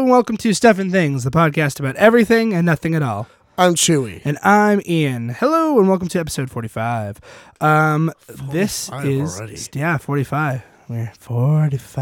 [0.00, 3.28] Hello and welcome to Stuff and Things, the podcast about everything and nothing at all.
[3.58, 4.22] I'm Chewy.
[4.24, 5.28] And I'm Ian.
[5.28, 7.20] Hello and welcome to episode 45.
[7.60, 9.58] Um, this 45 is already.
[9.74, 10.62] yeah, 45.
[10.88, 11.98] We're 45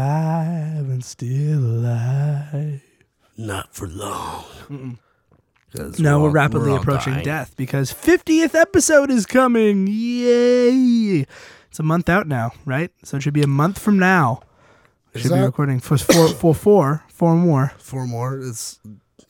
[0.77, 2.81] and still alive.
[3.37, 4.45] Not for long.
[5.99, 7.25] No, we're all- rapidly we're all approaching dying.
[7.25, 9.87] death because 50th episode is coming.
[9.87, 11.25] Yay!
[11.67, 12.91] It's a month out now, right?
[13.03, 14.39] So it should be a month from now.
[15.13, 17.73] Is should be that recording for four, four, four, four more.
[17.77, 18.39] four more?
[18.39, 18.79] It's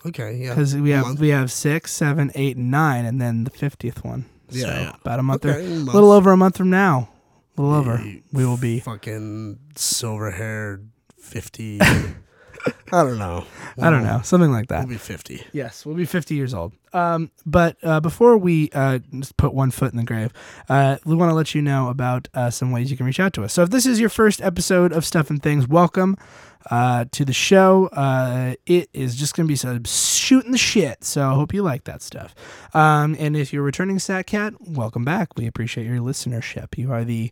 [0.06, 0.36] okay.
[0.38, 1.20] Yeah, because we have month.
[1.20, 4.26] we have six, seven, eight, and nine, and then the fiftieth one.
[4.52, 4.96] Yeah, so yeah.
[5.02, 5.94] about a month Okay, or a month.
[5.94, 7.10] little over a month from now.
[7.58, 8.80] A little over, we will be.
[8.80, 10.88] fucking silver haired
[11.20, 11.80] fifty.
[12.92, 13.46] I don't know.
[13.82, 14.80] I don't know, something like that.
[14.80, 15.44] We'll be fifty.
[15.54, 16.74] Yes, we'll be fifty years old.
[16.94, 20.32] Um, but uh, before we uh, just put one foot in the grave,
[20.70, 23.34] uh, we want to let you know about uh, some ways you can reach out
[23.34, 23.54] to us.
[23.54, 26.18] So if this is your first episode of Stuff and Things, welcome
[26.70, 27.88] uh, to the show.
[27.88, 31.04] Uh, it is just going to be some shooting the shit.
[31.04, 32.36] So I hope you like that stuff.
[32.74, 35.30] Um, and if you're returning Sat Cat, welcome back.
[35.38, 36.78] We appreciate your listenership.
[36.78, 37.32] You are the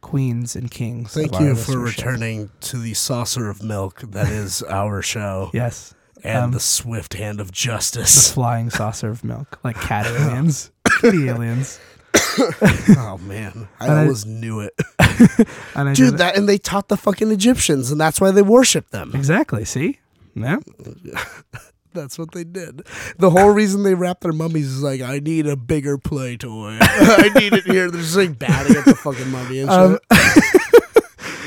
[0.00, 1.14] queens and kings.
[1.14, 5.94] Thank you for returning to the saucer of milk that is our show Yes.
[6.22, 8.28] and um, the swift hand of justice.
[8.28, 10.70] The flying saucer of milk, like cat aliens,
[11.02, 11.80] the aliens.
[12.98, 14.74] oh man, I And I- always knew it,
[15.74, 16.10] And I dude.
[16.12, 19.12] did- That and they taught the fucking Egyptians, and that's why they worship them.
[19.14, 19.64] exactly.
[19.64, 19.98] See,
[20.34, 20.58] yeah.
[21.94, 22.82] That's what they did.
[23.18, 26.76] The whole reason they wrap their mummies is like, I need a bigger play toy.
[26.80, 27.88] I need it here.
[27.88, 29.78] They're just like batting at the fucking mummy and shit.
[29.78, 29.98] Um,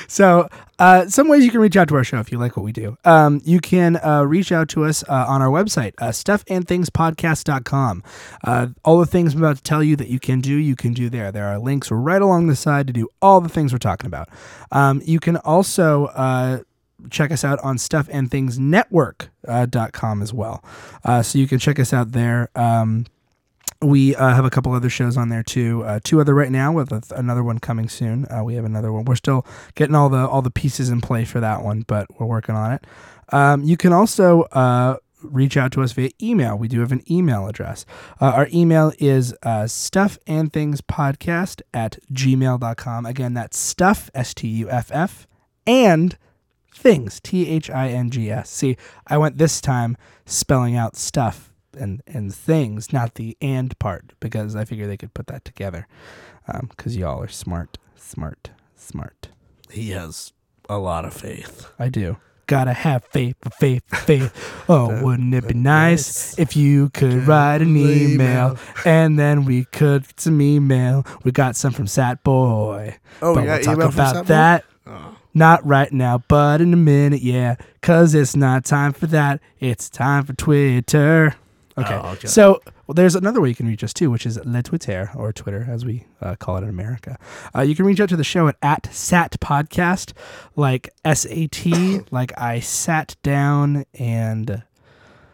[0.08, 0.48] So,
[0.80, 2.72] uh, some ways you can reach out to our show if you like what we
[2.72, 2.98] do.
[3.04, 8.04] Um, you can uh, reach out to us uh, on our website, uh, stuffandthingspodcast.com.
[8.44, 10.94] Uh, all the things I'm about to tell you that you can do, you can
[10.94, 11.32] do there.
[11.32, 14.30] There are links right along the side to do all the things we're talking about.
[14.72, 16.60] Um, you can also uh,
[17.10, 20.64] check us out on stuffandthingsnetwork.com as well.
[21.04, 22.50] Uh, so you can check us out there.
[22.56, 23.06] Um,
[23.82, 25.84] we uh, have a couple other shows on there too.
[25.84, 28.26] Uh, two other right now, with a, another one coming soon.
[28.32, 29.06] Uh, we have another one.
[29.06, 29.46] We're still
[29.76, 32.74] getting all the all the pieces in play for that one, but we're working on
[32.74, 32.86] it.
[33.32, 36.58] Um, you can also uh, reach out to us via email.
[36.58, 37.86] We do have an email address.
[38.20, 43.06] Uh, our email is uh, stuffandthingspodcast at gmail.com.
[43.06, 45.28] Again, that's stuff, S T U F F,
[45.66, 46.18] and
[46.74, 48.50] things, T H I N G S.
[48.50, 54.14] See, I went this time spelling out stuff and, and things, not the and part,
[54.20, 55.88] because I figure they could put that together.
[56.48, 59.30] Um, because y'all are smart, smart, smart.
[59.70, 60.32] he has
[60.70, 61.68] a lot of faith.
[61.78, 62.18] I do.
[62.48, 64.34] Gotta have faith, faith, faith.
[64.70, 70.06] Oh, wouldn't it be nice if you could write an email and then we could
[70.08, 71.06] get some email?
[71.24, 72.98] We got some from Sat Boy.
[73.22, 74.66] Oh, but we got we'll talk about that.
[74.86, 75.16] Oh.
[75.34, 77.56] Not right now, but in a minute, yeah.
[77.82, 79.40] Cause it's not time for that.
[79.60, 81.36] It's time for Twitter.
[81.78, 81.94] Okay.
[81.94, 82.28] Oh, okay.
[82.28, 85.32] So well, there's another way you can reach us too, which is Le Twitter or
[85.32, 87.18] Twitter as we uh, call it in America.
[87.56, 90.14] Uh, you can reach out to the show at, at Sat Podcast,
[90.56, 94.64] like S A T, like I sat down and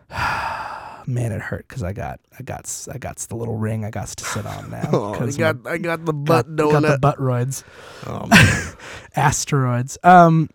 [1.07, 4.07] man, it hurt because I got I got I got the little ring I got
[4.07, 4.89] to sit on now.
[4.93, 7.63] Oh, I got I got the got, butt got the butt roids
[8.05, 8.75] Oh,
[9.15, 9.97] asteroids.
[10.03, 10.49] Um,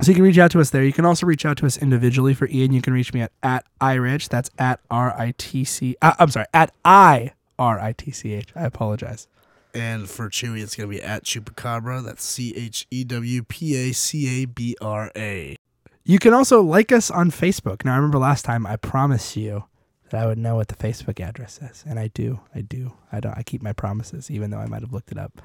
[0.00, 0.84] so you can reach out to us there.
[0.84, 2.34] You can also reach out to us individually.
[2.34, 4.28] For Ian, you can reach me at at iritch.
[4.28, 5.96] That's at r i t c.
[6.02, 8.48] Uh, I'm sorry, at i r i t c h.
[8.56, 9.28] I apologize.
[9.74, 12.04] and for Chewy, it's gonna be at Chewpacabra.
[12.04, 15.56] That's C H E W P A C A B R A.
[16.04, 17.84] You can also like us on Facebook.
[17.84, 19.64] Now, I remember last time I promised you
[20.10, 22.40] that I would know what the Facebook address is, and I do.
[22.54, 22.92] I do.
[23.10, 23.36] I don't.
[23.38, 25.40] I keep my promises, even though I might have looked it up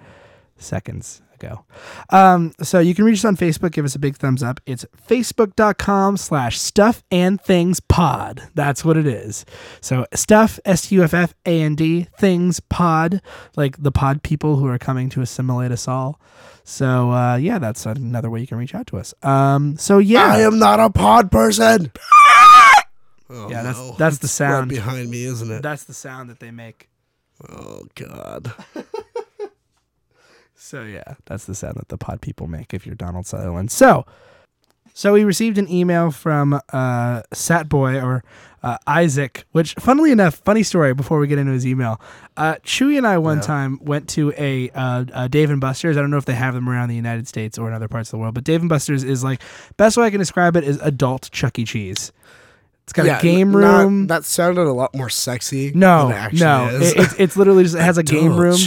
[0.60, 1.64] seconds ago.
[2.10, 3.72] Um, so you can reach us on Facebook.
[3.72, 4.60] Give us a big thumbs up.
[4.66, 8.44] It's facebook.com slash stuff and things pod.
[8.56, 9.46] That's what it is.
[9.82, 13.22] So stuff, S U F F A N D, things pod,
[13.56, 16.20] like the pod people who are coming to assimilate us all.
[16.66, 19.14] So uh, yeah, that's another way you can reach out to us.
[19.24, 21.92] Um, so yeah, I am not a pod person.
[23.32, 23.96] Oh, Yeah, that's- no.
[23.96, 24.72] that's the sound.
[24.72, 25.62] right behind me, isn't it?
[25.62, 26.90] That's the sound that they make.
[27.48, 28.52] Oh God.
[30.62, 33.72] So yeah, that's the sound that the pod people make if you're Donald Sutherland.
[33.72, 34.06] So,
[34.94, 38.24] so we received an email from uh, Satboy or
[38.62, 40.94] uh, Isaac, which, funnily enough, funny story.
[40.94, 42.02] Before we get into his email,
[42.36, 43.44] uh, Chewy and I one Yeah.
[43.44, 45.96] time went to a uh, uh, Dave and Buster's.
[45.96, 48.10] I don't know if they have them around the United States or in other parts
[48.10, 49.42] of the world, but Dave and Buster's is like
[49.78, 51.64] best way I can describe it is adult Chuck E.
[51.64, 52.12] Cheese.
[52.90, 54.08] It's got Yeah, a game n- not- room.
[54.08, 55.72] that sounded a lot more sexy.
[55.76, 58.58] no, than it actually no, it, it's, it's literally just it has a game room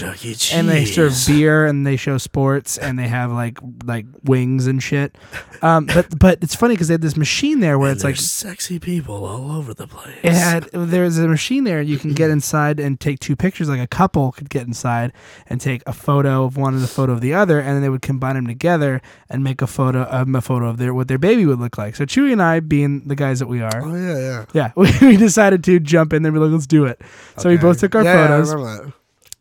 [0.52, 4.80] and they serve beer and they show sports and they have like like wings and
[4.80, 5.18] shit.
[5.60, 8.14] Um, but but it's funny because they had this machine there where And it's like
[8.16, 10.14] sexy people all over the place.
[10.22, 13.80] it had there's a machine there you can get inside and take two pictures like
[13.80, 15.12] a couple could get inside
[15.48, 17.88] and take a photo of one and a photo of the other and then they
[17.88, 21.18] would combine them together and make a photo um, a photo of their what their
[21.18, 21.96] baby would look like.
[21.96, 23.82] So Chewy and I being the guys that we are.
[23.82, 24.44] Oh yeah, yeah.
[24.52, 27.00] Yeah, we, we decided to jump in there and be like, let's do it.
[27.38, 27.62] So we Okay.
[27.62, 28.92] both took our Yeah, yeah, I photos, remember that.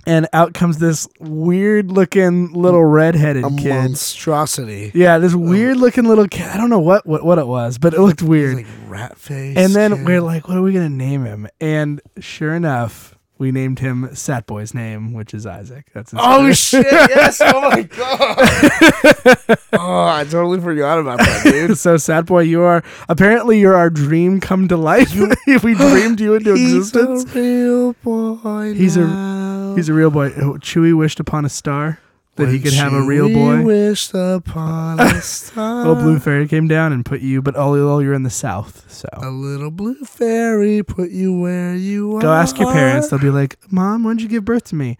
[0.07, 3.69] and out comes this weird looking little redheaded A kid.
[3.69, 4.91] monstrosity.
[4.93, 5.37] Yeah, this oh.
[5.37, 6.47] weird looking little kid.
[6.47, 8.57] I don't know what, what, what it was, but it looked weird.
[8.57, 9.57] Like rat face.
[9.57, 10.05] and then kid.
[10.05, 11.47] we're like, what are we going to name him?
[11.59, 15.87] And sure enough, we named him Satboy's name, which is Isaac.
[15.95, 16.85] That's his Oh first- shit!
[16.85, 17.41] Yes!
[17.43, 19.57] Oh my god!
[19.73, 21.75] oh, I totally forgot about that, dude.
[21.77, 25.09] So Satboy, you are apparently you're our dream come to life.
[25.47, 28.73] if we dreamed you into He's existence, a real boy.
[28.75, 29.73] He's a- now.
[29.75, 30.29] he's a real boy.
[30.29, 31.99] Chewy wished upon a star
[32.45, 33.63] that he could have a real boy.
[33.63, 35.85] Wished upon a star.
[35.87, 38.91] Little blue fairy came down and put you, but all, all you're in the south.
[38.91, 42.21] So A little blue fairy put you where you are.
[42.21, 43.09] go ask your parents.
[43.09, 44.97] They'll be like, "Mom, when did you give birth to me?"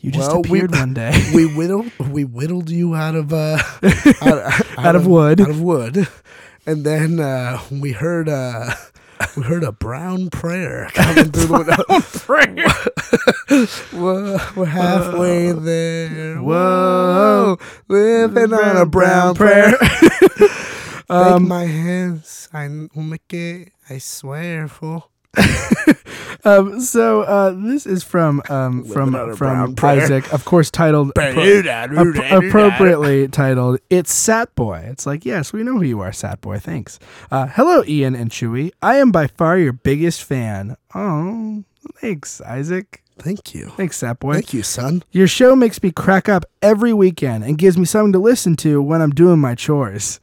[0.00, 1.12] You just Well, we- appeared one day.
[1.34, 3.58] we whittled we whittled you out of uh
[4.22, 5.40] out, Out of wood.
[5.40, 6.08] out of wood
[6.66, 8.74] and then uh we heard uh
[9.36, 12.00] we heard a brown prayer coming through the window.
[13.96, 16.36] Whoa, we're halfway there.
[16.38, 17.58] Whoa,
[17.88, 19.76] living on a brown prayer.
[20.38, 20.50] Take
[21.10, 23.72] Um, my hands, I will make it.
[23.90, 25.10] I swear, fool.
[26.44, 29.74] um, so uh, this is from um, from from.
[29.82, 35.62] Isaac, of course, titled appro- Appro- appropriately titled "It's Sat Boy." It's like, yes, we
[35.62, 36.58] know who you are, Sat Boy.
[36.58, 36.98] Thanks.
[37.30, 38.70] Uh, hello, Ian and Chewy.
[38.82, 40.76] I am by far your biggest fan.
[40.94, 41.64] Oh,
[42.00, 43.02] thanks, Isaac.
[43.18, 43.68] Thank you.
[43.76, 44.34] Thanks, Sat Boy.
[44.34, 45.04] Thank you, son.
[45.12, 48.82] Your show makes me crack up every weekend and gives me something to listen to
[48.82, 50.18] when I'm doing my chores.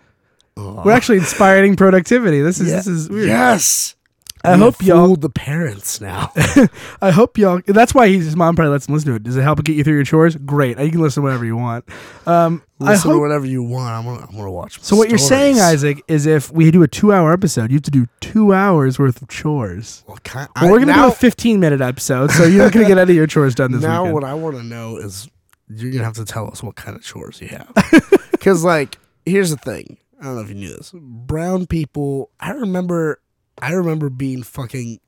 [0.58, 2.42] We're actually inspiring productivity.
[2.42, 2.76] This is Yeah.
[2.78, 3.28] this is weird.
[3.28, 3.96] Yes.
[4.44, 5.16] I We hope y'all.
[5.16, 6.32] the parents now.
[7.02, 7.60] I hope y'all.
[7.66, 9.24] That's why his mom probably lets him listen to it.
[9.24, 10.36] Does it help get you through your chores?
[10.38, 10.80] Great.
[10.80, 11.84] You can listen to whatever you want.
[12.26, 13.18] Um, I Listen hope.
[13.18, 13.90] to whatever you want.
[13.90, 14.82] I'm gonna, I'm gonna watch.
[14.82, 15.60] So what you're saying.
[15.60, 19.22] Isaac, is if we do a two-hour episode, you have to do two hours worth
[19.22, 20.06] of chores.
[20.08, 22.98] Well, kind, Well, we're gonna now, do a 15-minute episode, so you're not gonna get
[22.98, 23.90] any of your chores done this week.
[23.90, 24.14] now weekend.
[24.14, 25.30] what I want to know is
[25.68, 27.74] you're gonna have to tell us what kind of chores you have.
[28.32, 29.98] Because like, here's the thing.
[30.22, 30.94] I don't know if you knew this.
[30.96, 32.30] Brown people.
[32.40, 33.20] I remember.
[33.62, 35.00] I remember being fucking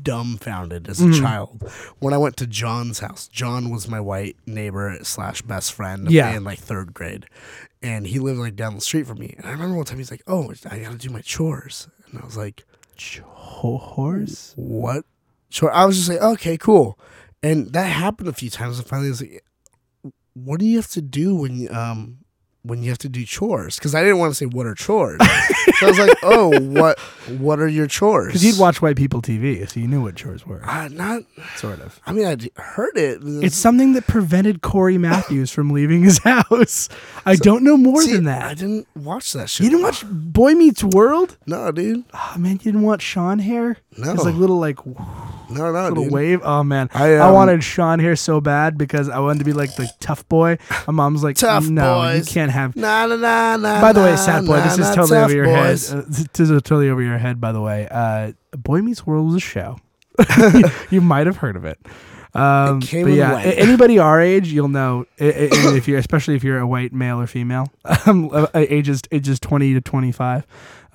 [0.00, 1.20] dumbfounded as a Mhm.
[1.20, 3.26] child when I went to John's house.
[3.28, 6.30] John was my white neighbor slash best friend Yeah.
[6.36, 7.26] in like third grade,
[7.82, 9.34] and he lived like down the street from me.
[9.36, 12.20] And I remember one time he's like, "Oh, I got to do my chores," and
[12.20, 12.64] I was like.
[12.96, 14.52] Chores?
[14.56, 15.04] what?
[15.50, 15.70] Sure.
[15.72, 16.98] I was just like, okay, cool.
[17.42, 18.78] And that happened a few times.
[18.78, 19.44] And finally, I was like,
[20.34, 22.18] what do you have to do when you, um
[22.68, 23.76] when you have to do chores?
[23.76, 25.18] Because I didn't want to say what are chores.
[25.78, 26.98] so I was like, oh, what
[27.40, 28.28] what are your chores?
[28.28, 31.22] Because you'd watch white people TV, so you knew what chores were, Uh, not.
[31.56, 32.00] sort of.
[32.06, 33.20] I mean, I heard it.
[33.24, 36.88] It's something that prevented Cory Matthews from leaving his house.
[37.26, 38.42] I don't know more See, than that.
[38.42, 39.64] I didn't watch that shit.
[39.64, 41.36] You didn't watch Boy Meets World?
[41.46, 42.04] No, dude.
[42.14, 43.78] Oh man, you didn't watch Shawn Hair?
[43.96, 44.12] No.
[44.12, 44.78] It's like little like
[45.50, 46.12] No, no, little dude.
[46.12, 46.40] wave.
[46.44, 49.52] Oh man, I, I um, wanted Shawn Hair so bad because I wanted to be
[49.52, 50.58] like the tough boy.
[50.86, 52.28] My mom's like, Tough no, boys.
[52.28, 52.76] you can't have.
[52.76, 53.80] Nah, nah, nah, nah.
[53.80, 55.90] By the way, sad boy, this is nah, totally over your boys.
[55.90, 55.98] head.
[55.98, 57.40] Uh, this is totally over your head.
[57.40, 59.78] By the way, uh, Boy Meets World was a show.
[60.90, 61.78] you might have heard of it.
[62.34, 63.46] Um, It came but yeah, went.
[63.46, 66.92] a- anybody our age, you'll know i- i- if you're, especially if you're a white
[66.92, 67.72] male or female,
[68.06, 70.46] um, uh, ages ages 20 to 25,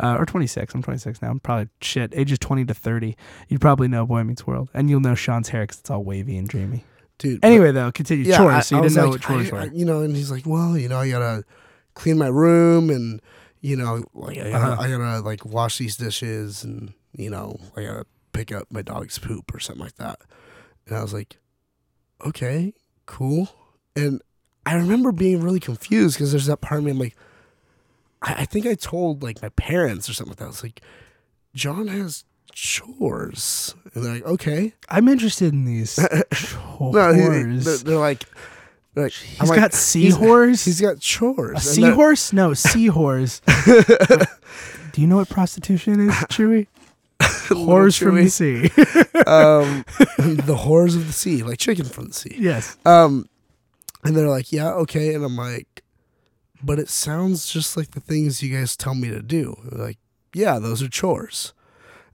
[0.04, 0.74] uh, or 26.
[0.76, 1.30] I'm 26 now.
[1.32, 2.14] I'm probably shit.
[2.16, 3.16] Ages 20 to 30.
[3.48, 6.38] You'd probably know Boy Meets World, and you'll know Shawn's hair because it's all wavy
[6.38, 6.84] and dreamy.
[7.18, 7.42] dude.
[7.42, 8.54] but- Anyway, though, continue yeah, chores.
[8.56, 9.72] I- so you I didn't know like, what chores I- were.
[9.74, 11.44] You know, and he's like, well, you know, I gotta
[11.94, 13.22] clean my room, and
[13.62, 14.82] you know, like I gotta, Uh-huh.
[14.82, 19.20] I gotta like wash these dishes, and you know, I gotta pick up my dog's
[19.20, 20.20] poop or something like that.
[20.88, 21.38] And I was like,
[22.26, 22.74] okay,
[23.06, 23.50] cool.
[23.96, 24.22] And
[24.66, 26.92] I remember being really confused because there's that part of me.
[26.92, 27.16] I'm like,
[28.24, 30.46] I, I think I told like my parents or something like that.
[30.46, 30.82] I was like,
[31.54, 33.76] John has chores.
[33.94, 34.74] And they're like, okay.
[34.90, 35.98] I'm interested in these
[36.80, 37.66] No, he- chores.
[37.66, 38.24] they're, they're like,
[38.94, 40.66] they're like He's got he's- seahorse.
[40.66, 41.66] He's got chores.
[41.66, 42.34] a And they're- seahorse?
[42.34, 43.42] No, seahorse.
[44.92, 46.68] Do you know what prostitution is, Chewy?
[47.20, 48.64] Whores from the sea.
[49.26, 49.84] um,
[50.18, 52.36] the whores of the sea, like chicken from the sea.
[52.38, 52.78] yes.
[52.86, 53.28] Um,
[54.04, 55.14] and they're like, yeah, okay.
[55.16, 55.83] And I'm like,
[56.64, 59.56] but it sounds just like the things you guys tell me to do.
[59.72, 59.98] Like,
[60.34, 61.54] yeah, those are chores.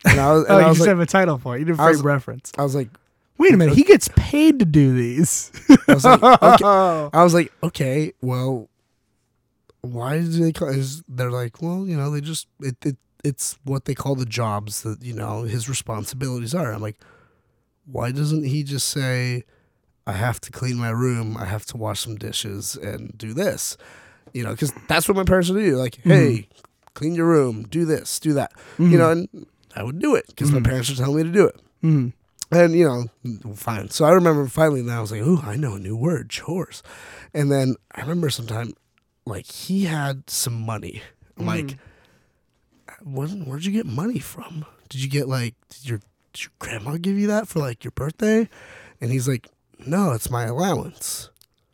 [0.05, 1.59] And I was, and Oh, I you just like, have a title for it.
[1.59, 2.51] You didn't frame was- reference.
[2.57, 2.89] I was like,
[3.37, 3.75] Wait a minute.
[3.77, 5.49] He gets paid to do these.
[5.87, 7.09] I was like, okay.
[7.17, 8.67] I was like, okay, well,
[9.79, 10.67] why do they call?
[10.67, 14.25] Is they're like, well, you know, they just it, it it's what they call the
[14.25, 16.73] jobs that you know his responsibilities are.
[16.73, 16.97] I'm like,
[17.85, 19.45] why doesn't he just say,
[20.05, 23.77] I have to clean my room, I have to wash some dishes, and do this,
[24.33, 25.75] you know, because that's what my parents would do.
[25.75, 26.09] Like, mm-hmm.
[26.09, 26.47] hey,
[26.93, 28.97] clean your room, do this, do that, you mm-hmm.
[28.97, 30.65] know, and I would do it because my mm-hmm.
[30.65, 31.59] parents would tell me to do it.
[31.83, 32.13] Mhm.
[32.51, 33.89] And you know, fine.
[33.89, 36.81] So I remember finally now I was like, "Ooh, I know a new word, chores."
[37.33, 38.73] And then I remember sometime,
[39.25, 41.03] like he had some money.
[41.37, 41.77] Like,
[43.03, 44.65] "Where, where'd you get money from?
[44.89, 45.99] Did you get like did your
[46.33, 48.49] did your grandma give you that for like your birthday?"
[48.99, 49.47] And he's like,
[49.85, 51.29] "No, it's my allowance."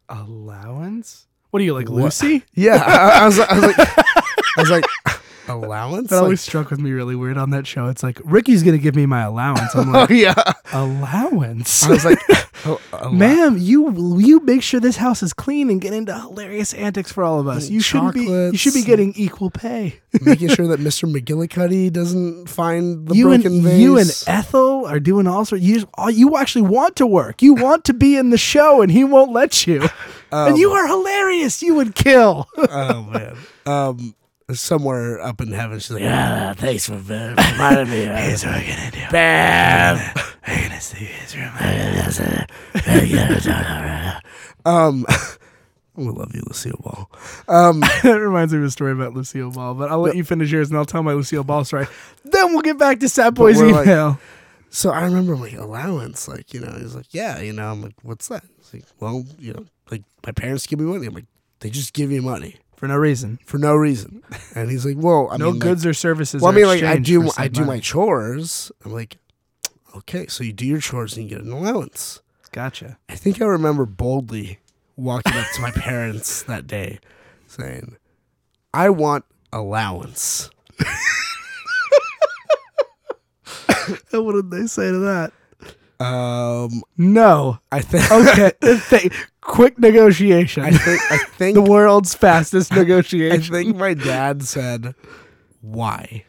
[0.09, 1.24] Allowance?
[1.55, 2.03] What are you like, What?
[2.03, 2.43] Lucy?
[2.53, 4.85] Yeah, I, I was, I was like, I was like,
[5.47, 6.09] allowance.
[6.09, 7.87] That Like, always struck with me really weird on that show.
[7.87, 9.73] It's like Ricky's gonna give me my allowance.
[9.73, 10.33] I'm oh, like, oh yeah.
[10.73, 12.19] allowance, I was like,
[12.65, 13.57] oh, ma'am.
[13.57, 17.39] You you make sure this house is clean and get into hilarious antics for all
[17.39, 17.69] of us.
[17.69, 18.23] You shouldn't be.
[18.25, 19.99] You should be getting equal pay.
[20.21, 21.11] making sure that Mr.
[21.11, 23.79] McGillicuddy doesn't find the you and broken vase.
[23.79, 25.63] you and Ethel are doing all sorts.
[25.63, 27.41] You just, all, you actually want to work.
[27.41, 29.87] You want to be in the show, and he won't let you.
[30.31, 31.61] and you are hilarious.
[31.61, 32.47] You would kill.
[32.57, 33.37] oh man.
[33.65, 34.15] Um,
[34.51, 38.67] somewhere up in heaven, she's like, "Ah, thanks for uh, reminding me." Here's what we're
[38.67, 38.99] gonna do.
[39.11, 40.15] Bam.
[40.47, 41.51] I'm gonna see his room.
[44.65, 45.05] Um,
[45.95, 47.09] we love you, Lucille Ball.
[47.47, 50.51] Um, that reminds me of a story about Lucille Ball, but I'll let you finish
[50.51, 51.85] yours and I'll tell my Lucille Ball story.
[52.23, 54.19] Then we'll get back to Sat Boy's we're like- email.
[54.71, 57.93] so I remember like allowance, like you know, he's like, "Yeah, you know." I'm like,
[58.01, 61.25] "What's that?" He's like, "Well, you know, like my parents give me money." I'm like,
[61.59, 63.37] "They just give you money for no reason.
[63.45, 64.23] for no reason,"
[64.55, 66.41] and he's like, "Well, I no mean, like, goods or services.
[66.41, 68.71] Well, I mean, like I do, I do my chores.
[68.83, 69.17] I'm like,
[69.97, 72.21] okay, so you do your chores and you get an allowance.
[72.51, 72.97] Gotcha.
[73.09, 74.59] I think I remember boldly
[74.95, 76.99] walking up to my parents that day,
[77.47, 77.97] saying,
[78.73, 80.49] "I want allowance."
[84.11, 86.03] And what did they say to that?
[86.03, 87.59] Um, No.
[87.71, 88.51] I think, Okay.
[88.89, 90.63] Th- quick negotiation.
[90.63, 93.53] I think, I think, the world's fastest negotiation.
[93.53, 94.95] I think my dad said,
[95.61, 96.25] "Why?"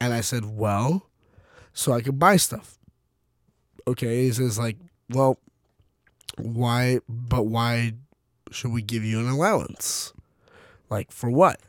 [0.00, 1.08] And I said, "Well,
[1.74, 2.78] so I could buy stuff."
[3.86, 4.78] Okay, he says like,
[5.10, 5.38] "Well,
[6.38, 7.00] why?
[7.06, 7.92] But why
[8.50, 10.14] should we give you an allowance?
[10.88, 11.60] Like for what?"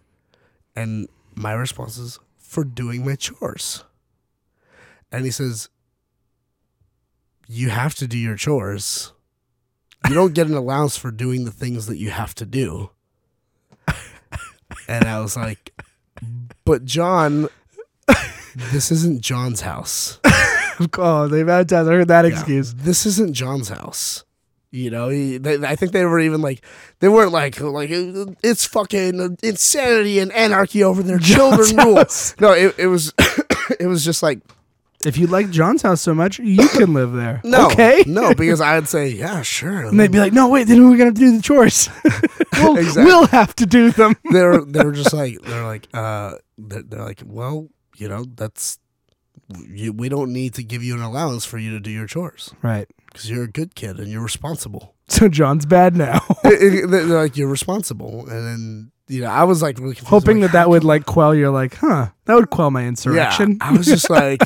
[0.76, 3.84] And my response is, "For doing my chores."
[5.12, 5.68] And he says,
[7.48, 9.12] "You have to do your chores.
[10.08, 12.92] You don't get an allowance for doing the things that you have to do."
[14.88, 15.74] And I was like,
[16.64, 17.50] but John,
[18.72, 20.20] this isn't John's house.
[20.98, 22.32] oh, they've had I heard that Yeah.
[22.32, 22.74] excuse.
[22.74, 24.24] This isn't John's house.
[24.72, 26.62] You know, he, they, I think they were even like,
[27.00, 32.04] they weren't like, like it's fucking insanity and anarchy over their children rule.
[32.42, 33.14] No, it, it was,
[33.80, 34.40] it was just like,
[35.06, 37.40] If you like John's house so much, you can live there.
[37.46, 38.04] no, Okay.
[38.06, 39.86] no, because I'd say, yeah, sure.
[39.86, 41.88] And they'd be like, no, wait, then we're to do the chores?
[42.58, 43.06] we'll, Exactly.
[43.06, 44.16] we'll have to do them.
[44.30, 48.80] they're they're just like they're like uh they're, they're like well you know that's
[49.70, 52.54] you, we don't need to give you an allowance for you to do your chores
[52.64, 52.88] Right.
[53.08, 54.94] because you're a good kid and you're responsible.
[55.08, 56.20] So John's bad now.
[56.46, 60.10] It- it- like you're responsible, and then you know I was like really confused.
[60.10, 63.60] Hoping like, that that would like quell your like, huh, that would quell my insurrection.
[63.62, 64.42] Yeah, I was just like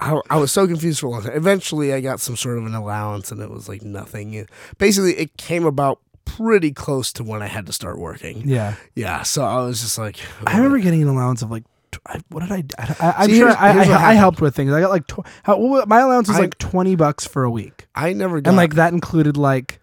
[0.00, 1.36] I, I was so confused for a long time.
[1.36, 4.34] Eventually, I got some sort of an allowance, and it was like nothing.
[4.34, 8.42] It- basically, it came about pretty close to when I had to start working.
[8.48, 8.74] yeah.
[8.96, 11.62] Yeah, so I was just like, I remember getting an allowance of like,
[12.06, 14.72] I, what did I, I, See, sure I, I, I helped with things.
[14.72, 17.50] I got like, tw- how, what- my allowance was I- like 20 bucks for a
[17.50, 17.88] week.
[17.94, 19.80] I never got And like that included like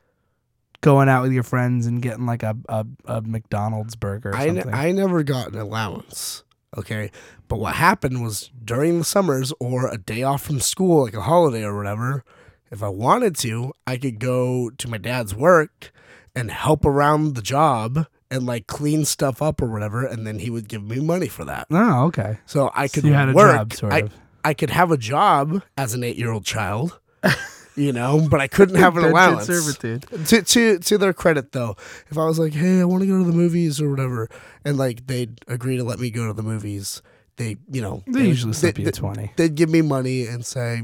[0.81, 4.49] going out with your friends and getting like a, a, a McDonald's burger or I,
[4.49, 6.43] ne- I never got an allowance.
[6.77, 7.11] Okay.
[7.47, 11.21] But what happened was during the summers or a day off from school, like a
[11.21, 12.23] holiday or whatever,
[12.69, 15.91] if I wanted to, I could go to my dad's work
[16.35, 20.05] and help around the job and like clean stuff up or whatever.
[20.05, 21.67] And then he would give me money for that.
[21.71, 22.37] oh, okay.
[22.45, 23.55] So I So could you had a work.
[23.55, 24.13] job, sort I- of.
[24.45, 26.99] I could have a job as an eight year old child,
[27.75, 29.45] you know, but I couldn't have an allowance.
[29.47, 30.05] servitude.
[30.27, 31.75] To to to their credit though,
[32.09, 34.29] if I was like, hey, I want to go to the movies or whatever,
[34.63, 37.01] and like they'd agree to let me go to the movies,
[37.35, 39.33] they you know They usually slip they, you a twenty.
[39.35, 40.83] They'd give me money and say,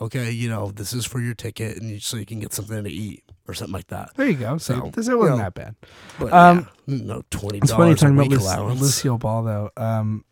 [0.00, 2.84] okay, you know, this is for your ticket, and you, so you can get something
[2.84, 4.10] to eat or something like that.
[4.16, 4.58] There you go.
[4.58, 5.74] So this it wasn't you know, that bad.
[6.18, 8.76] But Um, yeah, no twenty It's funny dollars a talking about.
[8.76, 9.70] Lucille Ball though.
[9.76, 10.24] Um,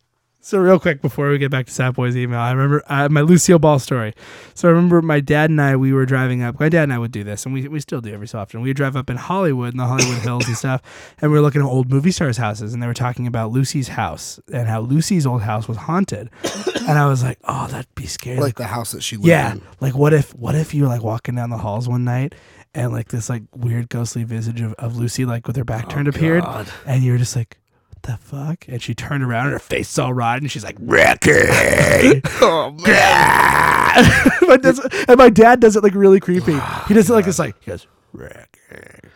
[0.43, 3.59] so real quick before we get back to Satboy's email, I remember uh, my Lucille
[3.59, 4.13] Ball story.
[4.53, 6.59] So I remember my dad and I we were driving up.
[6.59, 8.61] My dad and I would do this, and we we still do every so often.
[8.61, 10.81] We would drive up in Hollywood, in the Hollywood Hills and stuff,
[11.21, 13.87] and we were looking at old movie stars' houses, and they were talking about Lucy's
[13.87, 16.29] house and how Lucy's old house was haunted.
[16.81, 18.37] and I was like, oh, that'd be scary.
[18.37, 19.29] like the house that she lived in.
[19.29, 19.53] Yeah.
[19.53, 19.61] in.
[19.79, 22.35] Like what if what if you were like walking down the halls one night
[22.75, 26.07] and like this like weird ghostly visage of, of Lucy like with her back turned
[26.07, 26.67] appeared God.
[26.85, 27.57] and you were just like,
[28.03, 28.65] the fuck?
[28.67, 31.31] And she turned around and her face is all rotten and she's like, Ricky
[32.41, 33.83] Oh man.
[34.41, 34.59] my
[35.07, 36.57] and my dad does it like really creepy.
[36.87, 39.09] He does it like this like he goes, Ricky.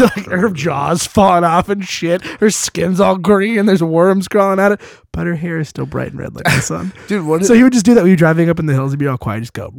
[0.00, 2.22] Like her jaws falling off and shit.
[2.22, 3.58] Her skin's all green.
[3.58, 6.34] and There's worms crawling out of it, but her hair is still bright and red
[6.34, 6.92] like the sun.
[7.08, 8.92] Dude, what So he would just do that when you're driving up in the hills.
[8.92, 9.72] He'd be all quiet, just go.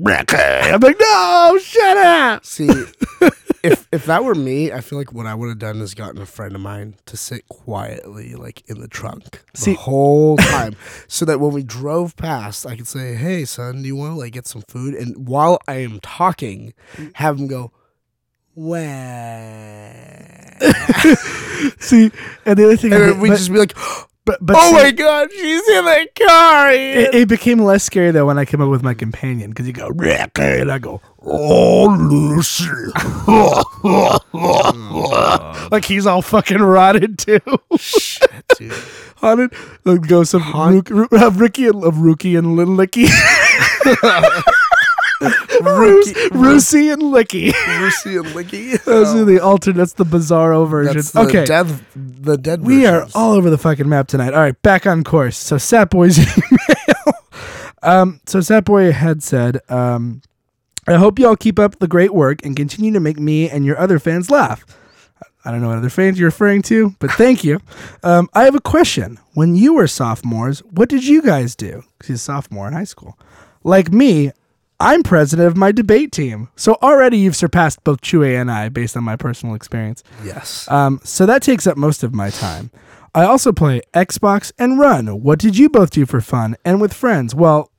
[0.74, 2.46] I'm like, no, shut up.
[2.46, 2.68] See,
[3.64, 6.22] if if that were me, I feel like what I would have done is gotten
[6.22, 10.76] a friend of mine to sit quietly, like in the trunk, See- the whole time,
[11.08, 14.20] so that when we drove past, I could say, "Hey, son, do you want to
[14.20, 16.74] like get some food?" And while I am talking,
[17.14, 17.72] have him go,
[18.56, 20.58] "Where?"
[21.80, 22.12] See,
[22.46, 23.74] and the other thing, and I then hate- we just be like,
[24.26, 28.12] but, but "Oh see, my god, she's in the car!" It, it became less scary
[28.12, 31.02] though when I came up with my companion because you go Ricky and I go
[31.28, 32.66] Oh Lucy,
[35.72, 37.40] like he's all fucking rotted too.
[37.78, 38.74] Shit, dude.
[39.18, 39.54] Haunted,
[39.86, 43.08] like ghost of Rook, Ru- of Ricky and of Rookie and Little Licky,
[45.62, 47.54] Roos- Roosy and Licky.
[47.80, 48.84] Lucy and Licky.
[48.86, 49.78] Those are the alternate.
[49.78, 50.94] That's the bizarro version.
[50.96, 52.62] That's the okay, dead, the dead.
[52.64, 54.34] We are all over the fucking map tonight.
[54.34, 55.38] All right, back on course.
[55.38, 57.14] So Sat Boy's email.
[57.84, 60.22] um, so Sat Boy had said, um,
[60.88, 63.80] I hope y'all keep up the great work and continue to make me and your
[63.80, 64.66] other fans laugh.
[65.48, 67.60] I don't know what other fans you're referring to, but thank you.
[68.04, 69.18] Um, I have a question.
[69.34, 71.82] When you were sophomores, what did you guys do?
[71.98, 73.18] 'Cause he's a sophomore in high school.
[73.64, 74.32] Like me,
[74.80, 76.50] I'm president of my debate team.
[76.56, 80.04] So already you've surpassed both Chue and I based on my personal experience.
[80.24, 80.70] yes.
[80.70, 82.72] Um, so that takes up most of my time.
[83.14, 85.22] I also play Xbox and Run.
[85.24, 87.34] What did you both do for fun and with friends?
[87.34, 87.72] Well,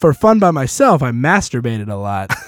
[0.00, 2.30] for fun by myself, I masturbated a lot.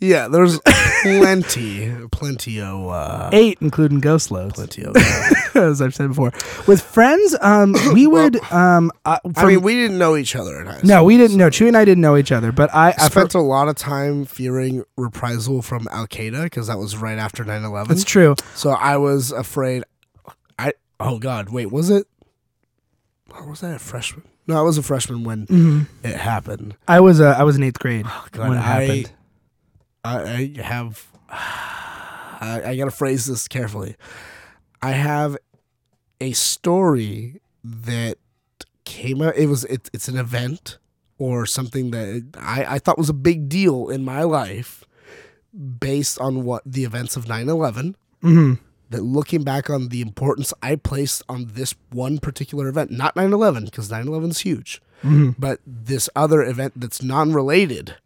[0.00, 0.60] Yeah, there's
[1.02, 4.94] plenty, plenty of, uh, Eight, including ghost loads, plenty of.
[5.56, 6.32] as I've said before.
[6.68, 8.40] With friends, um, we would.
[8.52, 10.88] Um, uh, I mean, we didn't know each other in high school.
[10.88, 11.48] no, we didn't know.
[11.50, 14.24] Chewy and I didn't know each other, but I, I spent a lot of time
[14.24, 17.98] fearing reprisal from Al Qaeda because that was right after 9 It's 11.
[18.02, 18.36] true.
[18.54, 19.82] So I was afraid.
[20.60, 21.48] I Oh, God.
[21.48, 22.06] Wait, was it?
[23.34, 24.22] Or was I a freshman?
[24.48, 25.86] No, I was a freshman when Mhm.
[26.02, 26.74] it happened.
[26.88, 27.20] I was.
[27.20, 29.12] Uh, I was in eighth grade God, when it I, happened.
[30.04, 31.06] I, I have.
[31.30, 33.94] I, I gotta phrase this carefully.
[34.80, 35.36] I have
[36.20, 38.16] a story that
[38.84, 39.36] came out.
[39.36, 40.78] It was it, it's an event
[41.18, 44.84] or something that I, I thought was a big deal in my life,
[45.80, 48.54] based on what the events of 9-11 hmm
[48.90, 53.32] that looking back on the importance I placed on this one particular event, not 9
[53.32, 57.96] 11, because 9 11 is huge, hmm but this other event that's non related,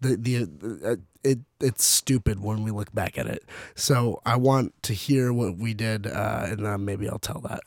[0.00, 3.44] the, the, uh, it, it's stupid when we look back at it.
[3.74, 7.60] So I want to hear what we did, uh, and then maybe I'll tell that.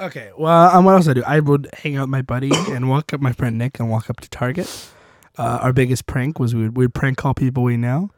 [0.00, 0.30] Okay.
[0.36, 1.22] Well, um, what else I do?
[1.24, 4.10] I would hang out with my buddy and walk up my friend Nick and walk
[4.10, 4.68] up to Target.
[5.38, 8.10] Uh, our biggest prank was we would we'd prank call people we know.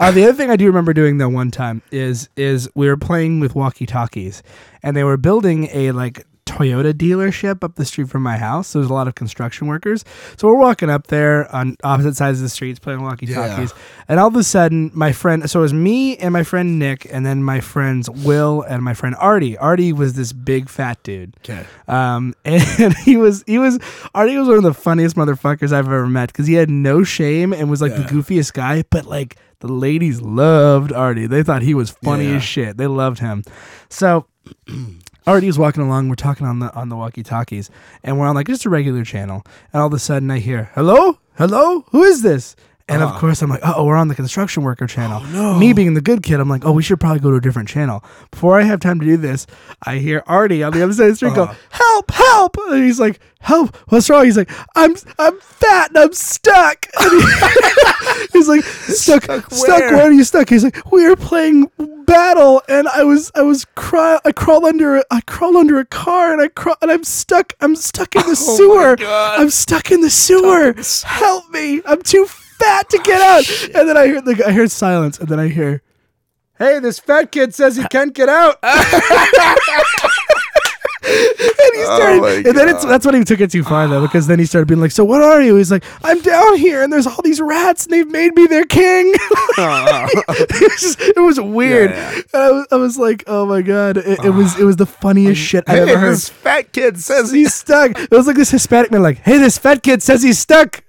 [0.00, 2.96] Uh, the other thing I do remember doing though one time is is we were
[2.96, 4.42] playing with walkie talkies,
[4.82, 6.26] and they were building a like
[6.58, 8.72] Toyota dealership up the street from my house.
[8.72, 10.04] There's a lot of construction workers.
[10.36, 13.72] So we're walking up there on opposite sides of the streets playing walkie talkies,
[14.08, 15.48] and all of a sudden my friend.
[15.48, 18.94] So it was me and my friend Nick, and then my friends Will and my
[18.94, 19.56] friend Artie.
[19.56, 21.36] Artie was this big fat dude.
[21.44, 21.64] Okay.
[21.86, 23.78] Um, and he was he was
[24.14, 27.52] Artie was one of the funniest motherfuckers I've ever met because he had no shame
[27.52, 27.98] and was like Yeah.
[27.98, 31.26] the goofiest guy, but like the ladies loved Artie.
[31.26, 32.36] They thought he was funny Yeah.
[32.36, 32.76] as shit.
[32.78, 33.44] They loved him.
[33.90, 34.26] So
[35.28, 36.08] Artie was walking along.
[36.08, 37.68] We're talking on the on the walkie talkies,
[38.02, 39.42] and we're on like just a regular channel.
[39.74, 42.56] And all of a sudden, I hear, "Hello, hello, who is this?"
[42.90, 43.18] And of Uh-huh.
[43.20, 45.20] course, I'm like, oh, we're on the construction worker channel.
[45.32, 45.54] no.
[45.58, 47.68] Me being the good kid, I'm like, oh, we should probably go to a different
[47.68, 48.02] channel.
[48.30, 49.46] Before I have time to do this,
[49.84, 51.54] I hear Artie on the other side of the street go, Uh-huh.
[51.70, 52.56] help, help.
[52.70, 54.24] And he's like, help, what's wrong?
[54.24, 56.86] He's like, I'm I'm fat and I'm stuck.
[57.00, 59.92] And he- he's like, stuck, stuck, Stuck where?
[59.96, 60.06] where?
[60.08, 60.48] are you stuck?
[60.48, 61.70] He's like, we were playing
[62.06, 65.84] battle and I was I was cry I crawled under a, I crawled under a
[65.84, 68.96] car and I crawl and I'm stuck I'm stuck in the Oh sewer.
[69.00, 70.72] I'm stuck in the sewer.
[70.72, 71.08] the sewer.
[71.10, 71.82] Help me.
[71.84, 73.44] I'm too fat to get out.
[73.48, 75.82] Oh, and then I hear the I hear silence and then I hear
[76.58, 78.56] Hey, this fat kid says he can't get out.
[78.62, 78.74] and
[81.06, 84.26] he started, Oh and then it's that's when he took it too far though, because
[84.26, 86.92] then he started being like, "So what are you?" He's like, "I'm down here, and
[86.92, 89.14] there's all these rats, and they've made me their king."
[89.58, 91.90] it, was just, it was weird.
[91.90, 92.22] Yeah, yeah.
[92.34, 94.60] And I was, I was like, "Oh my god!" It, it was, ah.
[94.60, 96.12] it was the funniest shit I've Hey, ever heard.
[96.14, 97.96] this fat kid says He's stuck.
[97.96, 100.82] It was like this Hispanic man, like, "Hey, this fat kid says he's stuck."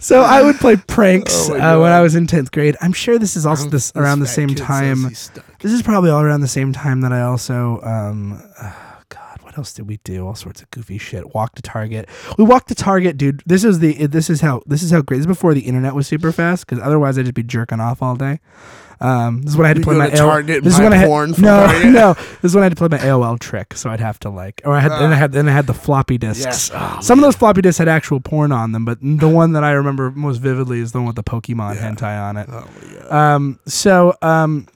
[0.00, 2.76] So I would play pranks Oh uh, when I was in tenth grade.
[2.80, 5.02] I'm sure this is also this around the same time.
[5.04, 9.58] This is probably all around the same time that I also, um, oh God, what
[9.58, 10.26] else did we do?
[10.26, 11.34] All sorts of goofy shit.
[11.34, 12.08] Walk to Target.
[12.38, 13.42] We walked to Target, dude.
[13.46, 14.06] This is the.
[14.06, 14.62] This is how.
[14.66, 15.18] This is how great.
[15.18, 16.66] This is before the internet was super fast.
[16.66, 18.40] Because otherwise, I'd just be jerking off all day.
[19.02, 21.06] Um, this is when I had to play my AOL This is when I had
[21.06, 21.86] porn no, Target?
[21.92, 22.12] no.
[22.14, 23.74] This is when I had to play my AOL trick.
[23.74, 25.74] So I'd have to like, or I had, then I had, then I had the
[25.74, 26.44] floppy disks.
[26.44, 26.70] Yes.
[26.74, 29.64] Oh, Some of those floppy disks had actual porn on them, but the one that
[29.64, 31.90] I remember most vividly is the one with the Pokemon Yeah.
[31.90, 32.48] hentai on it.
[32.50, 32.66] Oh
[33.08, 33.12] god.
[33.36, 34.66] Um, so, um,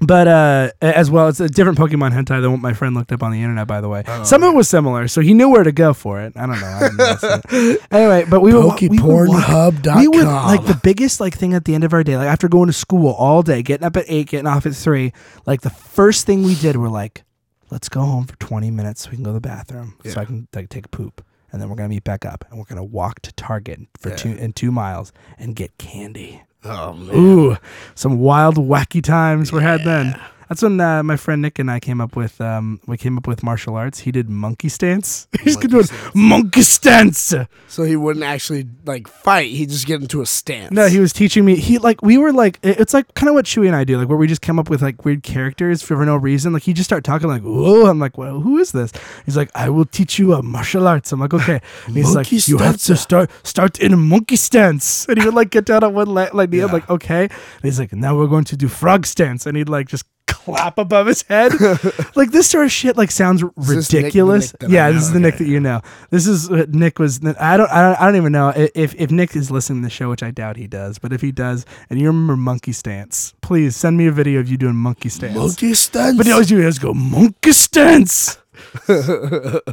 [0.00, 3.22] but uh, as well, it's a different Pokemon hentai than what my friend looked up
[3.22, 3.66] on the internet.
[3.66, 5.94] By the way, Oh, some of it was similar, so he knew where to go
[5.94, 6.34] for it.
[6.36, 6.66] I don't know.
[6.66, 10.64] I didn't know, so- anyway, but we would wa- we would walk- we would like
[10.66, 13.10] the biggest like thing at the end of our day, like after going to school
[13.12, 15.12] all day, getting up at eight, getting off at three.
[15.46, 17.24] Like the first thing we did, we're like,
[17.70, 20.24] let's go home for twenty minutes so we can go to the bathroom, so I
[20.26, 22.84] can like take a poop, and then we're gonna meet back up, and we're gonna
[22.84, 24.16] walk to Target for Yeah.
[24.16, 26.42] two in two miles and get candy.
[26.64, 27.16] Oh man.
[27.16, 27.56] Ooh,
[27.94, 30.20] some wild, wacky times were had then.
[30.48, 33.26] That's when uh, my friend Nick and I came up with um, we came up
[33.26, 34.00] with martial arts.
[34.00, 35.26] He did monkey stance.
[35.42, 36.14] He's Monkey doing stance.
[36.14, 37.34] monkey stance.
[37.68, 39.50] So he wouldn't actually like fight.
[39.50, 40.70] He'd just get into a stance.
[40.70, 41.56] No, he was teaching me.
[41.56, 44.08] He like we were like it's like kind of what Chewy and I do, like
[44.08, 46.52] where we just come up with like weird characters for no reason.
[46.52, 48.92] Like he just start talking like, "Whoa!" I'm like, "Well, who is this?"
[49.24, 52.30] He's like, "I will teach you a martial arts." I'm like, "Okay." And he's like,
[52.30, 55.82] "You have to start start in a monkey stance," and he would like get down
[55.82, 56.48] on one leg like.
[56.50, 56.66] I'm Yeah.
[56.66, 59.88] like, "Okay." And he's like, "Now we're going to do frog stance," and he'd like
[59.88, 61.52] just clap above his head.
[62.16, 64.52] like this sort of shit like sounds Nick- the ridiculous.
[64.52, 65.80] Nick that yeah, this is the Nick that you know.
[66.10, 67.20] This is what Nick was.
[67.24, 67.70] I don't.
[67.70, 68.00] I don't.
[68.00, 70.56] I don't even know if if Nick is listening to the show, which I doubt
[70.56, 70.98] he does.
[70.98, 74.48] But if he does, and you remember monkey stance, please send me a video of
[74.48, 75.34] you doing monkey stance.
[75.34, 76.16] monkey stance.
[76.16, 78.38] But he always do is go monkey stance.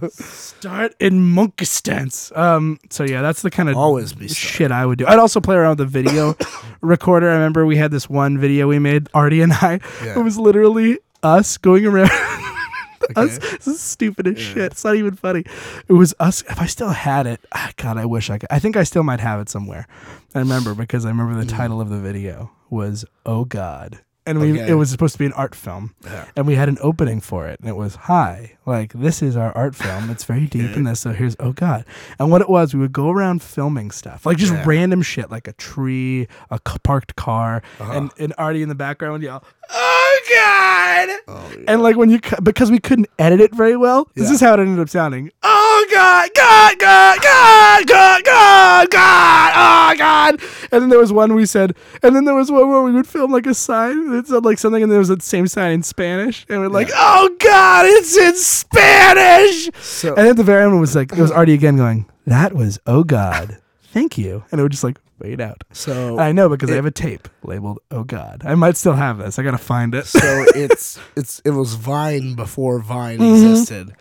[0.09, 2.31] Start in monkey stance.
[2.35, 2.79] Um.
[2.89, 5.05] So yeah, that's the kind of Always be shit I would do.
[5.07, 6.35] I'd also play around with the video
[6.81, 7.29] recorder.
[7.29, 9.79] I remember we had this one video we made, Artie and I.
[10.03, 10.19] Yeah.
[10.19, 12.11] It was literally us going around.
[13.15, 13.37] us.
[13.37, 14.71] This is stupid as shit.
[14.71, 15.43] It's not even funny.
[15.87, 16.41] It was us.
[16.49, 18.47] If I still had it, ah, God, I wish I could.
[18.51, 19.87] I think I still might have it somewhere.
[20.35, 21.45] I remember because I remember Mm.
[21.45, 24.71] the title of the video was "Oh God." And we, Okay.
[24.71, 26.25] it was supposed to be an art film, Yeah.
[26.37, 29.51] and we had an opening for it, and it was "Hi, like this is our
[29.55, 30.09] art film.
[30.09, 31.83] It's very deep in this, so here's oh god."
[32.19, 34.63] And what it was, we would go around filming stuff, like just Yeah.
[34.65, 37.91] random shit, like a tree, a c- parked car, Uh-huh.
[37.91, 41.51] and and Artie in the background would yell, "Oh god!" Oh.
[41.67, 44.59] And like when you because we couldn't edit it very well, this is how it
[44.61, 45.31] ended up sounding.
[45.43, 50.41] Oh god, god, god, god, god, god, god, oh god.
[50.71, 53.07] And then there was one we said, and then there was one where we would
[53.07, 55.83] film like a sign that said like something, and there was that same sign in
[55.83, 59.69] Spanish, and we're like, oh god, it's in Spanish.
[59.81, 62.53] So And at the very end, it was like it was Artie again going, that
[62.53, 63.57] was oh god,
[63.91, 65.63] thank you, and it would just like fade out.
[65.71, 69.19] so I know because I have a tape labeled "Oh God." I might still have
[69.19, 69.37] this.
[69.39, 70.05] I gotta find it.
[70.05, 70.19] so
[70.55, 73.31] it's it's it was Vine before Vine Mhm.
[73.31, 73.93] existed.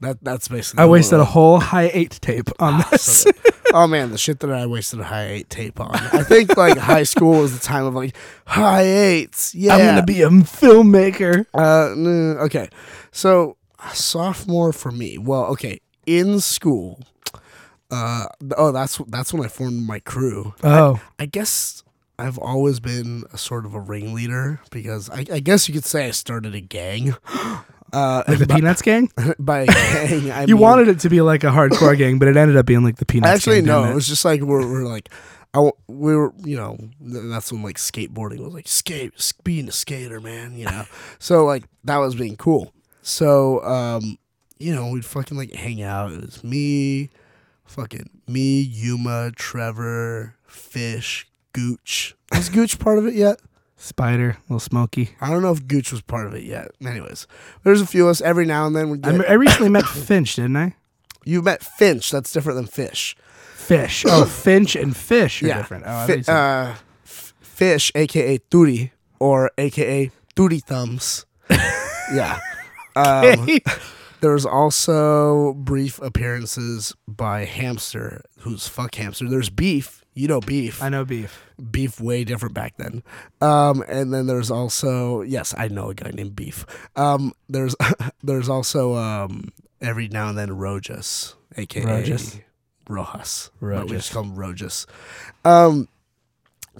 [0.00, 0.82] That that's basically.
[0.82, 3.22] I wasted a whole Hi8 tape on this.
[3.22, 3.30] So
[3.74, 5.94] oh man, the shit that I wasted a Hi8 tape on.
[5.94, 8.14] I think like high school was the time of like
[8.46, 9.52] Hi8s.
[9.54, 11.46] Yeah, I'm gonna be a filmmaker.
[11.54, 12.68] Uh, no, okay.
[13.12, 13.56] So
[13.92, 15.18] sophomore for me.
[15.18, 15.80] Well, okay.
[16.06, 17.00] In school,
[17.90, 18.26] uh,
[18.56, 20.54] oh, that's that's when I formed my crew.
[20.62, 21.84] Oh, I guess
[22.18, 26.06] I've always been a sort of a ringleader because I, I guess you could say
[26.06, 27.16] I started a gang.
[27.92, 29.10] Uh, like the by, Peanuts gang.
[29.38, 32.36] by gang, I you mean, wanted it to be like a hardcore gang, but it
[32.36, 33.32] ended up being like the Peanuts.
[33.32, 33.84] Actually, gang, no.
[33.84, 33.94] It it?
[33.94, 35.08] was just like we're, we're like,
[35.54, 40.20] I we were you know that's when like skateboarding was like skate being a skater
[40.20, 40.84] man you know
[41.18, 42.72] so like that was being cool
[43.02, 44.16] so um
[44.60, 47.10] you know we'd fucking like hang out it was me
[47.70, 52.16] fucking me, Yuma, Trevor, Fish, Gooch.
[52.32, 53.40] Was Gooch part of it yet?
[53.82, 55.10] Spider, little smoky.
[55.22, 56.70] I don't know if Gooch was part of it yet.
[56.84, 57.26] Anyways,
[57.64, 58.90] there's a few of us every now and then.
[58.90, 60.74] We I, get, I recently met Finch, didn't I?
[61.24, 62.10] you met Finch.
[62.10, 63.16] That's different than Fish.
[63.54, 64.04] Fish.
[64.06, 65.84] Oh, Finch and Fish are different.
[65.86, 71.24] Oh, I Fi- thought you said- uh, F- Fish, aka Turi, or aka Turi Thumbs.
[72.12, 72.38] yeah.
[72.96, 73.48] Um,
[74.20, 79.26] there's also brief appearances by Hamster, who's fuck Hamster.
[79.28, 79.99] There's Beef.
[80.14, 80.82] You know Beef.
[80.82, 81.44] I know beef.
[81.70, 83.02] Beef way different back then.
[83.40, 86.66] Um, and then there's also yes, I know a guy named Beef.
[86.96, 87.76] Um, there's
[88.22, 92.40] there's also um, every now and then Rojas, aka Rojas.
[92.88, 93.50] Rojas.
[93.60, 94.86] But we just call him Rojas.
[95.44, 95.88] Um,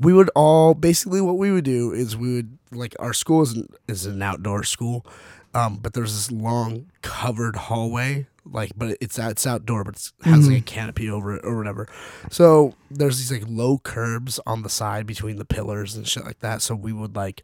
[0.00, 3.52] we would all basically what we would do is we would like our school is
[3.52, 5.06] an, is an outdoor school,
[5.54, 10.48] um, but there's this long covered hallway like but it's it's outdoor but it has
[10.48, 11.88] like a canopy over it or whatever.
[12.30, 16.40] So there's these like low curbs on the side between the pillars and shit like
[16.40, 16.62] that.
[16.62, 17.42] So we would like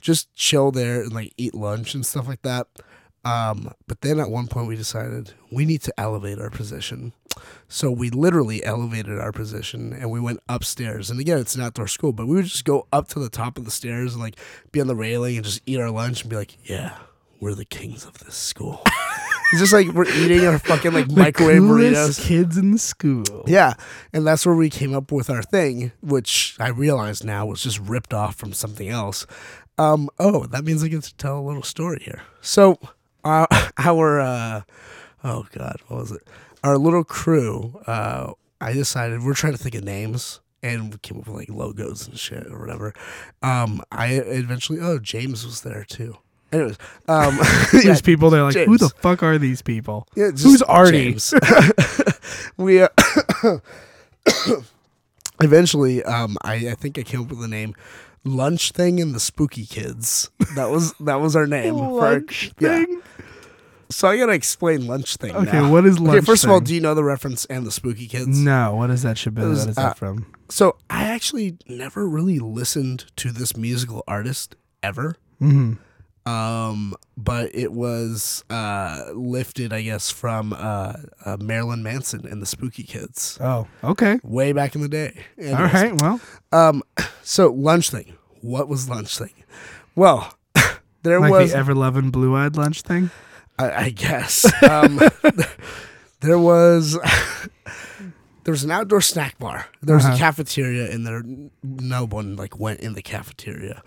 [0.00, 2.66] just chill there and like eat lunch and stuff like that.
[3.24, 7.12] Um, but then at one point we decided we need to elevate our position.
[7.68, 11.10] So we literally elevated our position and we went upstairs.
[11.10, 13.58] And again, it's an outdoor school, but we would just go up to the top
[13.58, 14.36] of the stairs and like
[14.72, 16.96] be on the railing and just eat our lunch and be like, yeah,
[17.40, 18.82] we're the kings of this school.
[19.52, 22.20] it's just like we're eating our fucking like microwave burritos.
[22.20, 23.44] kids in the school.
[23.46, 23.74] Yeah,
[24.12, 27.78] and that's where we came up with our thing, which I realize now was just
[27.78, 29.26] ripped off from something else.
[29.78, 32.22] Um, oh, that means I get to tell a little story here.
[32.40, 32.78] So,
[33.24, 33.46] uh,
[33.78, 34.62] our, uh,
[35.24, 36.22] oh god, what was it?
[36.62, 37.80] Our little crew.
[37.86, 41.48] Uh, I decided we're trying to think of names, and we came up with like
[41.48, 42.92] logos and shit or whatever.
[43.42, 46.18] Um, I eventually, oh, James was there too.
[46.52, 47.36] Anyways, um,
[47.72, 50.06] yeah, There's people they're like, who the fuck are these people?
[50.14, 51.10] yeah, Who's Artie?
[51.10, 51.34] James.
[52.56, 52.88] we uh,
[55.40, 57.74] eventually, um, I, I think I came up with the name
[58.24, 60.30] Lunch Thing and the Spooky Kids.
[60.56, 61.74] That was that was our name.
[61.76, 62.84] for our- Lunch yeah.
[62.84, 63.02] thing?
[63.90, 65.34] So I gotta explain Lunch Thing.
[65.34, 65.70] Okay, now.
[65.72, 68.06] what is Okay, lunch first of all, do you know the reference and the Spooky
[68.06, 68.38] Kids?
[68.38, 69.16] No, what is that?
[69.16, 69.42] Should be.
[69.42, 70.26] What is uh, that from?
[70.50, 75.16] So I actually never really listened to this musical artist ever.
[75.38, 75.74] hmm
[76.28, 82.46] Um, but it was uh, lifted, I guess, from uh, uh, Marilyn Manson and the
[82.46, 84.20] Spooky Kids Oh, okay.
[84.22, 85.24] way back in the day.
[85.38, 86.02] All Anyways, right.
[86.02, 86.20] Well,
[86.52, 86.82] Um,
[87.22, 88.14] so lunch thing.
[88.42, 89.32] What was lunch thing?
[89.94, 90.34] Well,
[91.02, 93.10] there like was, the ever loving blue eyed lunch thing.
[93.58, 95.00] I, I guess, um,
[96.20, 96.96] there was,
[98.44, 99.66] there was an outdoor snack bar.
[99.82, 100.14] There was Uh-huh.
[100.14, 101.22] a cafeteria, and there
[101.62, 103.82] no one like went in the cafeteria.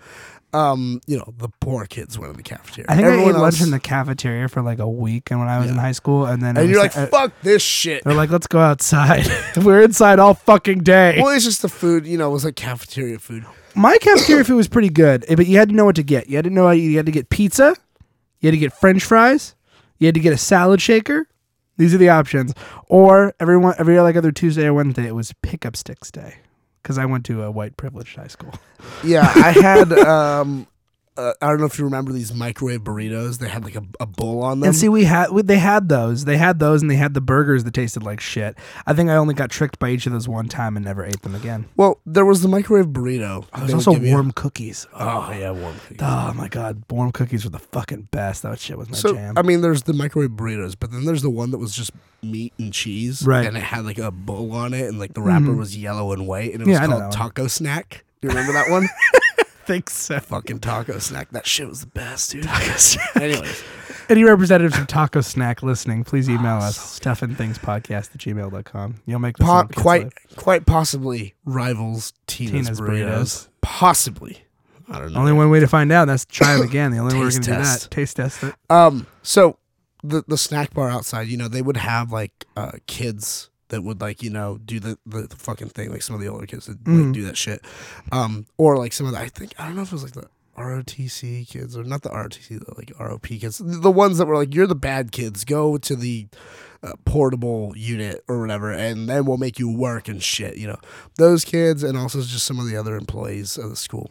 [0.54, 2.86] Um, you know, the poor kids went in the cafeteria.
[2.90, 5.48] I think I Everyone ate lunch in the cafeteria for like a week, and when
[5.48, 8.12] I was in high school, and then and you're like, uh, "Fuck this shit." they're
[8.12, 9.26] like, let's go outside.
[9.56, 11.20] We're inside all fucking day.
[11.22, 12.06] Well, it's just the food.
[12.06, 13.46] You know, it was like cafeteria food.
[13.74, 16.28] My cafeteria food was pretty good, eh, but you had to know what to get.
[16.28, 17.74] You had to know you had to get pizza,
[18.40, 19.54] you had to get French fries,
[19.98, 21.26] you had to get a salad shaker.
[21.78, 22.52] These are the options.
[22.88, 26.36] Or every one, every like other Tuesday or Wednesday, it was pickup sticks day
[26.82, 28.54] because I went to a white privileged high school.
[29.04, 29.92] Yeah, I had.
[29.98, 30.66] um
[31.16, 33.38] uh, I don't know if you remember these microwave burritos.
[33.38, 34.68] They had like a, a bowl on them.
[34.68, 37.20] And see, we had we, they had those, they had those, and they had the
[37.20, 38.56] burgers that tasted like shit.
[38.86, 41.20] I think I only got tricked by each of those one time and never ate
[41.22, 41.66] them again.
[41.76, 43.46] well, there was the microwave burrito.
[43.54, 44.86] There's They would also give you- warm cookies.
[44.94, 45.74] Oh yeah, warm.
[45.80, 45.98] cookies.
[46.00, 48.42] Oh my god, warm cookies were the fucking best.
[48.42, 49.36] That shit was my So jam.
[49.36, 51.90] I mean, there's the microwave burritos, but then there's the one that was just
[52.22, 53.46] meat and cheese, Right.
[53.46, 55.58] And it had like a bowl on it, and like the wrapper Mhm.
[55.58, 57.12] was yellow and white, and it was Yeah, called.
[57.12, 58.04] Taco Snack.
[58.20, 58.88] Do you remember that one?
[59.66, 60.18] think so.
[60.20, 61.30] Fucking Taco Snack.
[61.30, 62.46] That shit was the best, dude.
[63.16, 63.64] Anyways,
[64.08, 68.94] Any representatives of Taco Snack listening, please email us stuffandthingspodcast at gmail.com.
[69.06, 70.36] You'll make this po- quite live.
[70.36, 73.08] quite possibly rivals Tina's, Tina's burritos.
[73.08, 73.48] Burritos.
[73.60, 74.42] Possibly.
[74.88, 75.20] I don't know.
[75.20, 76.06] Only one way to find out.
[76.06, 76.90] That's try them again.
[76.90, 77.82] The only way we're going to do test.
[77.84, 77.90] that.
[77.90, 78.54] Taste test it.
[78.68, 79.56] Um, so
[80.02, 84.00] the the snack bar outside, you know, they would have like uh kids that would
[84.00, 86.66] like you know do the, the, the fucking thing like some of the older kids
[86.66, 87.12] that like, Mhm.
[87.12, 87.60] do that shit,
[88.12, 90.12] um, or like some of the I think I don't know if it was like
[90.12, 94.36] the ROTC kids or not the ROTC the like ROP kids, the ones that were
[94.36, 96.28] like you're the bad kids, go to the
[96.82, 100.56] uh, portable unit or whatever, and then we'll make you work and shit.
[100.56, 100.78] You know,
[101.16, 104.10] those kids and also just some of the other employees of the school.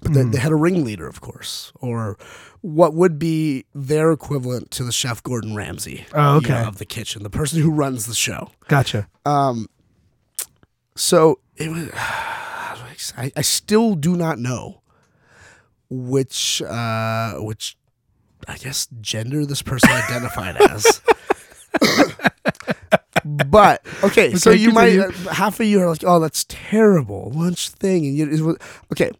[0.00, 0.32] But they, Mhm.
[0.32, 2.16] they had a ringleader, of course, or
[2.60, 6.84] what would be their equivalent to the chef Gordon Ramsay Oh, you know, of the
[6.84, 8.50] kitchen, the person who runs the show.
[8.68, 9.08] Gotcha.
[9.26, 9.66] Um,
[10.96, 11.90] so it was.
[13.16, 14.80] I, I, still do not know
[15.88, 17.76] which uh, which
[18.48, 21.00] I guess gender this person identified as.
[23.46, 27.68] but okay, so you might uh, half of you are like, "Oh, that's terrible lunch
[27.70, 28.56] thing," and you, it was-
[28.92, 29.10] okay,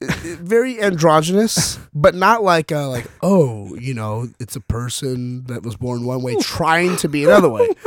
[0.00, 5.76] very androgynous, but not like uh, like oh, you know, it's a person that was
[5.76, 7.68] born one way trying to be another way.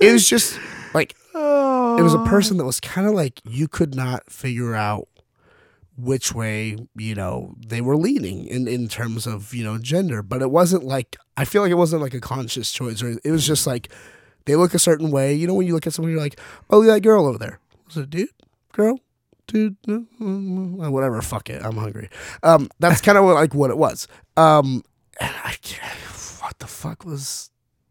[0.00, 0.58] It was just
[0.94, 5.08] like it was a person that was kind of like you could not figure out
[5.96, 10.22] which way you know they were leaning in in terms of you know gender.
[10.22, 13.30] But it wasn't like i feel like it wasn't like a conscious choice or it
[13.30, 13.92] was just like
[14.46, 15.34] they look a certain way.
[15.34, 17.60] You know when you look at someone you're like oh that girl over there.
[17.86, 18.30] Was it a dude
[18.72, 19.00] girl
[19.48, 19.76] dude
[20.18, 22.08] whatever fuck it i'm hungry
[22.42, 24.06] um that's kind of like what it was
[24.36, 24.82] um
[25.20, 25.98] and i can't,
[26.40, 27.50] what the fuck was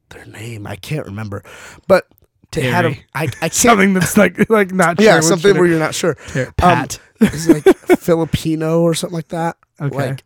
[0.10, 1.43] their name i can't remember
[1.88, 2.08] but
[2.54, 3.06] they had a, Terry.
[3.13, 6.15] I, I can't Something that's like like not yeah sure something where you're not sure
[6.30, 6.98] Ter- Pat.
[7.20, 7.65] it's like
[8.00, 9.58] Filipino or something like that.
[9.82, 9.96] Okay.
[9.96, 10.24] Like,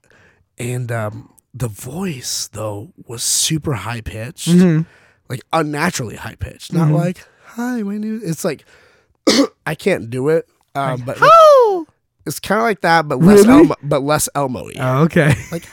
[0.60, 4.86] and um, the voice though was super high pitched, Mhm.
[5.30, 6.74] like unnaturally high pitched.
[6.74, 6.96] Not Mhm.
[6.96, 8.22] like hi, my name.
[8.24, 8.65] It's like
[9.65, 10.48] I can't do it.
[10.76, 11.18] Um, but
[12.26, 13.60] it's kind of like that, but less Really?
[13.62, 14.70] Elmo, but less Elmo.
[14.80, 15.34] Oh, okay.
[15.52, 15.66] Like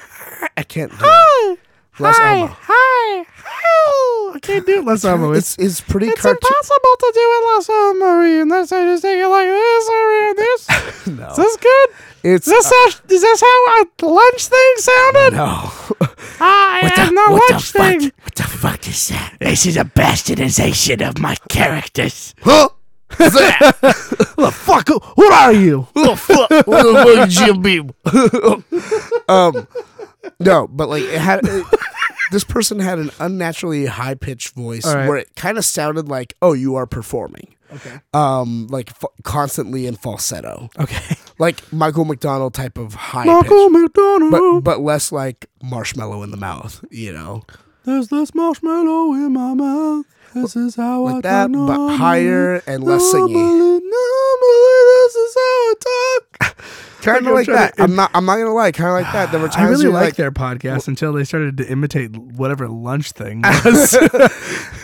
[0.56, 1.58] I can't do it.
[2.00, 2.46] Less Elmo.
[2.60, 4.34] hi, hi.
[4.34, 5.32] I can't do it less Elmo.
[5.32, 6.38] It's, It's pretty it's cartoon.
[6.40, 8.20] impossible to do it less Elmo.
[8.22, 11.06] And Unless I just take it like this or this.
[11.18, 11.88] no, Is this good?
[12.24, 15.32] it's Is this, how, is this how a lunch thing sounded?
[15.36, 15.70] no.
[16.40, 18.12] I have no lunch thing.
[18.22, 19.36] What the fuck is that?
[19.40, 22.34] This is a bastardization of my characters.
[22.42, 22.68] Huh?
[23.18, 23.76] That?
[24.36, 24.88] the fuck?
[25.16, 25.88] What are you?
[25.92, 26.50] What the fuck?
[26.66, 27.92] What the fuck is Jim Beam?
[29.28, 29.66] um,
[30.40, 31.40] no, but like it had.
[31.44, 31.66] It,
[32.30, 35.08] this person had an unnaturally high pitched voice right.
[35.08, 38.00] where it kind of sounded like, "Oh, you are performing." Okay.
[38.14, 41.16] Um, like f- constantly in falsetto, Okay.
[41.38, 43.32] like Michael McDonald type of high pitch.
[43.32, 44.64] Michael pitch, McDonald.
[44.64, 46.82] but but less like marshmallow in the mouth.
[46.90, 47.44] You know,
[47.84, 50.06] There's this marshmallow in my mouth.
[50.34, 51.96] This is how I like that, talk but normally.
[51.96, 53.32] higher and less singy.
[53.32, 56.56] Normally, this is how I talk.
[57.00, 57.76] Kind I'm of like that.
[57.76, 58.10] to- I'm not.
[58.12, 58.72] I'm not gonna lie.
[58.72, 59.30] Kind of like that.
[59.30, 62.68] There were times I really liked like, their podcast until they started to imitate whatever
[62.68, 63.96] lunch thing was.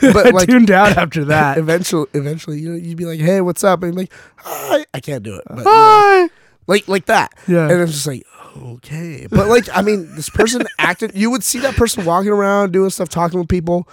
[0.00, 1.58] but I like tuned out after that.
[1.58, 4.86] eventually, eventually, you know, you'd be like, "Hey, what's up?" And you'd be like, "Hi."
[4.94, 6.28] I can't do it, but, you know, Hi.
[6.68, 7.34] like like that.
[7.48, 7.68] Yeah.
[7.68, 8.24] And it's just like,
[8.56, 11.16] okay, but like, I mean, this person acted.
[11.16, 13.88] You would see that person walking around doing stuff, talking with people.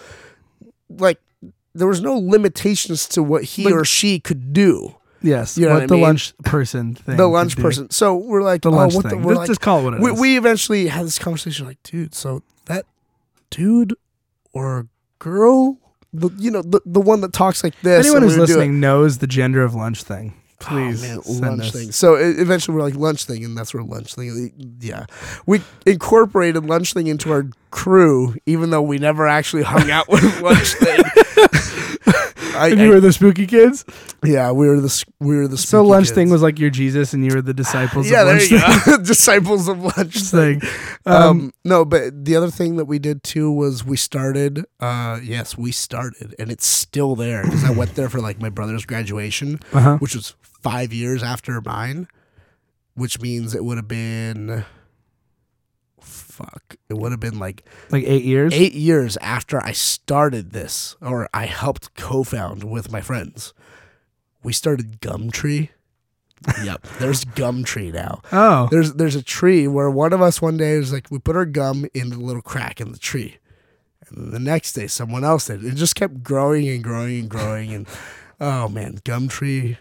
[0.89, 1.19] Like,
[1.73, 4.95] there was no limitations to what he Like- or she could do.
[5.23, 5.55] Yes.
[5.57, 6.03] You know what what the mean?
[6.03, 7.15] lunch person thing.
[7.17, 7.61] the lunch do.
[7.61, 7.89] person.
[7.91, 9.21] So we're like, The oh, lunch what thing.
[9.21, 9.27] the?
[9.27, 10.19] We're Let's like, just call it what it we, is.
[10.19, 11.67] we eventually had this conversation.
[11.67, 12.85] Like, dude, so that
[13.51, 13.93] dude
[14.51, 14.87] or
[15.19, 15.77] girl,
[16.11, 18.05] the you know the the one that talks like this.
[18.07, 18.57] Anyone who's we would do it.
[18.57, 20.33] listening knows the gender of lunch thing.
[20.63, 21.71] Oh, Please oh, man, lunch us.
[21.71, 21.91] thing.
[21.91, 24.51] So e- eventually we're like lunch thing, and that's where lunch thing.
[24.81, 25.05] Yeah,
[25.45, 30.23] we incorporated lunch thing into our crew, even though we never actually hung out with
[30.41, 30.99] lunch thing.
[32.55, 33.85] I, And you were the spooky kids.
[34.23, 36.15] yeah, we were the we were the So lunch kids.
[36.15, 38.09] thing was like your Jesus, and you were the disciples.
[38.09, 39.03] yeah, of there lunch you thing.
[39.03, 40.59] disciples of lunch thing.
[40.59, 40.69] thing.
[41.05, 44.65] Um, Um, no, but the other thing that we did too was we started.
[44.79, 48.49] Uh, yes, we started, and it's still there because I went there for like my
[48.49, 49.97] brother's graduation, uh-huh.
[49.97, 52.07] which was five years after mine,
[52.95, 54.65] which means it would have been.
[56.41, 56.75] Fuck!
[56.89, 58.53] It would have been like Like eight years.
[58.53, 63.53] eight years after I started this, or I helped co-found with my friends.
[64.43, 65.69] We started Gumtree.
[66.63, 68.21] yep, there's Gumtree now.
[68.31, 68.67] Oh.
[68.71, 71.45] There's there's a tree where one of us one day was like we put our
[71.45, 73.37] gum in the little crack in the tree,
[74.09, 75.63] and the next day someone else did.
[75.63, 77.87] It just kept growing and growing and growing, and
[78.39, 79.77] oh man, gum tree,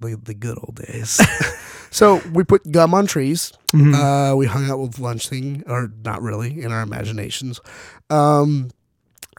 [0.00, 1.20] the the good old days.
[1.90, 3.52] so we put gum on trees.
[3.72, 3.94] Mhm.
[4.32, 7.60] Uh, we hung out with lunch thing, or not really, in our imaginations.
[8.10, 8.70] Um,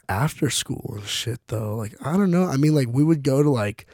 [0.10, 2.46] after school and shit though, like I don't know.
[2.46, 3.86] I mean, like we would go to like,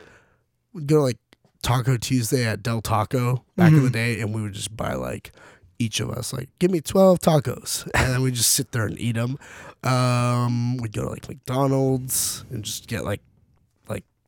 [0.74, 1.18] we'd go to like
[1.62, 3.94] Taco Tuesday at Del Taco back in the Mhm.
[3.94, 5.32] day, and we would just buy like
[5.80, 8.98] each of us like give me 12 tacos and then we just sit there and
[9.00, 9.38] eat them
[9.84, 13.22] um we'd go to like mcdonald's and just get like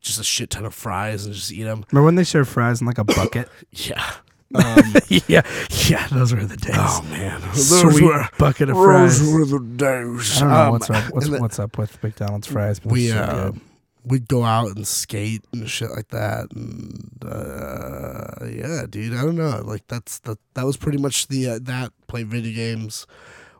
[0.06, 2.80] just a shit ton of fries and just eat them Remember when they served fries
[2.80, 3.48] in like a bucket?
[3.72, 4.02] yeah
[4.54, 4.78] um
[5.08, 5.42] yeah,
[5.88, 6.74] yeah, those were the days.
[6.78, 9.18] oh man Sweet bucket of fries.
[9.20, 11.12] those were the days I don't know Um, what's up.
[11.12, 12.78] What's, and then what's up with McDonald's fries?
[12.78, 13.52] But we so uh,
[14.04, 19.34] we'd go out and skate and shit like that and uh yeah dude i don't
[19.34, 23.04] know like that's that that was pretty much the uh, that play video games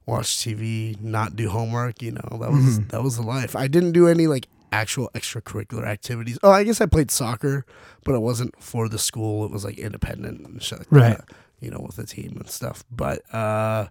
[0.07, 2.91] watch tv not do homework you know that was Mhm.
[2.91, 6.81] that was the life i didn't do any like actual extracurricular activities oh i guess
[6.81, 7.65] i played soccer
[8.05, 11.19] but it wasn't for the school it was like independent and shit like Right.
[11.19, 11.29] that,
[11.61, 13.87] you know with the team and stuff but uh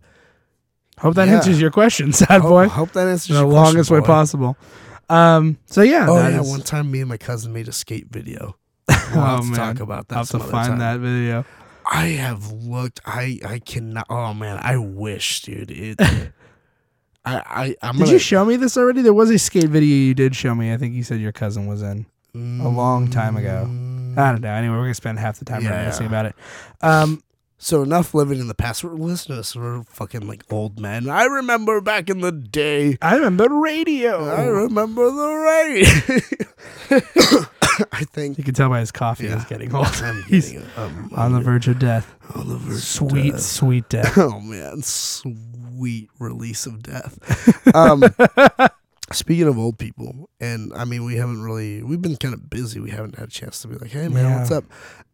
[0.99, 1.35] Hope that yeah.
[1.35, 2.67] answers your question, sad hope, boy.
[2.69, 4.55] hope that answers In the your question, longest way possible.
[5.09, 5.57] Um.
[5.65, 6.07] So yeah.
[6.09, 8.55] Oh yeah, is- one time me and my cousin made a skate video.
[9.13, 9.55] We'll Oh, man.
[9.55, 10.15] talk about that.
[10.15, 10.79] I'll have to find time.
[10.79, 11.43] that video.
[11.85, 13.01] I have looked.
[13.05, 14.05] I I cannot.
[14.09, 15.69] Oh man, I wish, dude.
[15.69, 15.99] It.
[17.25, 19.01] I I I'm Did gonna, you show me this already?
[19.01, 20.71] There was a skate video you did show me.
[20.73, 22.05] I think you said your cousin was in.
[22.35, 23.63] a long time ago.
[24.17, 24.49] I don't know.
[24.51, 25.69] Anyway, we're gonna spend half the time Yeah.
[25.71, 26.35] reminiscing about it.
[26.81, 27.21] Um.
[27.57, 28.83] So enough living in the past.
[28.83, 29.55] We're listening to us.
[29.55, 31.09] We're fucking like old men.
[31.09, 32.97] I remember back in the day.
[33.01, 34.25] I remember radio.
[34.29, 36.27] I remember the
[36.91, 37.45] radio.
[37.91, 39.35] I think You can tell by his coffee Yeah.
[39.35, 39.87] he's getting old.
[39.87, 42.13] I'm He's getting, um, on the verge of death.
[42.35, 43.41] on the verge of Sweet, death.
[43.41, 44.17] sweet death.
[44.17, 45.37] Oh man, sweet
[46.19, 47.19] release of death.
[47.75, 48.03] Um,
[49.11, 52.79] speaking of old people, and I mean, we haven't really we've been kind of busy.
[52.79, 54.37] We haven't had a chance to be like, hey man, Yeah.
[54.39, 54.63] what's up?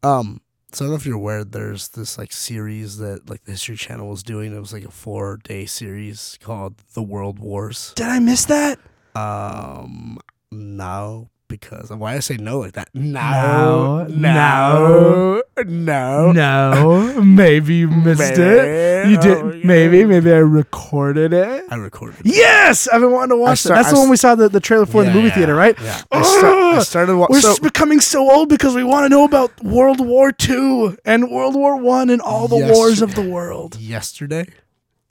[0.03, 0.41] Um,
[0.74, 3.76] so I don't know if you're aware, there's this like series that like the History
[3.78, 4.55] Channel was doing.
[4.55, 7.93] It was like a four day series called The World Wars.
[7.95, 8.80] Did I miss that?
[9.16, 10.20] Um,
[10.51, 12.89] no, because why I say no like that?
[12.93, 16.31] No, No, no, no.
[16.31, 19.07] No, maybe you missed it.
[19.09, 19.55] You Oh, did.
[19.59, 19.61] yeah.
[19.67, 21.65] Maybe, maybe I recorded it.
[21.69, 22.21] I recorded.
[22.25, 22.35] It.
[22.35, 23.83] Yes, I've been wanting to watch start- that.
[23.83, 25.55] That's I the one we saw the, the trailer for in the movie Yeah, theater,
[25.55, 25.75] right?
[25.81, 26.01] Yeah.
[26.11, 27.41] I, start, I started We're watching.
[27.41, 31.55] So, becoming so old because we want to know about World War II and World
[31.55, 33.77] War One and all the wars of the world.
[33.79, 34.47] yesterday,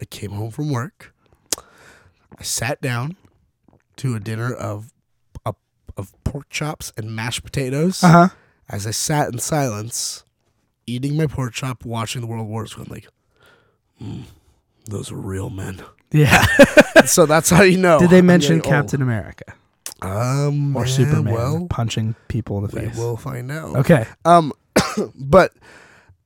[0.00, 1.14] I came home from work.
[2.38, 3.16] I sat down
[3.96, 4.92] to a dinner of
[6.30, 8.02] pork chops and mashed potatoes.
[8.02, 8.28] Uh huh.
[8.68, 10.24] As I sat in silence,
[10.86, 13.08] eating my pork chop, watching the World Wars, going like,
[14.00, 14.22] "Mm,
[14.84, 16.44] "Those were real men." Yeah.
[17.04, 17.98] so that's how you know.
[17.98, 18.82] Did they mention getting old.
[18.82, 19.54] Captain America
[20.02, 22.96] um, or Superman Well, punching people in the face.
[22.96, 23.76] We will find out.
[23.76, 24.06] Okay.
[24.24, 24.52] Um,
[25.14, 25.52] but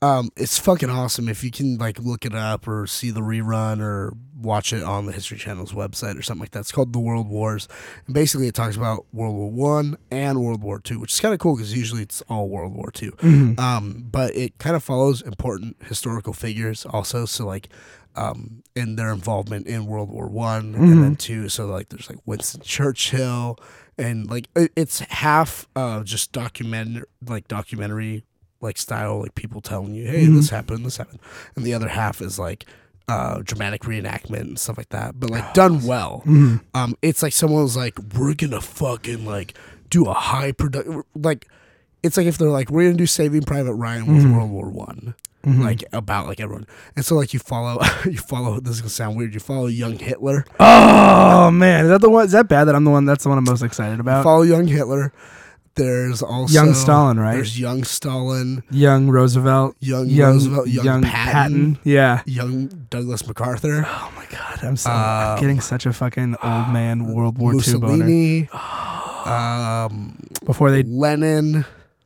[0.04, 3.80] um, it's fucking awesome if you can like look it up or see the rerun
[3.80, 6.60] or watch it on the History Channel's website or something like that.
[6.60, 7.66] It's called The World Wars,
[8.06, 11.32] and basically it talks about World War One and World War Two, which is kind
[11.32, 13.58] of cool because usually it's all World War 2 Mhm.
[13.58, 17.24] Um, but it kind of follows important historical figures also.
[17.24, 17.68] So like.
[18.16, 22.20] Um, in their involvement in World War One and then two, so like there's like
[22.24, 23.58] Winston Churchill,
[23.98, 28.24] and like it, it's half uh just document like documentary
[28.64, 31.20] like style, like people telling you, hey, this happened, this happened,
[31.54, 32.64] and the other half is like
[33.06, 36.22] uh dramatic reenactment and stuff like that, but like done well.
[36.74, 39.54] Um, it's like someone was like, we're gonna fucking like
[39.90, 41.46] do a high production like.
[42.02, 45.14] It's like if they're like, we're gonna do Saving Private Ryan with World War One,
[45.42, 48.60] like about like everyone, and so like you follow, you follow.
[48.60, 49.32] This is gonna sound weird.
[49.32, 52.26] You follow young Hitler, Oh man, is that the one?
[52.26, 53.06] Is that bad that I'm the one?
[53.06, 54.22] That's the one I'm most excited about.
[54.24, 55.12] follow young Hitler.
[55.76, 57.34] There's also Young Stalin, right?
[57.34, 62.22] There's young Stalin, young Roosevelt, young, young Roosevelt, young, Patton, Yeah.
[62.26, 66.68] young Douglas MacArthur, Oh my god, I'm so Um, I'm getting such a fucking old
[66.68, 68.04] man World War II boner.
[68.04, 68.48] Mussolini,
[69.26, 71.64] um, Before they Lenin.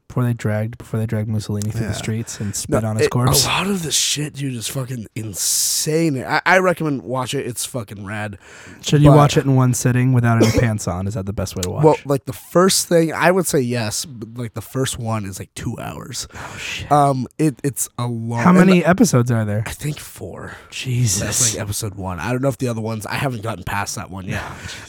[0.09, 1.89] Before they dragged before they dragged Mussolini through Yeah.
[1.89, 3.45] the streets and spit No, on his it- corpse.
[3.45, 6.25] A lot of the shit, dude, is fucking insane.
[6.25, 7.47] I, I recommend watch it.
[7.47, 8.39] It's fucking rad.
[8.83, 11.07] Should you watch it in one sitting without any pants on?
[11.07, 11.83] Is that the best way to watch?
[11.83, 11.85] It?
[11.85, 15.39] Well, like the first thing, I would say yes, but like the first one is
[15.39, 16.27] like two hours.
[16.35, 16.91] oh shit.
[16.91, 18.41] Um, it it's a long.
[18.43, 19.63] How many episodes are there?
[19.67, 20.57] I think four.
[20.71, 21.21] Jesus.
[21.21, 22.19] That's like episode one.
[22.19, 23.05] I don't know if the other ones.
[23.07, 24.43] I haven't gotten past that one yet.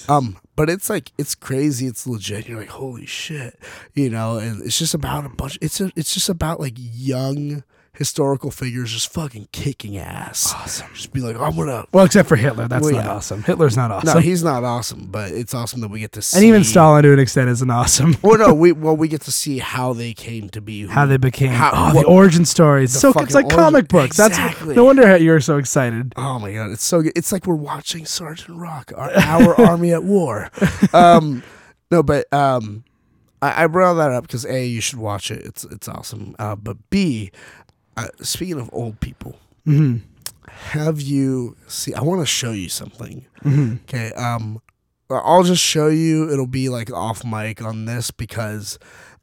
[0.08, 1.88] um, but it's like it's crazy.
[1.88, 2.50] It's legit.
[2.50, 3.58] You're like, holy shit,
[3.94, 4.40] you know.
[4.40, 5.58] And it's just about a bunch.
[5.62, 7.64] It's a, it's just about like young
[8.00, 10.52] historical figures just fucking kicking ass.
[10.56, 10.88] awesome.
[10.96, 11.86] Just be like, I'm gonna.
[11.92, 12.68] Well, except for Hitler.
[12.68, 13.12] That's Well, not yeah.
[13.12, 13.44] awesome.
[13.44, 14.16] Hitler's not awesome.
[14.16, 16.38] No, he's not awesome, but it's awesome that we get to see.
[16.38, 18.16] and even Stalin to an extent isn't awesome.
[18.24, 20.82] Well, no, we well we get to see how they came to be.
[20.82, 22.46] who- How they became How- oh, what- the origin
[22.94, 24.18] the so it's like origin- comic books.
[24.18, 24.76] That's Exactly.
[24.76, 26.14] no wonder how you're so excited.
[26.16, 27.12] Oh my god, it's so good.
[27.18, 30.50] It's like we're watching Sergeant Rock, our, our army at war.
[30.94, 31.44] Um,
[31.92, 32.86] no, but um,
[33.42, 35.44] I, I brought that up because a you should watch it.
[35.46, 36.36] It's it's awesome.
[36.40, 37.32] Uh, but b,
[38.06, 39.98] uh, speaking of old people, hmm
[40.48, 41.94] have you see?
[41.94, 43.26] I want to show you something.
[43.44, 44.12] hmm Okay.
[44.14, 44.62] Um,
[45.10, 46.30] I'll just show you.
[46.32, 48.78] It'll be like off mic on this because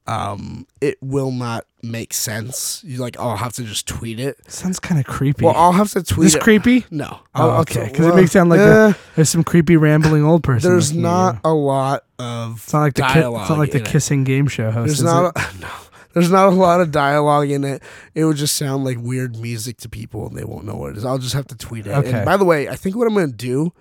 [0.07, 2.83] um, it will not make sense.
[2.85, 4.39] You like, I'll have to just tweet it.
[4.51, 5.45] Sounds kind of creepy.
[5.45, 6.43] Well, I'll have to Is tweet this it.
[6.43, 6.87] creepy?
[6.91, 7.21] No.
[7.35, 10.71] Oh, okay, I'll- 'cause it makes sound like eh, There's some creepy rambling old person.
[10.71, 11.41] there's not you.
[11.45, 13.89] a lot of It's not like the ki- it's not like the in it.
[13.91, 14.87] kissing game show host.
[14.87, 15.69] There's not a, no.
[16.17, 17.83] There's not a lot of dialogue in it.
[18.15, 20.97] It would just sound like weird music to people, and they won't know what it
[20.97, 21.05] is.
[21.05, 21.91] I'll just have to tweet it.
[21.91, 22.11] Okay.
[22.11, 23.75] And by the way, I think what I'm going to do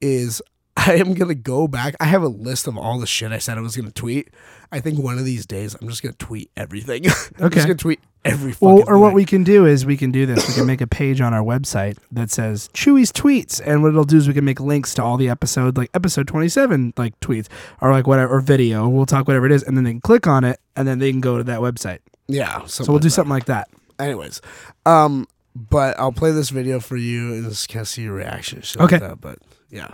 [0.00, 0.40] is
[0.76, 1.94] I am gonna go back.
[2.00, 4.28] I have a list of all the shit I said I was gonna tweet.
[4.70, 7.04] I think one of these days I'm just gonna tweet everything.
[7.06, 7.30] Okay.
[7.38, 7.54] I'm Okay.
[7.56, 10.26] just gonna tweet every fucking Well, or what we can do is we can do
[10.26, 10.46] this.
[10.48, 14.04] We can make a page on our website that says Chewy's tweets, and what it'll
[14.04, 17.48] do is we can make links to all the episode, like episode twenty-seven, like tweets
[17.80, 18.88] or like whatever or video.
[18.88, 21.10] We'll talk whatever it is, and then they can click on it, and then they
[21.10, 21.98] can go to that website.
[22.28, 22.64] Yeah.
[22.66, 23.68] So we'll do something like that.
[23.98, 24.40] Anyways,
[24.84, 28.62] um, but I'll play this video for you and just kind of see your reaction.
[28.78, 28.96] Okay.
[28.98, 29.38] Like that, but
[29.70, 29.88] yeah.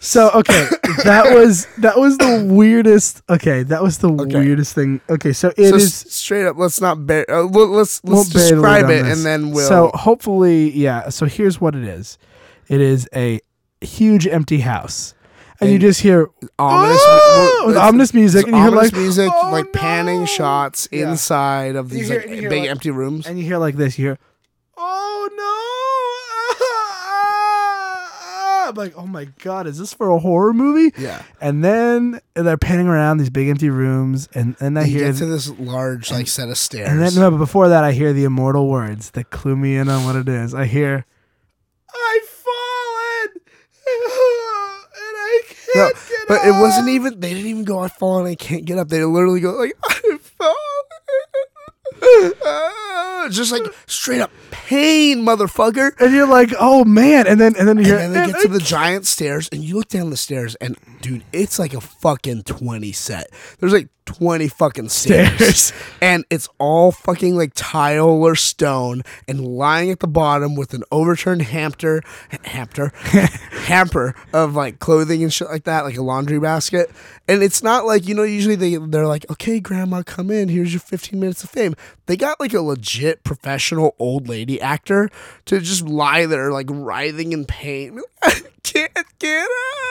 [0.00, 0.68] So okay,
[1.04, 3.22] that was that was the weirdest.
[3.28, 4.38] Okay, that was the Okay.
[4.38, 5.00] weirdest thing.
[5.10, 6.04] Okay, so it so is.
[6.06, 6.56] s- straight up.
[6.56, 7.24] Let's not bear.
[7.28, 9.66] Uh, let- let's we'll let's lead describe it and then we'll.
[9.68, 11.08] So hopefully, yeah.
[11.08, 12.16] So here's what it is.
[12.68, 13.40] It is a
[13.80, 15.14] huge empty house,
[15.60, 16.28] and, you just hear
[16.58, 20.86] ominous, "Oh!" with ominous music, and you hear ominous like music, "Oh, like panning shots
[20.92, 21.10] Yeah.
[21.10, 23.26] inside of these hear- like big like- empty rooms.
[23.26, 23.98] and you hear like this.
[23.98, 24.18] You hear,
[24.76, 25.97] "Oh no!"
[28.68, 31.22] I'm like, "Oh my god, is this for a horror movie?" yeah.
[31.40, 35.18] And then they're panning around these big empty rooms, and and I You hear get
[35.18, 36.88] to this large like set of stairs.
[36.88, 39.88] And then, no, but before that, I hear the immortal words that clue me in
[39.88, 40.54] on what it is.
[40.54, 41.06] I hear,
[41.94, 43.28] "I've fallen,
[44.94, 45.96] and I can't get up.
[46.28, 47.20] but it wasn't even.
[47.20, 47.78] They didn't even go.
[47.80, 48.88] I fall and I can't get up.
[48.88, 50.54] They literally go like I fall.
[52.44, 55.92] Ah, just like straight up pain, motherfucker.
[56.00, 58.48] And you're like, "Oh man!" And then, and then you And then they get to
[58.48, 62.44] the giant stairs, and you look down the stairs, and dude, it's like a fucking
[62.44, 63.28] twenty set.
[63.58, 65.72] There's like twenty fucking stairs, Stairs.
[66.00, 70.82] and it's all fucking like tile or stone, and lying at the bottom with an
[70.90, 72.02] overturned hamper,
[72.44, 72.88] hamper,
[73.66, 76.90] hamper of like clothing and shit like that, like a laundry basket.
[77.28, 78.22] And it's not like you know.
[78.22, 80.48] Usually they they're like, okay, grandma, come in.
[80.48, 81.74] Here's your fifteen minutes of fame.
[82.08, 85.08] They got like a legit professional old lady actor
[85.44, 88.00] to just lie there like writhing in pain.
[88.22, 89.48] I can't get up.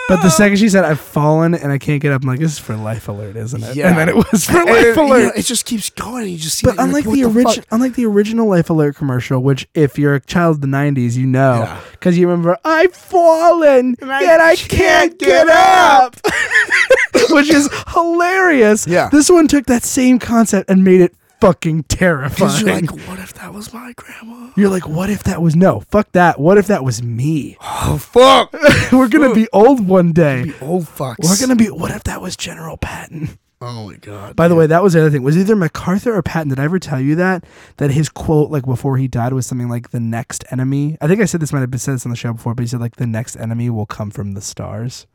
[0.10, 2.54] But the second she said, "I've fallen and I can't get up," I'm like, "This
[2.54, 3.90] is for Life Alert, isn't it?" Yeah.
[3.90, 5.24] And then it was for And Life it, you Alert.
[5.24, 6.30] know, it just keeps going.
[6.30, 6.66] You just see.
[6.66, 10.22] But unlike like, the original, unlike the original Life Alert commercial, which if you're a
[10.22, 11.80] child of the '90s, you know, Yeah.
[11.92, 16.16] because you remember, "I've fallen and I I, can't, can't get, get up,"
[17.30, 18.88] which is hilarious.
[18.88, 19.10] Yeah.
[19.12, 22.66] this one took that same concept and made it fucking terrifying.
[22.66, 24.52] you're like, what if that was my grandma?
[24.56, 25.82] You're like, what if that was no?
[25.82, 26.40] Fuck that.
[26.40, 27.58] What if that was me?
[27.90, 28.52] Oh fuck!
[28.92, 30.44] We're gonna be old one day.
[30.46, 31.20] Be old fucks.
[31.24, 31.68] We're gonna be.
[31.68, 33.40] What if that was General Patton?
[33.60, 34.36] Oh my god.
[34.36, 35.24] By the way, that was the other thing.
[35.24, 36.50] Was either MacArthur or Patton?
[36.50, 37.44] Did I ever tell you that?
[37.78, 41.22] That his quote, like before he died, was something like "the next enemy." I think
[41.22, 42.82] I said this might have been said this on the show before, but he said
[42.82, 45.08] like "the next enemy will come from the stars."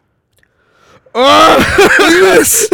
[1.14, 2.68] Oh, yes.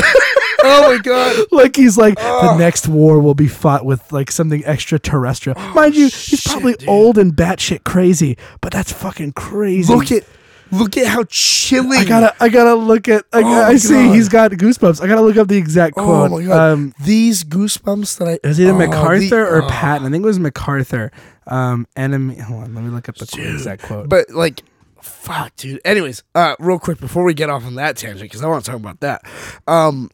[0.63, 1.47] oh my god.
[1.51, 5.59] Like he's like the next war will be fought with like something extraterrestrial.
[5.75, 6.89] Mind you, he's Oh, shit, probably dude.
[6.89, 9.93] old and batshit crazy, but that's fucking crazy.
[9.93, 10.25] Look at,
[10.71, 11.99] look at how chilling.
[11.99, 13.25] I gotta, I gotta look at.
[13.33, 15.03] I, Oh I see he's got goosebumps.
[15.03, 16.27] I gotta look up the exact quote.
[16.27, 16.43] Oh quote.
[16.43, 16.73] my god.
[16.73, 18.33] Um, These goosebumps that I.
[18.35, 19.69] it was either oh, MacArthur the- or oh.
[19.69, 20.07] Patton.
[20.07, 21.11] I think it was MacArthur.
[21.47, 22.37] Um, enemy.
[22.39, 24.09] Hold on, let me look up the Dude, exact quote.
[24.09, 24.63] But like,
[25.03, 25.81] fuck, dude.
[25.85, 28.71] Anyways, uh, real quick before we get off on that tangent, because I want to
[28.71, 29.23] talk about that.
[29.67, 30.11] Um,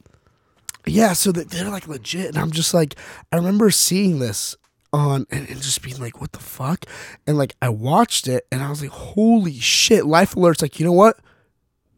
[0.86, 2.94] yeah, so they're like legit, and I'm just like,
[3.32, 4.56] I remember seeing this
[4.92, 6.86] on and, and just being like, what the fuck?
[7.26, 10.06] And like, I watched it, and I was like, holy shit!
[10.06, 11.18] Life Alert's like, you know what?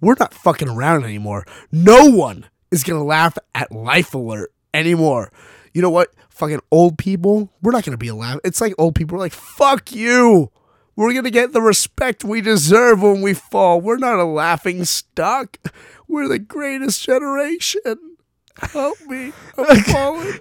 [0.01, 1.45] We're not fucking around anymore.
[1.72, 5.32] No one is gonna laugh at Life Alert anymore.
[5.72, 6.11] You know what?
[6.30, 8.41] Fucking old people, we're not gonna be allowed.
[8.45, 10.51] It's like old people are like, fuck you.
[10.97, 13.81] We're gonna get the respect we deserve when we fall.
[13.81, 15.59] We're not a laughing stock.
[16.09, 18.17] We're the greatest generation.
[18.59, 19.33] Help me.
[19.59, 20.33] I'm falling.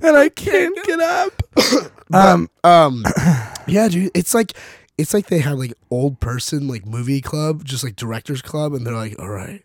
[0.00, 1.42] and I can't get up.
[2.12, 3.04] um, Um
[3.66, 4.12] Yeah, dude.
[4.14, 4.52] It's like
[4.96, 8.86] it's like they have like old person like movie club, just like directors club, and
[8.86, 9.64] they're like, all right,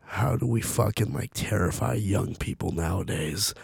[0.00, 3.54] how do we fucking like terrify young people nowadays?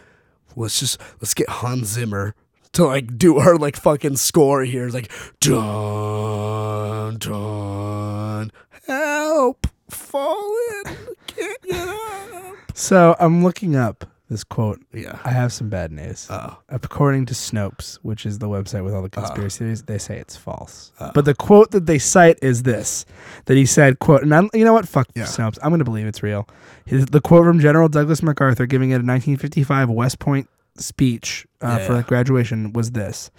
[0.57, 2.35] Let's just let's get Hans Zimmer
[2.73, 4.85] to like do her like fucking score here.
[4.87, 5.11] It's like
[5.41, 8.51] dun dun
[8.87, 10.85] help fallen
[11.27, 12.55] can't get up.
[12.75, 14.79] so I'm looking up this quote.
[14.93, 15.19] Yeah.
[15.25, 16.27] I have some bad news.
[16.29, 16.59] Oh.
[16.69, 19.23] According to Snopes, which is the website with all the Uh.
[19.23, 20.93] conspiracy theories, they say it's false.
[21.15, 23.07] but the quote that they cite is this:
[23.47, 24.87] that he said, "quote," and I'm, you know what?
[24.87, 25.25] Fuck Yeah.
[25.25, 25.59] Snopes.
[25.63, 26.47] I'm going to believe it's real.
[26.85, 30.47] His, the quote from General Douglas MacArthur giving it a 1955 West Point
[30.81, 32.03] speech uh, Yeah, for yeah.
[32.03, 33.31] graduation was this: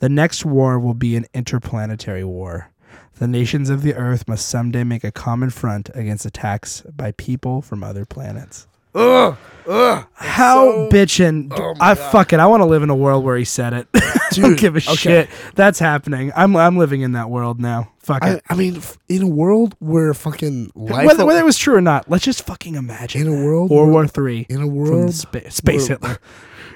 [0.00, 2.70] "The next war will be an interplanetary war."
[3.18, 7.62] The nations of the Earth must someday make a common front against attacks by people
[7.62, 8.68] from other planets.
[8.94, 9.36] Ugh.
[9.68, 10.06] Ugh.
[10.14, 11.52] How so- bitchin'?
[11.52, 12.10] Oh I God.
[12.12, 12.40] fuck it.
[12.40, 13.88] I want to live in a world where he said it.
[13.94, 14.94] I don't give a okay.
[14.94, 15.30] shit.
[15.56, 16.32] That's happening.
[16.36, 17.92] I'm I'm living in that world now.
[17.98, 18.42] Fuck I, it.
[18.48, 22.08] I mean, in a world where fucking life, Whether, whether it was true or not,
[22.08, 23.20] let's just fucking imagine.
[23.22, 26.18] in a world, World War Three in a from world, spa- space where- Hitler.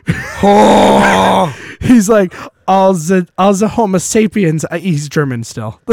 [0.08, 2.32] oh, He's like
[2.68, 4.64] all the all the Homo sapiens.
[4.70, 5.80] Uh, he's German still.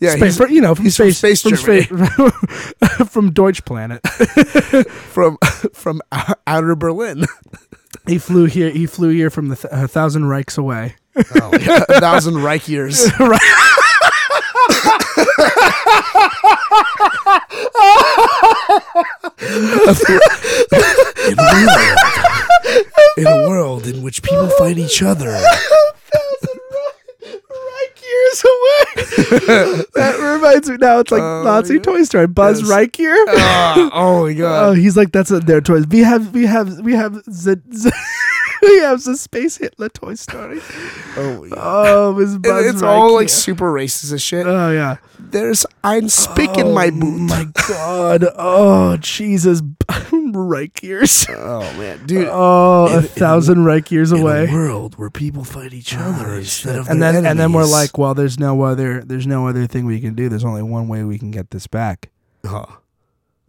[0.00, 1.86] yeah, space, he's you know, from he's from space, space from, space,
[3.08, 4.06] from Deutsch planet.
[4.08, 5.38] from
[5.72, 6.02] from
[6.46, 7.26] outer Berlin.
[8.08, 8.70] He flew here.
[8.70, 10.96] He flew here from the th- a thousand Reichs away.
[11.16, 13.04] Oh, yeah, a thousand Reich years.
[13.04, 13.12] in,
[23.16, 25.38] in a world in which people fight each other.
[28.34, 29.04] Away.
[29.94, 30.98] that reminds me now.
[30.98, 31.80] It's like Oh, Nazi yeah.
[31.82, 32.26] Toy Story.
[32.26, 32.68] Buzz Yes.
[32.70, 33.14] Reichier.
[33.28, 34.68] Ah, oh my god.
[34.68, 35.86] Oh, he's like that's what their toys.
[35.86, 37.92] We have we have we have the, the
[38.62, 40.60] we have the space Hitler Toy Story.
[41.16, 41.58] Oh, god.
[41.58, 44.46] Oh, it was And Buzz it's all like super racist as shit.
[44.46, 44.96] Oh yeah.
[45.18, 47.20] There's I'm speaking my Oh, boot.
[47.20, 48.24] My God.
[48.36, 49.62] Oh Jesus.
[50.12, 51.26] Reich years.
[51.28, 52.28] oh man, dude.
[52.30, 54.48] Oh, in- a in- thousand Reich years in away.
[54.48, 57.52] a world where people fight each oh, other Holy instead of and then and then
[57.52, 60.28] we're like, well, there's no other there's no other thing we can do.
[60.28, 62.10] There's only one way we can get this back
[62.44, 62.66] Huh.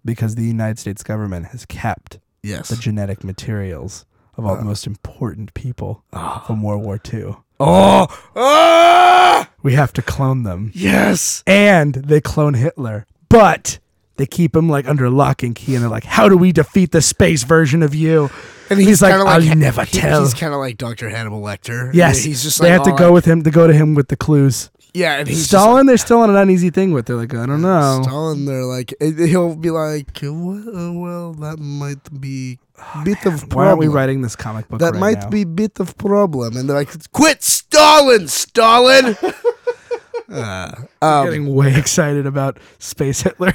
[0.04, 2.70] because the United States government has kept yes.
[2.70, 4.06] the genetic materials
[4.38, 4.66] of all the Uh.
[4.66, 6.44] most important people Ah.
[6.46, 7.36] from World War II.
[7.60, 10.72] Oh, ah, We have to clone them.
[10.76, 11.44] yes.
[11.48, 13.06] And they clone Hitler.
[13.30, 13.80] But
[14.18, 16.92] they keep him like under lock and key and they're like, How do we defeat
[16.92, 18.30] the space version of you?
[18.70, 21.10] And He's like, kinda "I'll never he- tell." He's kind of like Dr.
[21.10, 21.94] Hannibal Lecter.
[21.94, 22.24] Yes.
[22.24, 24.08] he's just they like have to all go with him to go to him with
[24.08, 24.72] the clues.
[24.96, 27.06] Yeah, and he's Stalin, they're still on an uneasy thing with.
[27.06, 28.02] They're like, I don't know.
[28.04, 32.60] Stalin, they're like, he'll be like, well, well that might be
[33.04, 33.50] bit of problem.
[33.50, 34.80] Why aren't we writing this comic book?
[34.80, 35.30] That right might now?
[35.30, 36.56] be bit of problem.
[36.56, 39.18] And they're like, quit Stalin, Stalin.
[40.32, 43.54] uh, um, getting way excited about Space Hitler.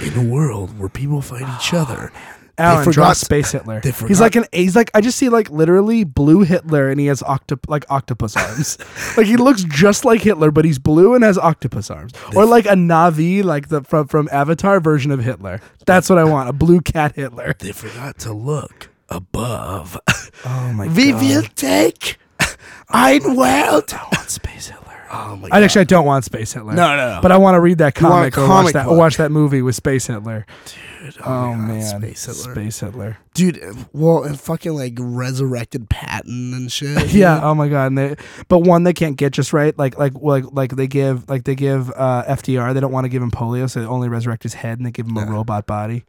[0.00, 2.12] in a world where people fight each other.
[2.58, 3.80] Alan, draw forgot- Space Hitler.
[3.80, 4.44] they He's like an.
[4.52, 8.36] He's like I just see like literally blue Hitler, and he has octop like octopus
[8.36, 8.78] arms.
[9.16, 12.66] like he looks just like Hitler, but he's blue and has octopus arms, or like
[12.66, 15.60] a Na'vi, like the from from Avatar version of Hitler.
[15.86, 16.48] That's what I want.
[16.48, 17.54] A blue cat Hitler.
[17.58, 19.98] They forgot to look above.
[20.44, 21.20] Oh my we god.
[21.22, 22.18] will take
[22.90, 23.92] ein world.
[23.92, 24.83] I want Space Hitler.
[25.16, 26.74] Oh my I actually I don't want Space Hitler.
[26.74, 27.18] No, no, no.
[27.22, 28.98] But I want to read that comic or watch comic that or book.
[28.98, 30.44] watch that movie with Space Hitler.
[31.04, 32.52] Dude, Oh, my God, man, Space Hitler.
[32.54, 33.18] Space Hitler.
[33.34, 37.12] Dude, well, and fucking like resurrected Patton and shit.
[37.14, 37.40] Yeah.
[37.42, 37.86] Oh my god.
[37.86, 38.16] And they,
[38.48, 39.76] but one they can't get just right.
[39.78, 42.74] Like like like like they give like they give uh, FDR.
[42.74, 44.90] They don't want to give him polio, so they only resurrect his head and they
[44.90, 46.04] give him a robot body.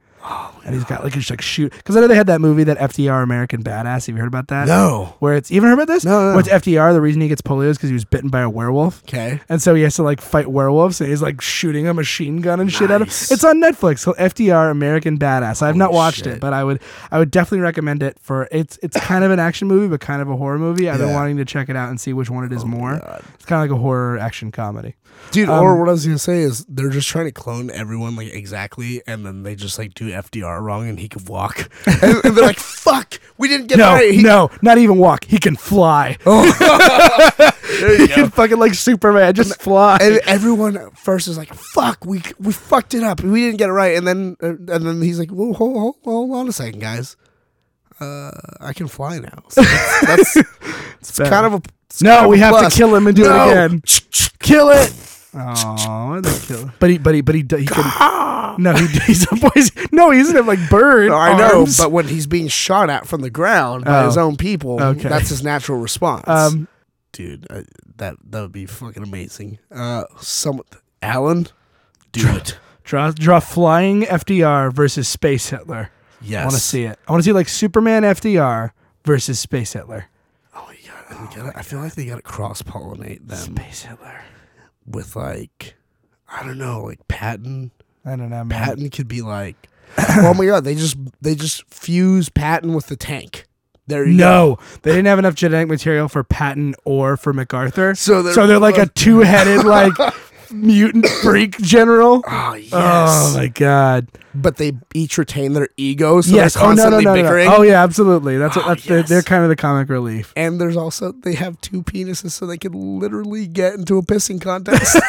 [0.66, 2.78] And he's got like just like shoot because I know they had that movie that
[2.80, 4.08] FDR American Badass.
[4.08, 4.68] Have you heard about that?
[4.68, 5.14] No.
[5.20, 6.04] Where it's you ever heard about this?
[6.04, 6.32] No, no, no.
[6.32, 6.94] Where it's FDR.
[6.94, 9.04] The reason he gets polio is because he was bitten by a werewolf.
[9.04, 9.40] Okay.
[9.50, 12.60] And so he has to like fight werewolves, and he's like shooting a machine gun
[12.60, 13.08] and shit at him.
[13.08, 14.00] It's on Netflix.
[14.00, 15.62] So FDR American Badass.
[15.62, 16.28] I have not watched shit.
[16.28, 19.40] it, but I would I would definitely recommend it for it's it's kind of an
[19.40, 20.90] action movie, but kind of a horror movie.
[20.90, 21.14] I've been Yeah.
[21.14, 22.98] Oh wanting to check it out and see which one it is oh more.
[23.00, 23.24] God.
[23.36, 24.96] It's kind of like a horror action comedy.
[25.32, 28.16] Dude, Um, or what I was gonna say is they're just trying to clone everyone
[28.16, 32.24] like exactly, and then they just like do FDR wrong, and he could walk, and,
[32.24, 35.26] and they're like, "Fuck, we didn't get it No, right." He- no, not even walk.
[35.26, 36.18] He can fly.
[36.24, 39.98] there he you can fucking like Superman, just fly.
[40.02, 43.22] And everyone at first is like, "Fuck, we we fucked it up.
[43.22, 45.96] We didn't get it right." And then uh, and then he's like, "Well, hold, hold,
[46.04, 47.18] hold on a second, guys.
[48.00, 48.32] Uh,
[48.62, 50.38] I can fly now." So that's, that's
[51.02, 51.62] it's kind of a
[52.02, 52.74] no, we have plus.
[52.74, 53.48] to kill him and do No.
[53.50, 53.82] it again.
[54.40, 54.94] Kill it.
[55.34, 56.72] Oh, they kill him.
[56.80, 58.56] But he, but he, but he, he can.
[58.62, 59.50] No, he, he's a boy.
[59.92, 61.10] No, he doesn't have like bird.
[61.10, 61.78] No, I know, arms.
[61.78, 64.06] but when he's being shot at from the ground by Oh.
[64.06, 65.10] his own people, Okay.
[65.10, 66.28] that's his natural response.
[66.28, 66.68] um,
[67.12, 67.62] dude, uh,
[67.98, 69.60] that that would be fucking amazing.
[69.72, 70.62] Uh, some
[71.02, 71.48] Alan,
[72.14, 72.58] do it.
[72.86, 75.90] draw draw flying FDR versus Space Hitler.
[76.22, 76.98] Yes, I want to see it.
[77.08, 78.72] I want to see like Superman FDR
[79.04, 80.06] versus Space Hitler.
[81.12, 83.84] Oh my god, and we gotta, I feel like they gotta cross pollinate them Space
[83.84, 84.22] Hitler.
[84.86, 85.76] with like,
[86.30, 87.72] I don't know, like Patton.
[88.06, 88.50] I don't know, man.
[88.64, 92.96] Patton could be like, oh my god, they just they just fuse Patton with the
[92.96, 93.46] tank.
[93.88, 94.24] There you go.
[94.24, 97.94] No, they didn't have enough genetic material for Patton or for MacArthur.
[97.94, 99.94] So they're, So they're like a two-headed like
[100.52, 102.24] mutant freak general.
[102.28, 102.72] Oh yes.
[102.74, 104.08] Oh my god.
[104.34, 106.56] But they each retain their egos, so yes.
[106.56, 107.48] they're Oh no no no, no bickering.
[107.48, 107.58] no.
[107.58, 108.38] Oh yeah, absolutely.
[108.38, 110.34] That's what Oh, that's they're, they're kind of the comic relief.
[110.36, 114.42] And there's also they have two penises, so they could literally get into a pissing
[114.42, 114.96] contest.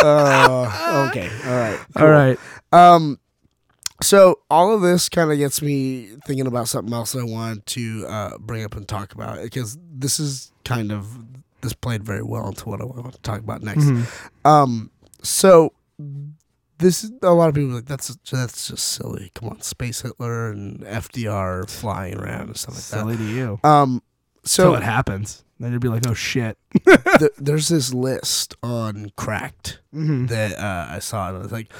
[0.02, 2.38] uh, okay, all right, All right.
[2.72, 3.18] Um,
[4.02, 8.06] so all of this kind of gets me thinking about something else I wanted to
[8.06, 11.06] uh, bring up and talk about because this is kind of
[11.80, 13.84] played very well into what I want to talk about next.
[13.84, 14.06] Mhm.
[14.44, 14.90] Um,
[15.22, 15.72] so
[16.78, 19.30] this a lot of people like that's that's just silly.
[19.34, 23.60] Come on, Space Hitler and FDR flying around and stuff like Silly to you.
[23.62, 23.68] that.
[23.68, 24.02] Um,
[24.44, 25.44] So it happens.
[25.58, 26.56] Then you'd be like, oh shit.
[27.18, 30.26] th- there's this list on Cracked Mm-hmm.
[30.26, 31.70] that uh, I saw and I was like,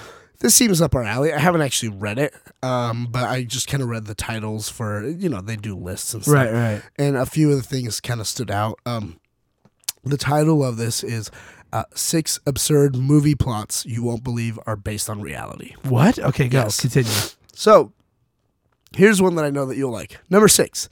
[0.41, 1.33] this seems up our alley.
[1.33, 5.07] I haven't actually read it, um, but I just kind of read the titles for
[5.07, 6.35] you know they do lists and stuff.
[6.35, 6.83] Right, right.
[6.99, 8.79] and a few of the things kind of stood out.
[8.85, 9.19] Um,
[10.05, 11.31] the title of this is
[11.73, 15.75] uh, Six Absurd Movie Plots You Won't Believe Are Based on Reality.
[15.89, 16.19] What?
[16.19, 16.63] Okay, go.
[16.63, 16.81] Yes.
[16.81, 17.13] Continue.
[17.53, 17.93] So
[18.97, 20.19] here's one that I know that you'll like.
[20.31, 20.89] Number six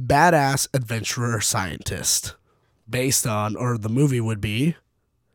[0.00, 2.36] Badass Adventurer Scientist.
[2.88, 4.76] Based on, or the movie would be.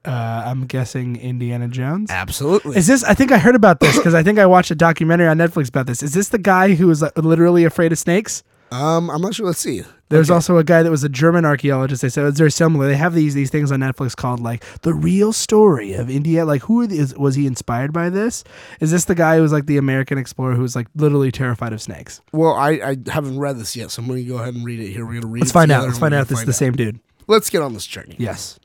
[0.04, 2.12] Uh, I'm guessing Indiana Jones.
[2.12, 2.78] Absolutely.
[2.78, 3.04] Is this?
[3.04, 5.70] I think I heard about this because I think I watched a documentary on Netflix
[5.70, 6.04] about this.
[6.04, 8.44] Is this the guy who is like, literally afraid of snakes?
[8.72, 9.46] um, I'm not sure.
[9.48, 9.84] Let's see.
[10.10, 10.36] There's Okay.
[10.36, 12.04] also a guy that was a German archaeologist.
[12.04, 12.88] They said it's very similar.
[12.88, 16.46] They have these these things on Netflix called like the real story of India.
[16.46, 18.44] Like who is was he inspired by this?
[18.80, 21.74] Is this the guy who was like the American explorer who was like literally terrified
[21.74, 22.22] of snakes?
[22.32, 24.80] Well, I, I haven't read this yet, so I'm going to go ahead and read
[24.80, 25.06] it here.
[25.06, 25.86] We're going to read Let's find out.
[25.86, 27.00] Let's find out if is the same dude.
[27.28, 28.16] Let's get on this journey.
[28.20, 28.60] Yes.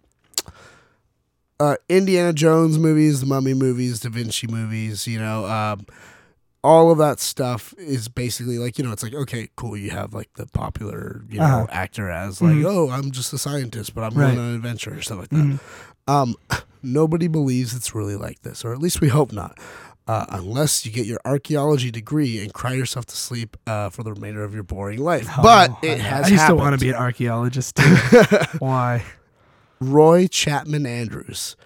[1.59, 5.86] uh, Indiana Jones movies, the Mummy movies, Da Vinci movies, you know, um,
[6.62, 10.12] all of that stuff is basically like, you know, it's like, okay, cool, you have
[10.12, 11.66] like the popular, you know, Uh-huh.
[11.70, 12.64] actor as like, Mhm.
[12.66, 14.26] oh, I'm just a scientist, but I'm Right.
[14.34, 15.36] going on an adventure or stuff like that.
[15.36, 15.58] Mhm.
[16.06, 16.34] Um,
[16.82, 19.58] nobody believes it's really like this, or at least we hope not.
[20.08, 24.12] Uh, unless you get your archaeology degree and cry yourself to sleep uh, for the
[24.12, 25.28] remainder of your boring life.
[25.40, 26.04] but Oh, I it know.
[26.04, 27.78] has I used to want to be an archaeologist.
[28.58, 29.04] Why?
[29.80, 31.56] Roy Chapman Andrews,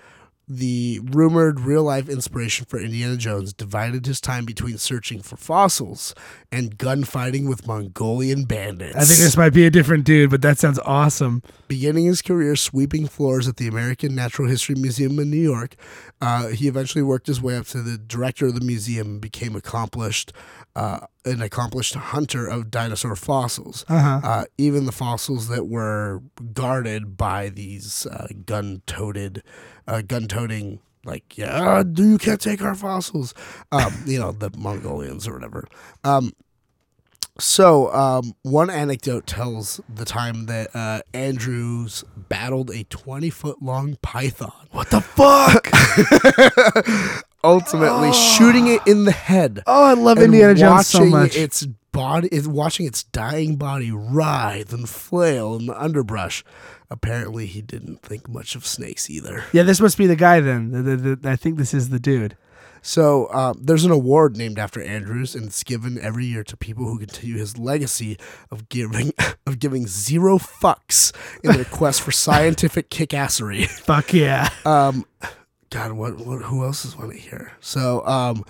[0.46, 6.14] the rumored real life inspiration for Indiana Jones, divided his time between searching for fossils
[6.52, 8.94] and gunfighting with Mongolian bandits.
[8.94, 11.42] I think this might be a different dude, but that sounds awesome.
[11.68, 15.76] Beginning his career sweeping floors at the American Natural History Museum in New York,
[16.20, 19.56] uh, he eventually worked his way up to the director of the museum and became
[19.56, 20.32] accomplished,
[20.76, 23.84] uh, an accomplished hunter of dinosaur fossils.
[23.88, 24.20] Uh-huh.
[24.22, 26.22] Uh, even the fossils that were
[26.52, 29.42] guarded by these uh, gun-toted,
[29.86, 33.34] uh, gun-toting, like yeah, you can't take our fossils.
[33.70, 35.66] Um, you know the Mongolians or whatever.
[36.02, 36.32] Um,
[37.38, 44.52] so um, one anecdote tells the time that uh, Andrews battled a twenty-foot-long python.
[44.70, 45.68] What the fuck?
[47.44, 49.62] ultimately shooting it in the head.
[49.66, 51.36] Oh, I love Indiana Jones so much.
[51.36, 56.42] Its body is watching its dying body writhe and flail in the underbrush.
[56.90, 59.44] Apparently, he didn't think much of snakes either.
[59.52, 60.70] yeah, this must be the guy then.
[60.70, 62.36] The- the- the- I think this is the dude.
[62.86, 66.84] So uh, there's an award named after Andrews, and it's given every year to people
[66.84, 68.18] who continue his legacy
[68.50, 69.12] of giving
[69.46, 71.10] of giving zero fucks
[71.42, 73.66] in their quest for scientific kickassery.
[73.84, 74.50] Fuck yeah.
[74.66, 75.06] Um,
[75.70, 77.52] God, what, what who else is one here?
[77.60, 78.44] So, um,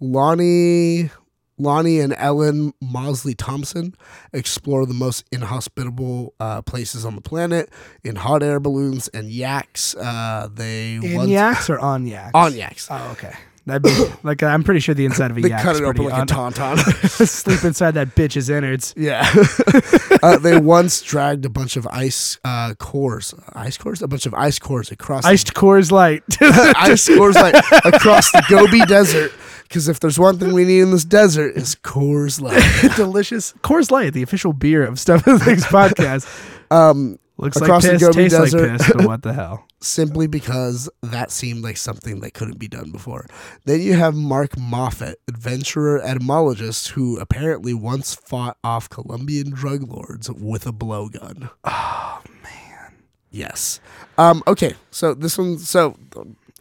[0.00, 1.10] Lonnie,
[1.58, 3.94] Lonnie and Ellen Mosley Thompson
[4.34, 7.70] explore the most inhospitable uh, places on the planet
[8.04, 9.96] in hot air balloons and yaks.
[9.96, 12.32] Uh, they In once- yaks or on yaks?
[12.34, 12.86] on yaks.
[12.90, 13.32] Oh, okay.
[13.68, 13.90] That'd be
[14.22, 16.26] like I'm pretty sure the inside of a They yak cut it open like a
[16.26, 16.78] tauntaun.
[17.26, 18.94] Sleep inside that bitch's innards.
[18.96, 19.30] Yeah.
[20.22, 24.32] uh, they once dragged a bunch of ice uh, cores, ice cores, a bunch of
[24.32, 26.22] ice cores across the Iced Coors Light.
[26.40, 27.54] ice cores like
[27.84, 29.32] across the Gobi Desert.
[29.64, 32.96] Because if there's one thing we need in this desert, is Coors Light.
[32.96, 36.26] Delicious Coors Light, the official beer of Stuff and Things podcast.
[36.70, 38.60] Um, Looks Across the like piss, Gobi tastes Desert.
[38.68, 39.64] like piss, but what the hell?
[39.80, 43.26] simply because that seemed like something that couldn't be done before.
[43.64, 50.28] Then you have Mark Moffett, adventurer etymologist, who apparently once fought off Colombian drug lords
[50.30, 51.50] with a blowgun.
[51.70, 52.94] Oh man.
[53.30, 53.78] Yes.
[54.16, 54.42] Um.
[54.48, 54.74] Okay.
[54.90, 55.58] So this one.
[55.58, 55.96] So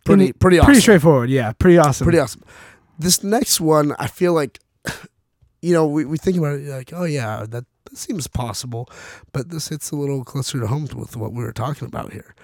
[0.04, 0.66] pretty pretty awesome.
[0.68, 1.30] Pretty straightforward.
[1.30, 2.06] Yeah, pretty awesome.
[2.06, 2.44] pretty awesome.
[3.00, 4.60] This next one, I feel like,
[5.62, 8.90] you know, we, we think about it like, oh yeah, that, that seems possible,
[9.32, 12.36] but this hits a little closer to home with what we were talking about here.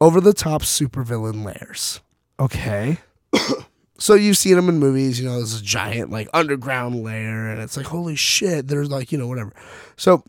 [0.00, 2.00] Over the top supervillain lairs.
[2.38, 2.98] Okay.
[3.96, 7.62] So you've seen them in movies, you know, there's a giant like underground lair, and
[7.62, 9.54] it's like, holy shit, there's like, you know, whatever.
[9.96, 10.24] So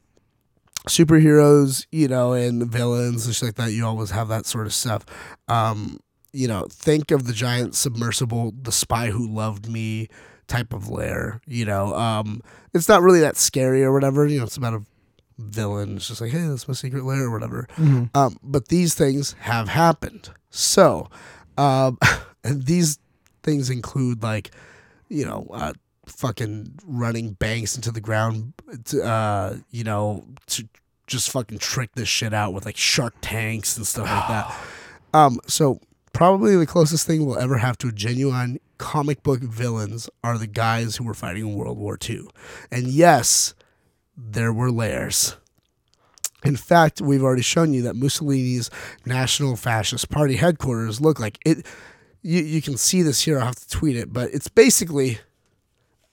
[0.87, 4.73] superheroes, you know, and villains and shit like that, you always have that sort of
[4.73, 5.05] stuff.
[5.47, 5.99] Um,
[6.31, 10.09] you know, think of the giant submersible, the spy who loved me
[10.47, 11.41] type of lair.
[11.47, 11.93] you know.
[11.95, 12.41] Um,
[12.73, 14.81] it's not really that scary or whatever, you know, it's about a
[15.37, 15.97] villain.
[15.97, 17.67] It's just like, hey, that's my secret lair or whatever.
[17.75, 18.09] Mhm.
[18.15, 20.29] Um, but these things have happened.
[20.49, 21.09] So,
[21.57, 21.97] um,
[22.43, 22.99] and these
[23.43, 24.51] things include like,
[25.09, 25.73] you know, uh,
[26.05, 28.53] fucking running banks into the ground,
[28.85, 30.67] to, uh, you know, to
[31.07, 34.55] just fucking trick this shit out with like shark tanks and stuff like that.
[35.13, 35.79] Um, so
[36.15, 40.47] probably the closest thing we'll ever have to a genuine comic book villains are the
[40.47, 42.27] guys who were fighting in World War II.
[42.71, 43.53] And yes,
[44.15, 45.35] there were lairs.
[46.45, 48.71] In fact, we've already shown you that Mussolini's
[49.05, 51.65] National Fascist Party headquarters look like it.
[52.21, 53.37] You, you can see this here.
[53.37, 55.19] I'll have to tweet it, but it's basically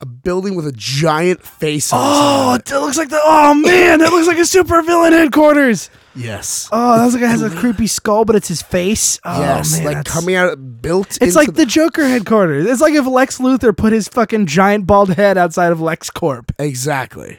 [0.03, 1.93] a building with a giant face.
[1.93, 3.21] on Oh, it looks like the.
[3.23, 5.89] Oh man, that looks like a super villain headquarters.
[6.15, 9.19] yes, Oh, that looks like it has a creepy skull, but it's his face.
[9.25, 11.07] Oh, yes, man, like that's- coming out built.
[11.13, 12.67] It's into like the Joker headquarters.
[12.67, 16.51] It's like if Lex Luthor put his fucking giant bald head outside of LexCorp.
[16.59, 17.39] Exactly.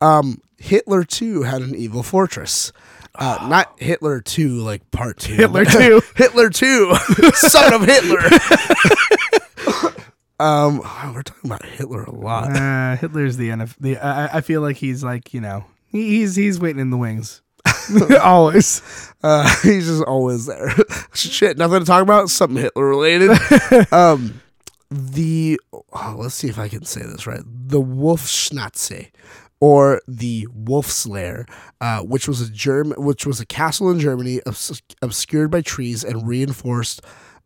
[0.00, 2.72] Um, Hitler too had an evil fortress.
[3.16, 5.34] Uh, not Hitler two, like part two.
[5.34, 6.00] Hitler 2.
[6.16, 6.94] Hitler two,
[7.34, 8.18] son of Hitler.
[10.40, 10.78] um,
[11.14, 12.56] we're talking about Hitler a lot.
[12.56, 13.74] Uh, Hitler's the NF.
[13.80, 16.96] The I, I feel like he's like you know he- he's he's waiting in the
[16.98, 17.42] wings.
[18.22, 18.82] Always.
[19.22, 20.70] Uh, he's just always there.
[21.14, 22.28] Shit, nothing to talk about.
[22.30, 23.30] Something Hitler related.
[23.92, 24.40] um,
[24.90, 27.40] the oh, let's see if I can say this right.
[27.44, 29.10] The Wolfschnatze,
[29.60, 31.46] or the Wolf's Lair,
[31.80, 36.04] uh, which was a German, which was a castle in Germany, obs- obscured by trees
[36.04, 37.00] and reinforced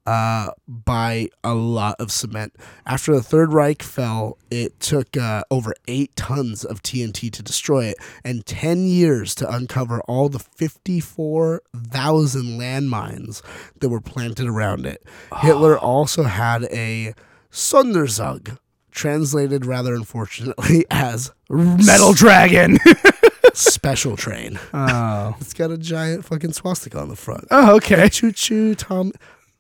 [0.08, 2.54] uh, by a lot of cement.
[2.86, 7.84] After the Third Reich fell, it took uh, over eight tons of TNT to destroy
[7.84, 13.42] it and 10 years to uncover all the 54,000 landmines
[13.80, 15.04] that were planted around it.
[15.40, 17.12] Hitler also had a
[17.52, 18.56] Sonderzug,
[18.90, 22.78] translated rather unfortunately as Metal Dragon.
[23.52, 24.58] special train.
[24.72, 25.36] oh.
[25.38, 27.46] It's got a giant fucking swastika on the front.
[27.50, 28.08] Oh, okay.
[28.08, 29.12] Choo choo, Tom,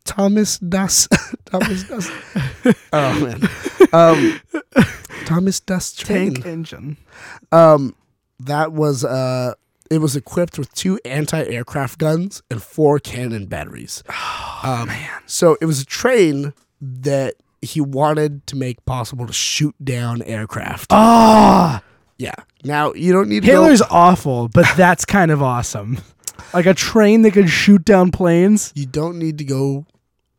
[0.08, 1.08] Thomas Das,
[1.44, 2.10] Thomas Das.
[2.92, 3.48] Oh man,
[3.92, 4.40] um,
[5.26, 6.34] Thomas Das train.
[6.34, 6.96] Tank engine.
[7.52, 7.94] Um,
[8.40, 9.52] that was uh,
[9.90, 14.02] it was equipped with two anti-aircraft guns and four cannon batteries.
[14.64, 15.08] Oh man!
[15.26, 20.92] So it was a train that he wanted to make possible to shoot down aircraft.
[20.92, 21.80] Ah,
[22.18, 22.34] Yeah.
[22.64, 25.98] Now you don't need to Hitler's go, awful, but that's kind of awesome.
[26.52, 28.72] Like a train that could shoot down planes.
[28.74, 29.86] you don't need to go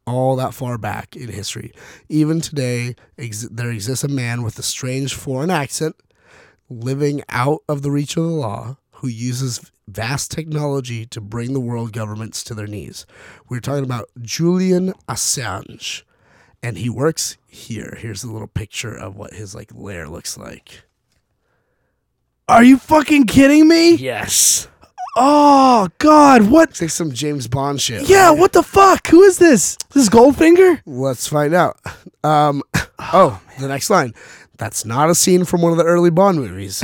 [0.10, 1.72] all that far back in history.
[2.07, 5.95] Even today, ex- there exists a man with a strange foreign accent
[6.70, 11.60] living out of the reach of the law who uses vast technology to bring the
[11.60, 13.05] world governments to their knees.
[13.49, 16.03] We're talking about Julian Assange.
[16.62, 17.97] And he works here.
[17.97, 20.84] Here's a little picture of what his like lair looks like.
[22.49, 23.95] Are you fucking kidding me?
[23.95, 24.68] Yes.
[25.16, 26.70] Oh God, what?
[26.70, 28.07] It's like some James Bond shit.
[28.07, 29.07] Yeah, what the fuck?
[29.07, 29.76] Who is this?
[29.91, 30.82] This is Goldfinger?
[30.86, 31.78] Let's find out.
[32.24, 32.64] Um,
[32.99, 34.14] oh, the next line.
[34.57, 36.84] That's not a scene from one of the early Bond movies.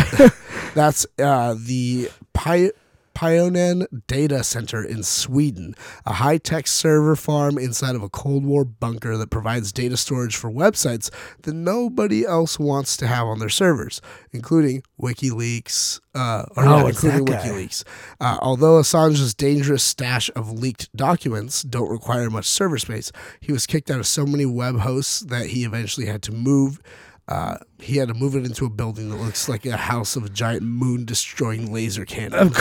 [0.73, 2.71] That's uh, the Pi-
[3.15, 5.73] Pionen Data Center in Sweden,
[6.05, 10.35] a high tech server farm inside of a Cold War bunker that provides data storage
[10.35, 11.09] for websites
[11.43, 14.01] that nobody else wants to have on their servers,
[14.31, 16.01] including WikiLeaks.
[16.13, 17.25] Uh, or Oh, it's including.
[17.33, 17.83] WikiLeaks.
[18.19, 23.65] Uh, although Assange's dangerous stash of leaked documents don't require much server space, he was
[23.65, 26.79] kicked out of so many web hosts that he eventually had to move.
[27.27, 30.23] Uh, he had to move it into a building that looks like a house of
[30.23, 32.53] a giant moon destroying laser cannon.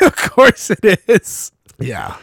[0.00, 1.50] of course it is.
[1.78, 2.16] Yeah.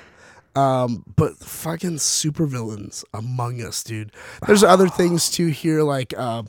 [0.55, 4.11] Um, but fucking supervillains among us, dude.
[4.45, 6.47] There's other things too here, like um,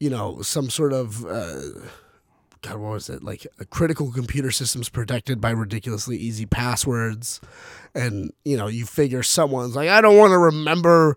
[0.00, 1.60] you know, some sort of uh,
[2.62, 3.22] God, what was it?
[3.22, 7.40] Like a critical computer systems protected by ridiculously easy passwords,
[7.94, 11.16] and you know, you figure someone's like, I don't want to remember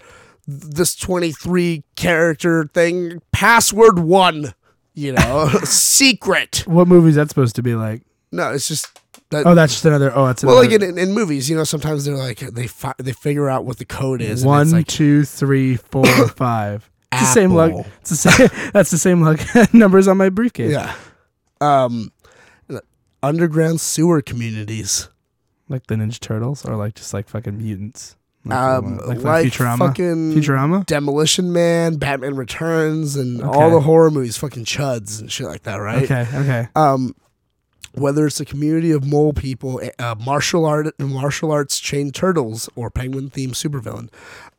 [0.49, 3.21] this 23 character thing.
[3.31, 4.53] Password one,
[4.93, 6.63] you know, secret.
[6.65, 8.01] What movie is that supposed to be like?
[8.31, 8.87] No, it's just
[9.31, 9.45] that.
[9.47, 10.11] Oh, that's just another.
[10.11, 10.55] Oh, Well, another.
[10.55, 13.77] like in, in movies, you know, sometimes they're like they fi- they figure out what
[13.77, 14.41] the code is.
[14.43, 16.89] and One, it's like, two, three, four, five.
[17.11, 17.85] It's the same lug.
[18.01, 18.49] It's the same.
[18.73, 19.39] That's the same lug
[19.73, 20.71] numbers on my briefcase.
[20.71, 20.93] yeah,
[21.59, 22.11] um,
[23.23, 25.09] underground sewer communities,
[25.67, 28.15] like the Ninja Turtles, or like just like fucking mutants.
[28.45, 29.77] Like, um, like, like, Futurama.
[29.79, 30.85] fucking Futurama.
[30.85, 35.75] Demolition Man, Batman Returns, and all the horror movies, fucking chuds and shit like that,
[35.75, 36.03] right?
[36.03, 36.25] Okay.
[36.33, 36.67] Okay.
[36.75, 37.15] Um,
[37.95, 42.89] whether it's a community of mole people, uh, martial art, martial arts chained turtles, or
[42.89, 44.09] penguin themed supervillain,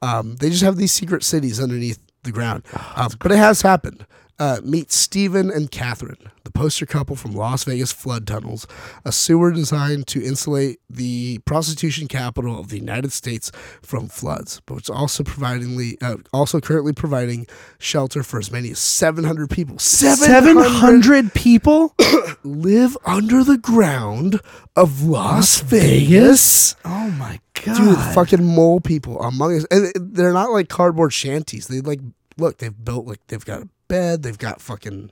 [0.03, 2.65] um, they just have these secret cities underneath the ground.
[2.77, 4.05] Oh, Um, but it has happened.
[4.41, 8.67] Uh, meet Stephen and Catherine, the poster couple from Las Vegas flood tunnels,
[9.05, 14.79] a sewer designed to insulate the prostitution capital of the United States from floods, but
[14.79, 17.47] it's also providing uh, also currently providing
[17.79, 19.79] shelter for as many as 700 people.
[19.79, 21.95] 700 people?
[22.43, 24.41] live under the ground
[24.75, 26.77] of Las Vegas.
[26.87, 27.77] Oh my god.
[27.77, 31.67] Dude, fucking mole people among us, and they're not like cardboard shanties.
[31.67, 32.01] They like
[32.39, 35.11] look, they've built like they've got a bed, they've got fucking.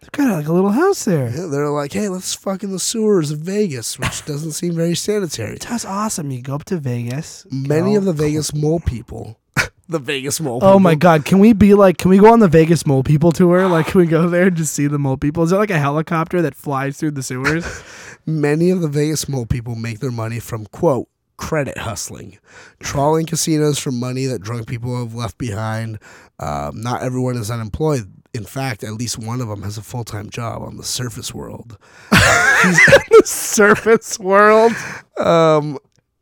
[0.00, 1.30] They've got like a little house there.
[1.30, 4.94] Yeah, they're like, hey, let's fuck in the sewers of Vegas, which doesn't seem very
[4.94, 5.56] sanitary.
[5.56, 6.30] That's awesome.
[6.30, 7.46] You go up to Vegas.
[7.50, 8.12] Many of the.
[8.12, 9.38] Vegas mole people,
[9.88, 10.58] the Vegas mole.
[10.62, 13.32] Oh my god, can we be like can we go on the Vegas mole people
[13.32, 13.66] tour?
[13.68, 15.44] Like can we go there and just see the mole people?
[15.44, 17.64] Is there like a helicopter that flies through the sewers?
[18.26, 22.38] Many of the Vegas mole people make their money from quote credit hustling,
[22.80, 25.98] trawling casinos for money that drunk people have left behind.
[26.38, 28.10] Um, not everyone is unemployed.
[28.36, 31.34] In fact, at least one of them has a full time job on the surface
[31.34, 31.78] world.
[32.10, 34.72] the surface world.
[35.16, 35.78] Um,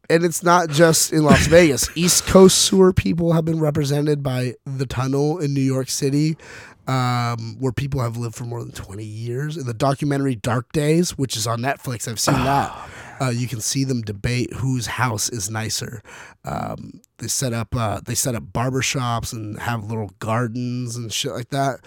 [0.08, 1.88] and it's not just in Las Vegas.
[1.96, 6.36] East Coast sewer people have been represented by the tunnel in New York City,
[6.86, 9.56] um, where people have lived for more than 20 years.
[9.56, 12.72] In the documentary Dark Days, which is on Netflix, I've seen that.
[13.20, 16.02] Uh, you can see them debate whose house is nicer.
[16.44, 21.32] Um, they set up uh, they set up barbershops and have little gardens and shit
[21.32, 21.80] like that.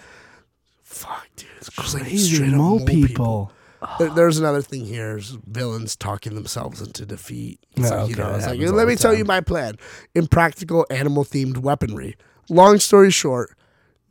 [0.82, 2.36] Fuck, dude, it's crazy.
[2.36, 3.52] Straight up mole people.
[3.98, 7.60] there, there's another thing here: is villains talking themselves into defeat.
[7.76, 9.76] It's like, you okay, know, it's like, let me tell you my plan:
[10.14, 12.16] impractical animal-themed weaponry.
[12.48, 13.54] Long story short,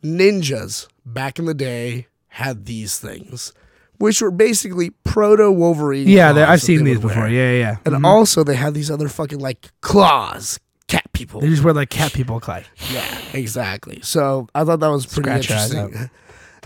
[0.04, 3.52] ninjas back in the day had these things,
[4.00, 6.08] which were basically proto Wolverine.
[6.08, 7.24] Yeah, claws I've seen these before.
[7.24, 7.30] wear.
[7.30, 7.60] Yeah, yeah.
[7.60, 7.76] yeah.
[7.86, 8.06] and Mhm.
[8.06, 11.42] also they had these other fucking like claws, cat people.
[11.42, 12.64] they just wear like cat people clay.
[12.92, 14.00] Yeah, exactly.
[14.04, 16.10] So I thought that was pretty Scratch interesting.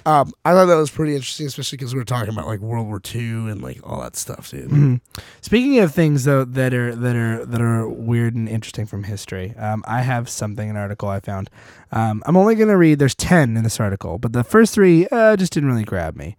[0.03, 2.87] Um, I thought that was pretty interesting, especially because we were talking about like World
[2.87, 4.67] War II and like all that stuff, dude.
[4.67, 4.99] Mhm.
[5.41, 9.53] Speaking of things though that are that are that are weird and interesting from history,
[9.59, 11.51] um, I have something an article I found.
[11.91, 12.97] Um, I'm only gonna read.
[12.97, 16.35] There's ten in this article, but the first three uh, just didn't really grab me.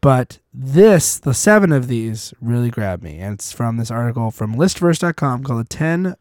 [0.00, 4.54] But this, the seven of these, really grabbed me, and it's from this article from
[4.56, 6.16] listverse.com called "The Ten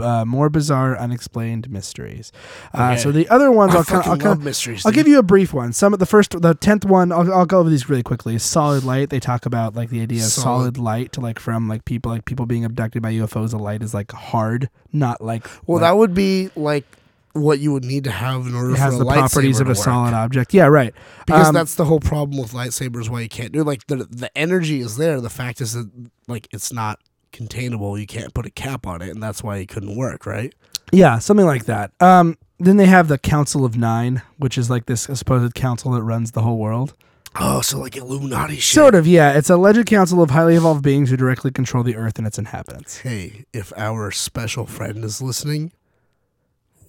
[0.00, 2.32] uh, More Bizarre Unexplained Mysteries."
[2.72, 2.96] Uh, Okay.
[3.02, 4.86] so the other ones, I'll, kinda, I'll, kinda- mysteries.
[4.86, 5.00] I'll dude.
[5.04, 5.74] give you a brief one.
[5.74, 8.38] Some of the first, the tenth one, I'll, I'll go over these really quickly.
[8.38, 9.10] Solid light.
[9.10, 10.44] They talk about like the idea of Solid.
[10.62, 13.50] solid, light to like from like people like people being abducted by UFOs.
[13.50, 16.86] The light is like hard, not like Well, like, that would be like
[17.34, 19.74] what you would need to have in order it has for the properties of a
[19.74, 20.52] solid object.
[20.54, 20.94] Yeah, right.
[21.26, 23.08] Because Um, that's the whole problem with lightsabers.
[23.08, 23.66] Why you can't do it.
[23.66, 25.20] like the the energy is there.
[25.20, 25.90] The fact is that
[26.26, 27.00] like it's not
[27.32, 27.98] containable.
[27.98, 30.26] You can't put a cap on it, and that's why it couldn't work.
[30.26, 30.54] Right?
[30.92, 31.92] yeah, something like that.
[32.00, 36.02] Um, then they have the Council of Nine, which is like this supposed council that
[36.02, 36.94] runs the whole world.
[37.38, 38.74] Oh, so like Illuminati shit.
[38.74, 39.32] Sort of, yeah.
[39.36, 42.38] It's a alleged council of highly evolved beings who directly control the Earth and its
[42.38, 42.98] inhabitants.
[43.00, 45.70] Hey, if our special friend is listening,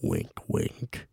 [0.01, 1.07] wink, wink.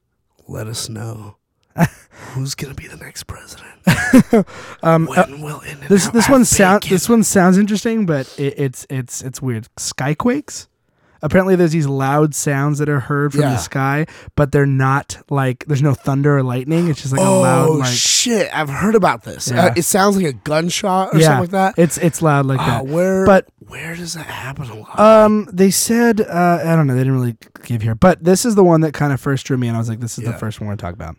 [0.49, 1.37] Let us know
[2.11, 3.73] who's gonna be the next president.
[4.83, 6.95] Um, uh, will this this one sound bacon?
[6.95, 9.69] this one sounds interesting, but it, it's it's it's weird.
[9.77, 10.69] Skyquakes.
[11.23, 13.51] Apparently, there's these loud sounds that are heard from Yeah.
[13.51, 16.89] the sky, but they're not like there's no thunder or lightning.
[16.89, 18.49] It's just like oh a loud like shit!
[18.55, 19.51] I've heard about this.
[19.51, 19.67] Yeah.
[19.67, 21.83] Uh, it sounds like a gunshot or yeah, something like that.
[21.83, 22.87] It's it's loud like Ah, that.
[22.87, 23.25] where?
[23.27, 24.99] But- where does that happen a lot?
[25.01, 26.95] Um, they said uh, I don't know.
[26.95, 29.57] They didn't really give here, but this is the one that kind of first drew
[29.57, 31.17] me, and I was like, this is the first one we're gonna talk about.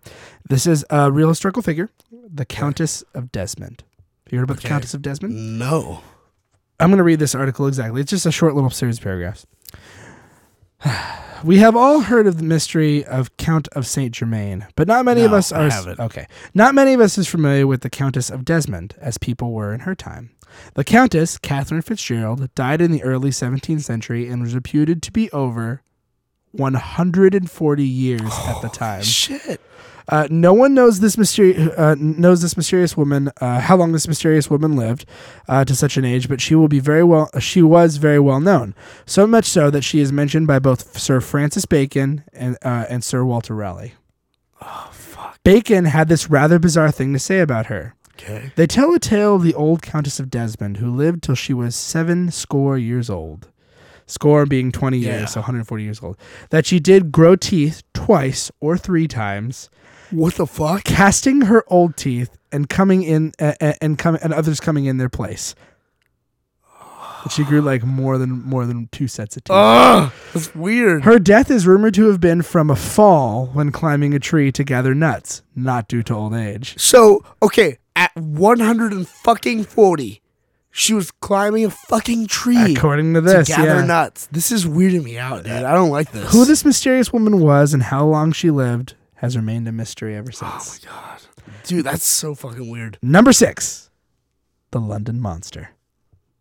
[0.47, 3.83] This is a real historical figure, the Countess of Desmond.
[4.25, 5.59] Have you heard about the Countess of Desmond?
[5.59, 6.01] no.
[6.79, 8.01] I'm going to read this article exactly.
[8.01, 9.47] It's just a short little series of paragraphs.
[11.43, 15.21] We have all heard of the mystery of Count of Saint Germain, but not many
[15.21, 16.27] of No, us I are okay.
[16.53, 19.81] Not many of us is familiar with the Countess of Desmond, as people were in
[19.81, 20.31] her time.
[20.73, 25.29] The Countess, Catherine Fitzgerald, died in the early 17th century and was reputed to be
[25.31, 25.81] over
[26.51, 29.03] 140 years at the time.
[29.03, 29.61] Shit.
[30.09, 34.07] Uh, no one knows this mysterious uh, knows this mysterious woman uh, how long this
[34.07, 35.05] mysterious woman lived
[35.49, 37.29] uh, to such an age, but she will be very well.
[37.39, 38.73] She was very well known,
[39.05, 43.03] so much so that she is mentioned by both Sir Francis Bacon and uh, and
[43.03, 43.93] Sir Walter Raleigh.
[44.61, 45.43] Oh fuck.
[45.43, 47.93] Bacon had this rather bizarre thing to say about her.
[48.15, 48.51] Okay.
[48.55, 51.75] They tell a tale of the old Countess of Desmond, who lived till she was
[51.75, 53.49] seven score years old.
[54.07, 55.19] Score being 20 Yeah.
[55.19, 56.17] years, so 140 years old.
[56.49, 59.69] That she did grow teeth twice or three times,
[60.11, 60.83] What the fuck?
[60.83, 64.97] casting her old teeth and coming in uh, uh, and coming and others coming in
[64.97, 65.55] their place.
[67.23, 69.53] that she grew like more than more than two sets of teeth.
[69.53, 71.03] Ugh, that's weird.
[71.03, 74.63] Her death is rumored to have been from a fall when climbing a tree to
[74.63, 76.77] gather nuts, not due to old age.
[76.79, 80.21] So okay, at one hundred and fucking forty,
[80.71, 83.85] she was climbing a fucking tree According to to this, gather yeah.
[83.85, 84.27] nuts.
[84.31, 85.51] This is weirding me out, dude.
[85.51, 86.31] I don't like this.
[86.31, 90.31] Who this mysterious woman was and how long she lived has remained a mystery ever
[90.31, 90.85] since.
[90.85, 91.21] Oh my god.
[91.63, 91.85] dude?
[91.85, 92.97] That's so fucking weird.
[93.01, 93.89] Number six,
[94.71, 95.69] the London Monster.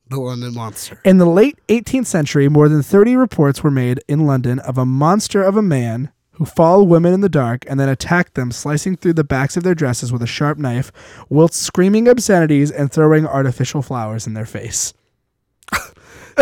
[0.08, 1.00] The London Monster.
[1.04, 4.86] In the late 18th century, more than 30 reports were made in London of a
[4.86, 8.94] monster of a man who followed women in the dark and then attacked them, slicing
[8.96, 10.92] through the backs of their dresses with a sharp knife,
[11.30, 14.92] whilst screaming obscenities and throwing artificial flowers in their face.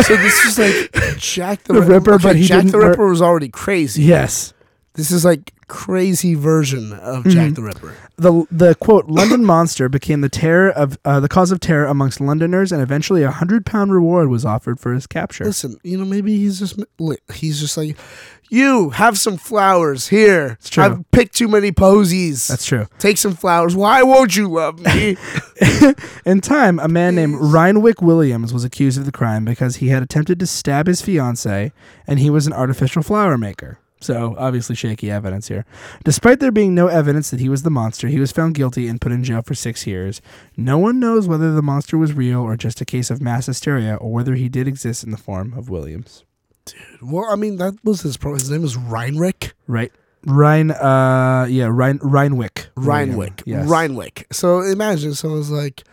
[0.01, 3.21] So this is like Jack the, The Ripper, okay, but he Jack the Ripper was
[3.21, 4.01] already crazy.
[4.03, 4.53] Yes.
[4.95, 7.29] This is like crazy version of Mm-hmm.
[7.31, 7.95] Jack the Ripper.
[8.17, 12.21] The the quote London monster became the terror of uh, the cause of terror amongst
[12.21, 15.43] Londoners, and eventually a hundred pound reward was offered for his capture.
[15.45, 16.79] Listen, you know, maybe he's just
[17.33, 17.97] he's just like,
[18.49, 20.57] you have some flowers here.
[20.59, 20.83] It's true.
[20.83, 22.47] I've picked too many posies.
[22.47, 22.85] That's true.
[22.99, 23.75] Take some flowers.
[23.75, 25.17] Why won't you love me?
[26.25, 30.03] In time, a man named Rhynwick Williams was accused of the crime because he had
[30.03, 31.71] attempted to stab his fiancee,
[32.07, 33.79] and he was an artificial flower maker.
[34.05, 35.65] So, obviously, shaky evidence here.
[36.03, 39.01] Despite there being no evidence that he was the monster, he was found guilty and
[39.01, 40.21] put in jail for six years.
[40.55, 43.95] No one knows whether the monster was real or just a case of mass hysteria,
[43.95, 46.23] or whether he did exist in the form of Williams.
[46.65, 48.33] Dude, well, I mean, that was his pro.
[48.33, 49.53] His name was Reinrich.
[49.67, 49.91] Right?
[50.25, 52.67] Rhine, uh, yeah, Rhine, Rhynwick.
[52.75, 53.09] William.
[53.09, 53.43] Reinwick.
[53.45, 53.67] Yes.
[53.67, 54.27] Reinwick.
[54.31, 55.83] So imagine someone's like,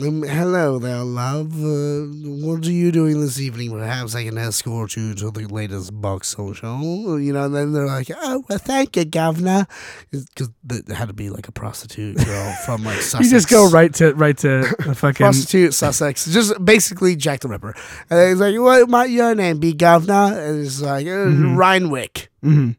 [0.00, 1.52] um, hello there, love.
[1.54, 2.06] Uh,
[2.44, 3.70] what are you doing this evening?
[3.70, 7.18] Perhaps I can escort you to the latest box social.
[7.20, 9.66] You know, and then they're like, oh, well, thank you, governor.
[10.10, 13.24] Because it had to be like a prostitute girl from like Sussex.
[13.24, 17.48] You just go right to right to the fucking Prostitute Sussex, just basically Jack the
[17.48, 17.74] Ripper.
[18.10, 21.56] And he's like, "What might your name be, governor?" And it's like, uh, Mhm.
[21.56, 22.30] Reinwick.
[22.44, 22.76] Mhm.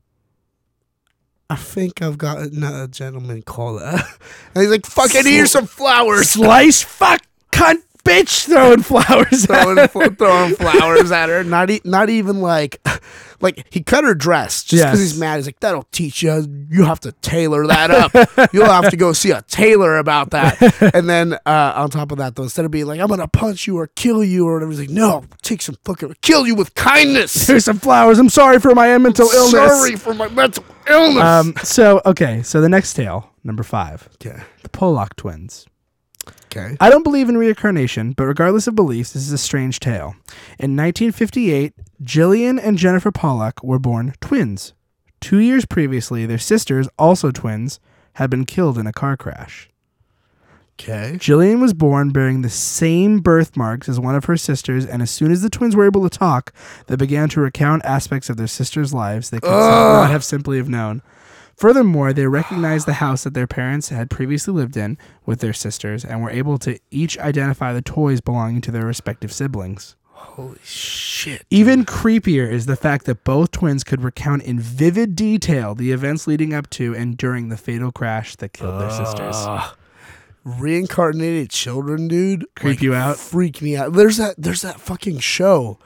[1.49, 3.83] I think I've got a gentleman caller.
[3.85, 4.01] and
[4.55, 6.29] he's like, fucking here's some flowers.
[6.29, 7.21] slice fuck
[7.51, 11.43] cunt bitch throwing flowers at throwing, throwing flowers at her.
[11.43, 12.79] Not e- not even like,
[13.41, 15.11] like he cut her dress just because Yes.
[15.11, 15.37] he's mad.
[15.37, 16.67] He's like, that'll teach you.
[16.69, 18.53] You have to tailor that up.
[18.53, 20.55] You'll have to go see a tailor about that.
[20.95, 23.65] And then uh, on top of that, though, instead of being like, I'm gonna punch
[23.67, 26.73] you or kill you or whatever, he's like, no, take some fucking kill you with
[26.75, 27.47] kindness.
[27.47, 28.19] Here's some flowers.
[28.19, 29.51] I'm sorry for my mental illness.
[29.51, 31.23] Sorry for my mental illness.
[31.23, 31.53] Um.
[31.63, 32.43] So okay.
[32.43, 34.41] So the next tale, number five, okay.
[34.63, 35.65] the Pollock twins.
[36.45, 36.77] Okay.
[36.79, 40.15] I don't believe in reincarnation, but regardless of beliefs, this is a strange tale.
[40.59, 41.73] In 1958,
[42.03, 44.73] Jillian and Jennifer Pollock were born twins.
[45.19, 47.79] Two years previously, their sisters, also twins,
[48.13, 49.69] had been killed in a car crash.
[50.79, 51.13] Okay.
[51.17, 55.31] Jillian was born bearing the same birthmarks as one of her sisters, and as soon
[55.31, 56.53] as the twins were able to talk,
[56.87, 60.67] they began to recount aspects of their sisters' lives they could not have simply have
[60.67, 61.01] known.
[61.57, 66.03] Furthermore, they recognized the house that their parents had previously lived in with their sisters
[66.03, 69.95] and were able to each identify the toys belonging to their respective siblings.
[70.11, 71.45] Holy shit.
[71.49, 76.27] Even creepier is the fact that both twins could recount in vivid detail the events
[76.27, 79.35] leading up to and during the fatal crash that killed their sisters.
[79.37, 79.75] Ah.
[80.43, 82.45] reincarnated children, dude.
[82.55, 83.17] Creep you out?
[83.17, 83.93] Freak me out.
[83.93, 84.35] There's that.
[84.37, 85.79] There's that fucking show.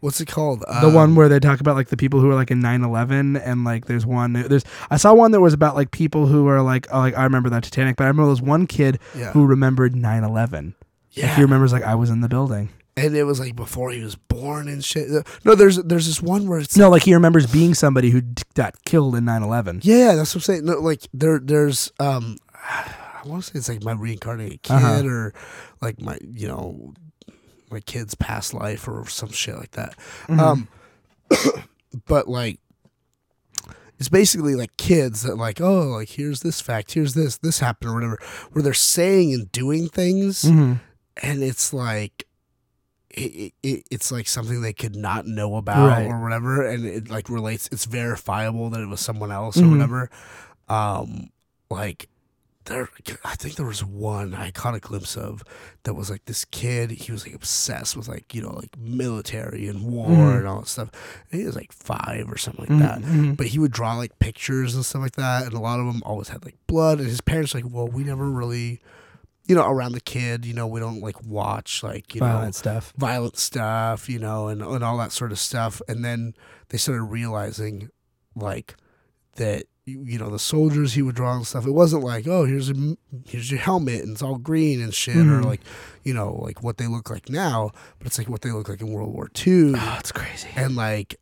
[0.00, 0.60] What's it called?
[0.60, 3.40] the Um, one where they talk about like the people who are like in 9-11
[3.44, 6.62] and like there's one there's i saw one that was about like people who are
[6.62, 9.32] like oh, like i remember that titanic but i remember there was one kid Yeah.
[9.32, 10.74] who remembered 9-11
[11.12, 11.34] Yeah.
[11.34, 12.68] he remembers like i was in the building
[12.98, 15.08] and it was like before he was born and shit.
[15.44, 18.42] No, there's there's this one where it's no like he remembers being somebody who d-
[18.54, 20.64] got killed in 9-11 yeah, that's what I'm saying.
[20.64, 25.02] No, like there there's um, I want to say it's like my reincarnated kid Uh-huh.
[25.04, 25.34] or
[25.82, 26.94] like my you know
[27.70, 29.94] my kid's past life or some shit like that.
[30.28, 30.38] Mhm.
[30.40, 30.68] Um,
[32.06, 32.60] but like,
[33.98, 37.90] it's basically like kids that like, oh, like here's this fact, here's this, this happened
[37.90, 38.18] or whatever,
[38.52, 40.80] where they're saying and doing things, Mhm.
[41.22, 42.24] and it's like,
[43.10, 46.06] it, it, it's like something they could not know about Right.
[46.06, 47.66] or whatever, and it like relates.
[47.72, 49.70] It's verifiable that it was someone else or Mhm.
[49.70, 50.10] whatever.
[50.68, 51.30] Um,
[51.70, 52.10] like
[52.66, 52.88] there,
[53.24, 55.42] I think there was one I caught a glimpse of
[55.84, 56.90] that was like this kid.
[56.90, 60.38] He was like obsessed with like you know like military and war Mhm.
[60.38, 60.90] and all that stuff.
[61.30, 63.36] And he was like five or something like Mhm, that.
[63.36, 66.02] But he would draw like pictures and stuff like that, and a lot of them
[66.04, 66.98] always had like blood.
[67.00, 68.80] And his parents were like, well, we never really,
[69.46, 72.54] you know, around the kid, you know, we don't like watch like you know violent
[72.56, 75.80] stuff violent stuff, you know, and, and all that sort of stuff.
[75.88, 76.34] And then
[76.70, 77.90] they started realizing,
[78.34, 78.74] like,
[79.36, 81.66] that you, you know the soldiers he would draw and stuff.
[81.66, 85.16] It wasn't like oh here's a here's your helmet and it's all green and shit
[85.16, 85.44] or Mhm.
[85.44, 85.60] like
[86.02, 88.80] you know like what they look like now, but it's like what they look like
[88.80, 90.48] in World War II Oh, it's crazy.
[90.56, 91.16] and like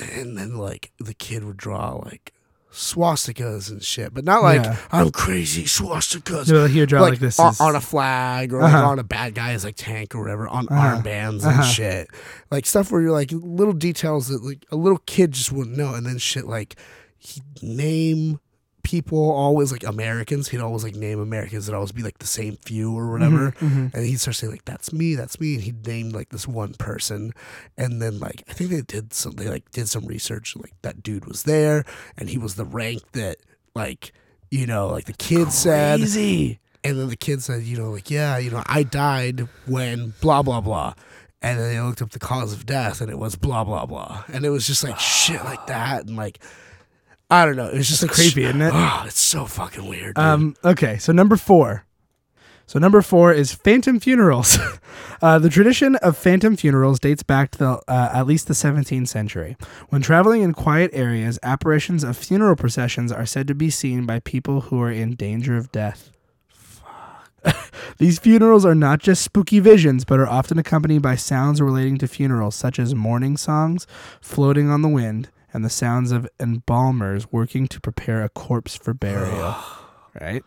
[0.00, 2.32] and then like the kid would draw like
[2.72, 4.76] swastikas and shit, but not like Yeah.
[4.92, 6.50] I'm crazy swastikas.
[6.50, 7.40] No, he would draw like, like, this.
[7.40, 8.88] on, is- on a flag or Uh-huh.
[8.88, 11.00] on a bad guy's like tank or whatever on Uh-huh.
[11.00, 11.62] armbands Uh-huh.
[11.62, 12.08] and shit
[12.50, 15.94] like stuff where you're like little details that like a little kid just wouldn't know
[15.94, 16.76] and then shit like
[17.26, 18.40] he'd name
[18.82, 20.46] people always like Americans.
[20.48, 23.50] He'd always like name Americans that always be like the same few or whatever.
[23.50, 23.94] Mhm, mhm.
[23.94, 26.72] and he'd start saying like that's me that's me and he named like this one
[26.74, 27.32] person.
[27.76, 31.02] And then like i think they did some they like did some research like that
[31.02, 31.84] dude was there
[32.16, 33.38] and he was the rank that
[33.74, 34.12] like
[34.52, 35.98] you know like the kid said.
[36.84, 40.42] And then the kid said you know like yeah you know i died when blah
[40.44, 40.94] blah blah.
[41.42, 44.22] And then they looked up the cause of death and it was blah blah blah.
[44.32, 46.38] And it was just like shit like that and like
[47.30, 48.72] i don't know it was just like creepy, isn't it?
[48.74, 50.24] oh it's so fucking weird dude.
[50.24, 51.86] Um, okay, so number four.
[52.68, 54.58] So number four is phantom funerals.
[55.22, 59.06] uh, the tradition of phantom funerals dates back to the, uh, at least the 17th
[59.06, 59.56] century.
[59.88, 64.18] When traveling in quiet areas, apparitions of funeral processions are said to be seen by
[64.18, 66.10] people who are in danger of death.
[66.48, 67.30] Fuck.
[67.98, 72.08] These funerals are not just spooky visions, but are often accompanied by sounds relating to
[72.08, 73.86] funerals, such as mourning songs,
[74.20, 78.92] floating on the wind, and the sounds of embalmers working to prepare a corpse for
[78.92, 79.56] burial.
[80.20, 80.44] right?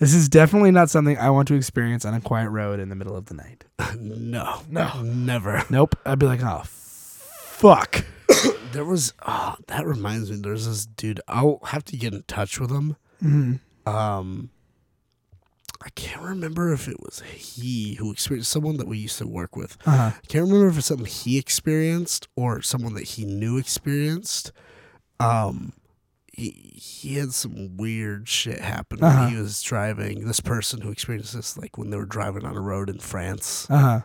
[0.00, 2.96] This is definitely not something I want to experience on a quiet road in the
[2.96, 3.64] middle of the night.
[3.96, 5.94] no no never Nope.
[6.04, 8.04] I'd be like, oh, fuck.
[8.72, 10.36] There was oh, that reminds me.
[10.36, 11.22] There's this dude.
[11.26, 12.96] I'll have to get in touch with him.
[13.24, 13.88] Mm-hmm.
[13.88, 14.50] Um,
[15.80, 19.54] I can't remember if it was he who experienced someone that we used to work
[19.56, 19.76] with.
[19.86, 20.10] Uh-huh.
[20.16, 24.50] I can't remember if it's something he experienced or someone that he knew experienced.
[25.20, 25.72] Um,
[26.32, 29.24] he he had some weird shit happen Uh-huh.
[29.24, 30.26] when he was driving.
[30.26, 33.66] This person who experienced this, like when they were driving on a road in France,
[33.70, 34.00] Uh-huh.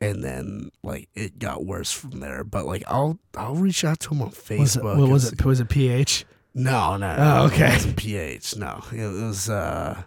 [0.00, 2.42] and then like it got worse from there.
[2.44, 4.58] But like I'll I'll reach out to him on Facebook.
[4.60, 5.44] Was it, what was it?
[5.44, 6.24] Was it PH?
[6.54, 7.14] No, no.
[7.18, 7.66] Oh, okay.
[7.68, 8.56] It wasn't PH.
[8.56, 10.02] No, it was uh,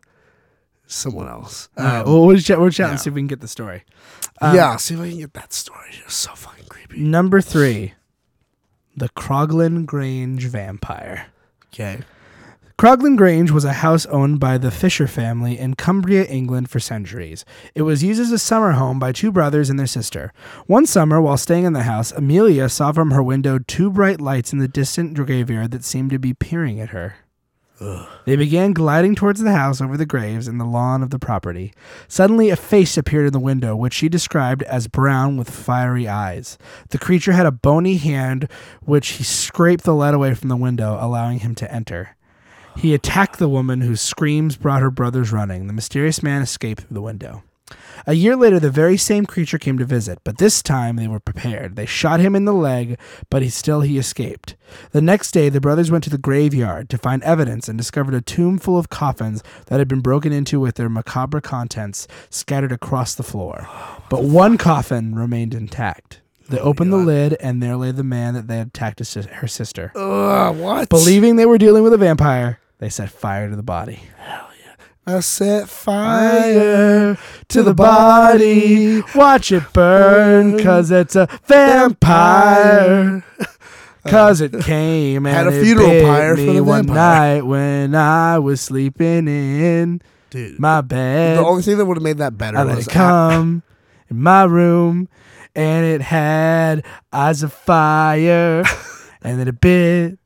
[0.91, 1.69] someone else.
[1.77, 1.99] Right.
[1.99, 2.91] Um, Well, we'll chat, we'll chat yeah.
[2.91, 3.83] and see if we can get the story.
[4.41, 5.89] Um, yeah, see if I can get that story.
[6.03, 6.99] It's so fucking creepy.
[6.99, 7.93] Number three,
[8.95, 11.27] the Croglin Grange vampire.
[11.73, 11.99] Okay.
[12.77, 17.43] Croglin Grange was a house owned by the Fisher family in Cumbria, England for centuries.
[17.75, 20.31] It was used as a summer home by two brothers and their sister.
[20.65, 24.53] One summer, while staying in the house, Amelia saw from her window two bright lights
[24.53, 27.15] in the distant graveyard that seemed to be peering at her.
[28.25, 31.73] They began gliding towards the house over the graves and the lawn of the property.
[32.07, 36.57] Suddenly, a face appeared in the window, which she described as brown with fiery eyes.
[36.89, 38.49] The creature had a bony hand,
[38.81, 42.15] which he scraped the lead away from the window, allowing him to enter.
[42.77, 45.67] He attacked the woman whose screams brought her brothers running.
[45.67, 47.43] The mysterious man escaped through the window.
[48.07, 51.19] A year later, the very same creature came to visit, but this time they were
[51.19, 51.75] prepared.
[51.75, 52.97] They shot him in the leg,
[53.29, 54.55] but he still he escaped.
[54.91, 58.21] The next day, the brothers went to the graveyard to find evidence and discovered a
[58.21, 63.15] tomb full of coffins that had been broken into with their macabre contents scattered across
[63.15, 63.67] the floor.
[63.67, 66.21] Oh, but one coffin remained intact.
[66.49, 69.13] They oh opened the lid, and there lay the man that they had attacked his,
[69.13, 69.91] her sister.
[69.95, 70.89] Ugh, what?
[70.89, 74.01] Believing they were dealing with a vampire, they set fire to the body.
[75.09, 77.17] I set fire.
[77.49, 83.23] To the body, watch it burn, cause it's a vampire.
[84.07, 87.35] Cause it came and Had a it funeral bit pyre for me the one vampire.
[87.35, 91.37] night when I was sleeping in Dude, my bed.
[91.37, 93.61] the only thing that would have made that better I let was it come
[94.09, 95.09] in my room,
[95.53, 98.63] and it had eyes of fire,
[99.21, 100.17] and then it bit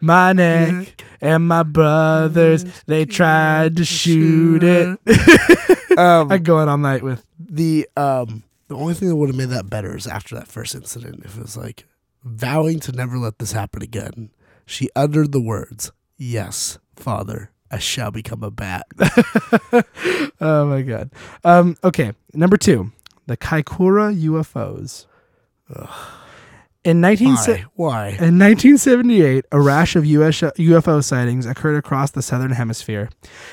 [0.00, 1.02] my neck.
[1.20, 4.98] And my brothers, they tried to shoot it.
[5.98, 7.24] um, I go on all night with.
[7.38, 10.74] the um the only thing that would have made that better is after that first
[10.74, 11.86] incident if it was like
[12.24, 14.30] vowing to never let this happen again
[14.66, 18.86] she uttered the words yes father i shall become a bat
[20.40, 21.10] Oh my god.
[21.44, 21.76] Um.
[21.82, 22.12] Okay.
[22.34, 22.92] Number two,
[23.26, 25.06] the Kaikoura UFOs.
[26.86, 32.22] In 19 why why In 1978, a rash of US UFO sightings occurred across the
[32.22, 33.08] southern hemisphere.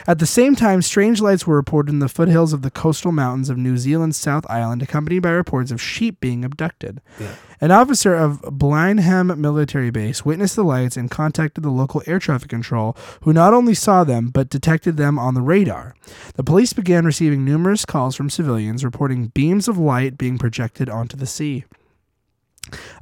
[0.05, 3.49] At the same time, strange lights were reported in the foothills of the coastal mountains
[3.49, 7.01] of New Zealand's South Island, accompanied by reports of sheep being abducted.
[7.19, 7.33] Yeah.
[7.59, 12.49] An officer of Blenheim Military Base witnessed the lights and contacted the local air traffic
[12.49, 15.95] control, who not only saw them but detected them on the radar.
[16.35, 21.17] The police began receiving numerous calls from civilians reporting beams of light being projected onto
[21.17, 21.65] the sea.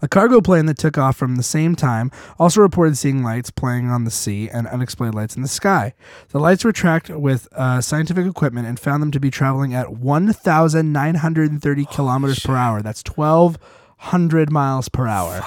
[0.01, 3.89] A cargo plane that took off from the same time also reported seeing lights playing
[3.89, 5.93] on the sea and unexplained lights in the sky.
[6.29, 9.93] The lights were tracked with uh, scientific equipment and found them to be traveling at
[9.93, 12.81] 1,930 kilometers per hour.
[12.81, 15.45] That's 1,200 miles per hour.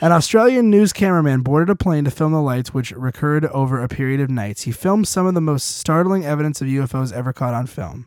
[0.00, 3.88] An Australian news cameraman boarded a plane to film the lights, which recurred over a
[3.88, 4.62] period of nights.
[4.62, 8.06] He filmed some of the most startling evidence of UFOs ever caught on film.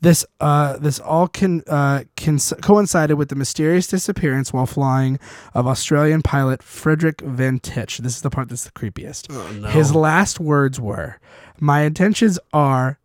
[0.00, 5.18] This uh, this all can, uh, can coincided with the mysterious disappearance while flying
[5.54, 7.98] of Australian pilot Frederick Valentich.
[7.98, 9.26] This is the part that's the creepiest.
[9.30, 11.18] Oh, His last words were,
[11.58, 13.00] "My intentions are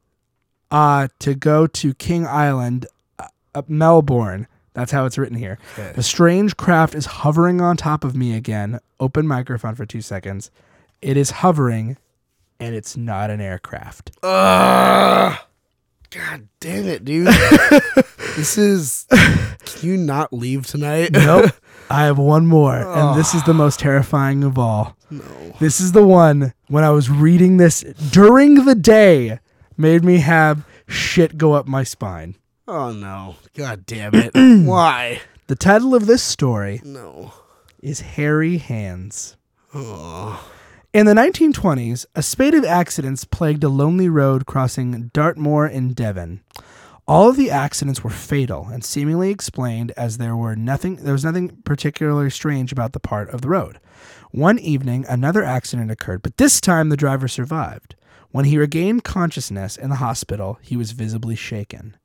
[0.69, 2.85] uh, to go to King Island,
[3.17, 3.25] uh,
[3.55, 5.57] uh, Melbourne." That's how it's written here.
[5.73, 5.93] Okay.
[5.95, 8.79] The strange craft is hovering on top of me again.
[8.99, 10.51] Open microphone for two seconds.
[11.01, 11.97] It is hovering,
[12.59, 14.11] and it's not an aircraft.
[14.23, 15.37] Ugh.
[16.13, 17.27] God damn it, dude.
[18.35, 19.07] this is.
[19.09, 21.11] Can you not leave tonight?
[21.13, 21.51] Nope.
[21.89, 23.55] I have one more, and this is the ah.
[23.55, 24.95] most terrifying of all.
[25.09, 25.23] No.
[25.59, 29.39] This is the one when I was reading this during the day,
[29.77, 32.35] made me have shit go up my spine.
[32.67, 33.35] Oh no.
[33.55, 34.31] God damn it.
[34.67, 35.21] Why?
[35.47, 37.33] The title of this story No.
[37.81, 39.35] is Hairy Hands.
[39.73, 40.52] Oh.
[40.93, 46.43] In the 1920s, a spate of accidents plagued a lonely road crossing Dartmoor in Devon.
[47.07, 51.25] All of the accidents were fatal and seemingly explained as there were nothing there was
[51.25, 53.79] nothing particularly strange about the part of the road.
[54.29, 57.95] One evening another accident occurred, but this time the driver survived.
[58.29, 61.97] When he regained consciousness in the hospital, he was visibly shaken.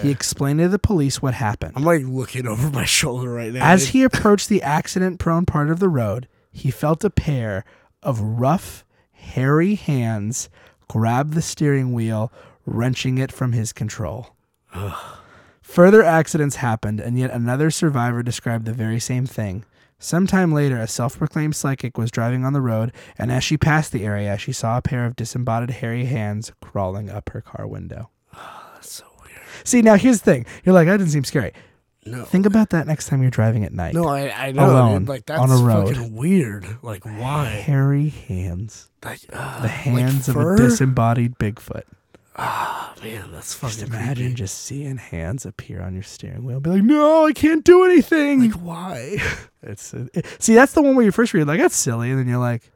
[0.00, 1.74] He explained to the police what happened.
[1.76, 3.64] I'm like looking over my shoulder right now.
[3.64, 3.92] As dude.
[3.92, 7.64] he approached the accident prone part of the road, he felt a pair
[8.02, 10.48] of rough, hairy hands
[10.88, 12.32] grabbed the steering wheel,
[12.66, 14.36] wrenching it from his control.
[15.62, 19.64] Further accidents happened, and yet another survivor described the very same thing.
[19.98, 23.92] Sometime later, a self proclaimed psychic was driving on the road, and as she passed
[23.92, 28.10] the area, she saw a pair of disembodied hairy hands crawling up her car window.
[28.34, 29.40] Ah, that's so weird.
[29.64, 30.46] See, now here's the thing.
[30.64, 31.52] You're like, that didn't seem scary.
[32.04, 32.24] No.
[32.24, 33.94] Think about that next time you're driving at night.
[33.94, 34.66] No, I, I know.
[34.70, 35.08] Alone, dude.
[35.08, 35.94] Like that's on a road.
[35.96, 36.66] fucking weird.
[36.82, 37.44] Like why?
[37.46, 38.90] Hairy hands.
[39.04, 41.82] Like, uh, The hands like of a disembodied Bigfoot.
[42.34, 43.78] Ah, man, that's fucking.
[43.78, 44.34] Just imagine creepy.
[44.34, 46.60] just seeing hands appear on your steering wheel.
[46.60, 48.40] Be like, no, I can't do anything.
[48.50, 49.18] Like why?
[49.62, 52.18] it's uh, it- see, that's the one where you first read like that's silly, and
[52.18, 52.70] then you're like,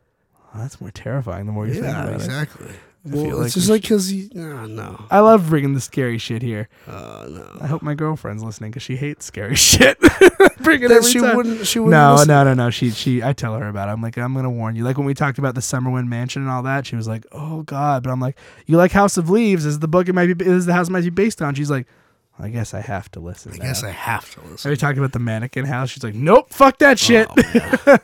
[0.55, 1.47] oh, that's more terrifying.
[1.47, 2.17] The more you think yeah, about it.
[2.17, 2.69] exactly.
[3.07, 4.29] I Well, like it's just like because you.
[4.37, 5.05] Oh, no.
[5.11, 6.69] I love bringing the scary shit here.
[6.89, 7.59] Uh, no.
[7.61, 9.99] I hope my girlfriend's listening because she hates scary shit.
[10.61, 11.37] Bring it That every she time.
[11.37, 11.67] wouldn't.
[11.67, 11.93] She wouldn't.
[11.93, 12.29] No, listen.
[12.29, 12.71] no, no, no.
[12.71, 13.23] She, she.
[13.23, 13.93] I tell her about it.
[13.93, 14.83] I'm like, I'm gonna warn you.
[14.85, 17.63] Like when we talked about the Summerwind Mansion and all that, she was like, "Oh
[17.63, 19.65] God," but I'm like, "You like House of Leaves?
[19.65, 20.45] Is the book it might be?
[20.45, 21.87] Is the house it might be based on?" She's like,
[22.39, 23.83] "I guess I have to listen." I guess.
[23.83, 24.69] I have to listen.
[24.69, 25.91] Are we talking about the mannequin house?
[25.91, 27.29] She's like, "Nope, fuck that shit."
[27.87, 27.99] Oh,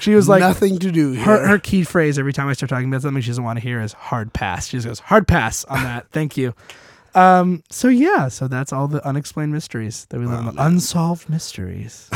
[0.00, 1.24] she was like, nothing to do here.
[1.24, 3.62] her her key phrase every time I start talking about something she doesn't want to
[3.62, 4.68] hear is hard pass.
[4.68, 6.08] She just goes hard pass on that.
[6.10, 6.54] Thank you.
[7.14, 7.62] Um.
[7.70, 8.28] So yeah.
[8.28, 12.10] So that's all the unexplained mysteries that we live Wow, Unsolved mysteries.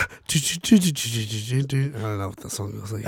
[1.97, 3.07] I don't know what that song goes like.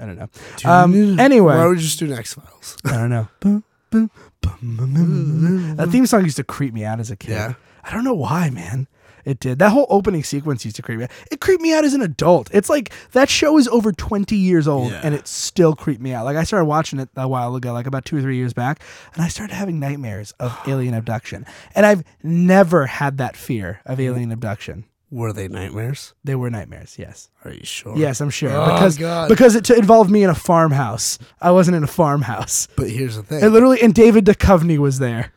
[0.00, 0.28] I don't know.
[0.64, 1.56] Um, anyway.
[1.56, 2.76] why would you just do X Files?
[2.84, 3.28] I don't know.
[3.40, 4.10] Boom, boom,
[4.42, 5.72] boom.
[5.72, 5.76] Mm.
[5.76, 7.30] That theme song used to creep me out as a kid.
[7.30, 7.54] Yeah.
[7.84, 8.86] I don't know why, man.
[9.24, 9.58] It did.
[9.60, 11.10] That whole opening sequence used to creep me out.
[11.30, 12.50] It creeped me out as an adult.
[12.52, 15.00] It's like that show is over 20 years old Yeah.
[15.04, 16.24] and it still creeped me out.
[16.24, 18.82] Like I started watching it a while ago, like about two or three years back,
[19.14, 21.46] and I started having nightmares of alien abduction.
[21.74, 24.04] And I've never had that fear of mm.
[24.04, 24.84] alien abduction.
[25.12, 26.14] Were they nightmares?
[26.24, 27.28] They were nightmares, yes.
[27.44, 27.94] Are you sure?
[27.98, 28.50] Yes, I'm sure.
[28.50, 29.28] Oh, because God.
[29.28, 31.18] because it t- involved me in a farmhouse.
[31.38, 32.66] I wasn't in a farmhouse.
[32.76, 33.44] But here's the thing.
[33.44, 35.32] It literally and David Duchovny was there.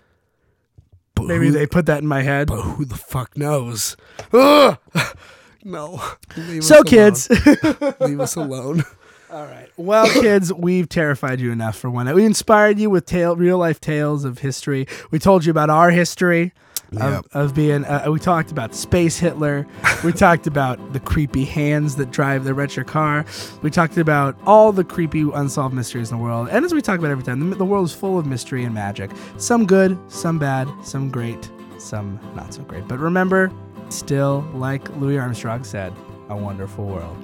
[1.14, 2.48] But Maybe who, they put that in my head.
[2.48, 3.98] But who the fuck knows?
[4.32, 4.78] Ugh!
[5.66, 6.02] no.
[6.38, 6.84] Leave us So alone.
[6.86, 7.30] kids.
[8.00, 8.84] leave us alone.
[9.30, 9.70] All right.
[9.76, 12.16] Well, kids, we've terrified you enough for one night.
[12.16, 14.88] We inspired you with tale, real life tales of history.
[15.12, 16.52] We told you about our history of,
[16.92, 17.26] Yep.
[17.34, 17.84] of being.
[17.86, 19.68] Uh, we talked about space Hitler.
[20.04, 23.26] we talked about the creepy hands that drive the retro car.
[23.62, 26.50] We talked about all the creepy unsolved mysteries in the world.
[26.50, 28.74] And as we talk about every time, the, the world is full of mystery and
[28.74, 29.12] magic.
[29.38, 32.88] Some good, some bad, some great, some not so great.
[32.88, 33.52] But remember,
[33.90, 35.94] still, like Louis Armstrong said,
[36.30, 37.18] a wonderful world.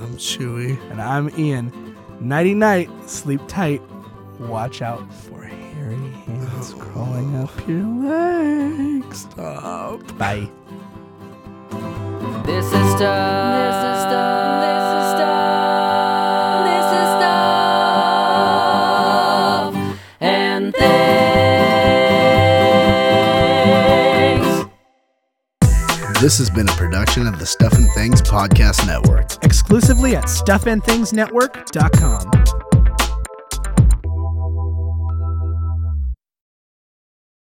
[0.00, 0.78] I'm Chewy.
[0.90, 1.96] And I'm Ian.
[2.20, 3.82] Nighty night, sleep tight.
[4.38, 5.44] Watch out for
[5.78, 9.20] hairy hands crawling up your legs.
[9.20, 10.00] Stop.
[10.18, 10.48] Bye.
[12.44, 13.54] This is stuff.
[13.54, 14.64] This is stuff.
[14.64, 16.66] This is stuff.
[16.66, 17.10] This is
[19.60, 19.74] stuff.
[20.20, 20.88] And things.
[26.20, 29.44] This has been a production of the Stuff and Things Podcast Network.
[29.44, 32.57] Exclusively at stuffandthingsnetwork.com.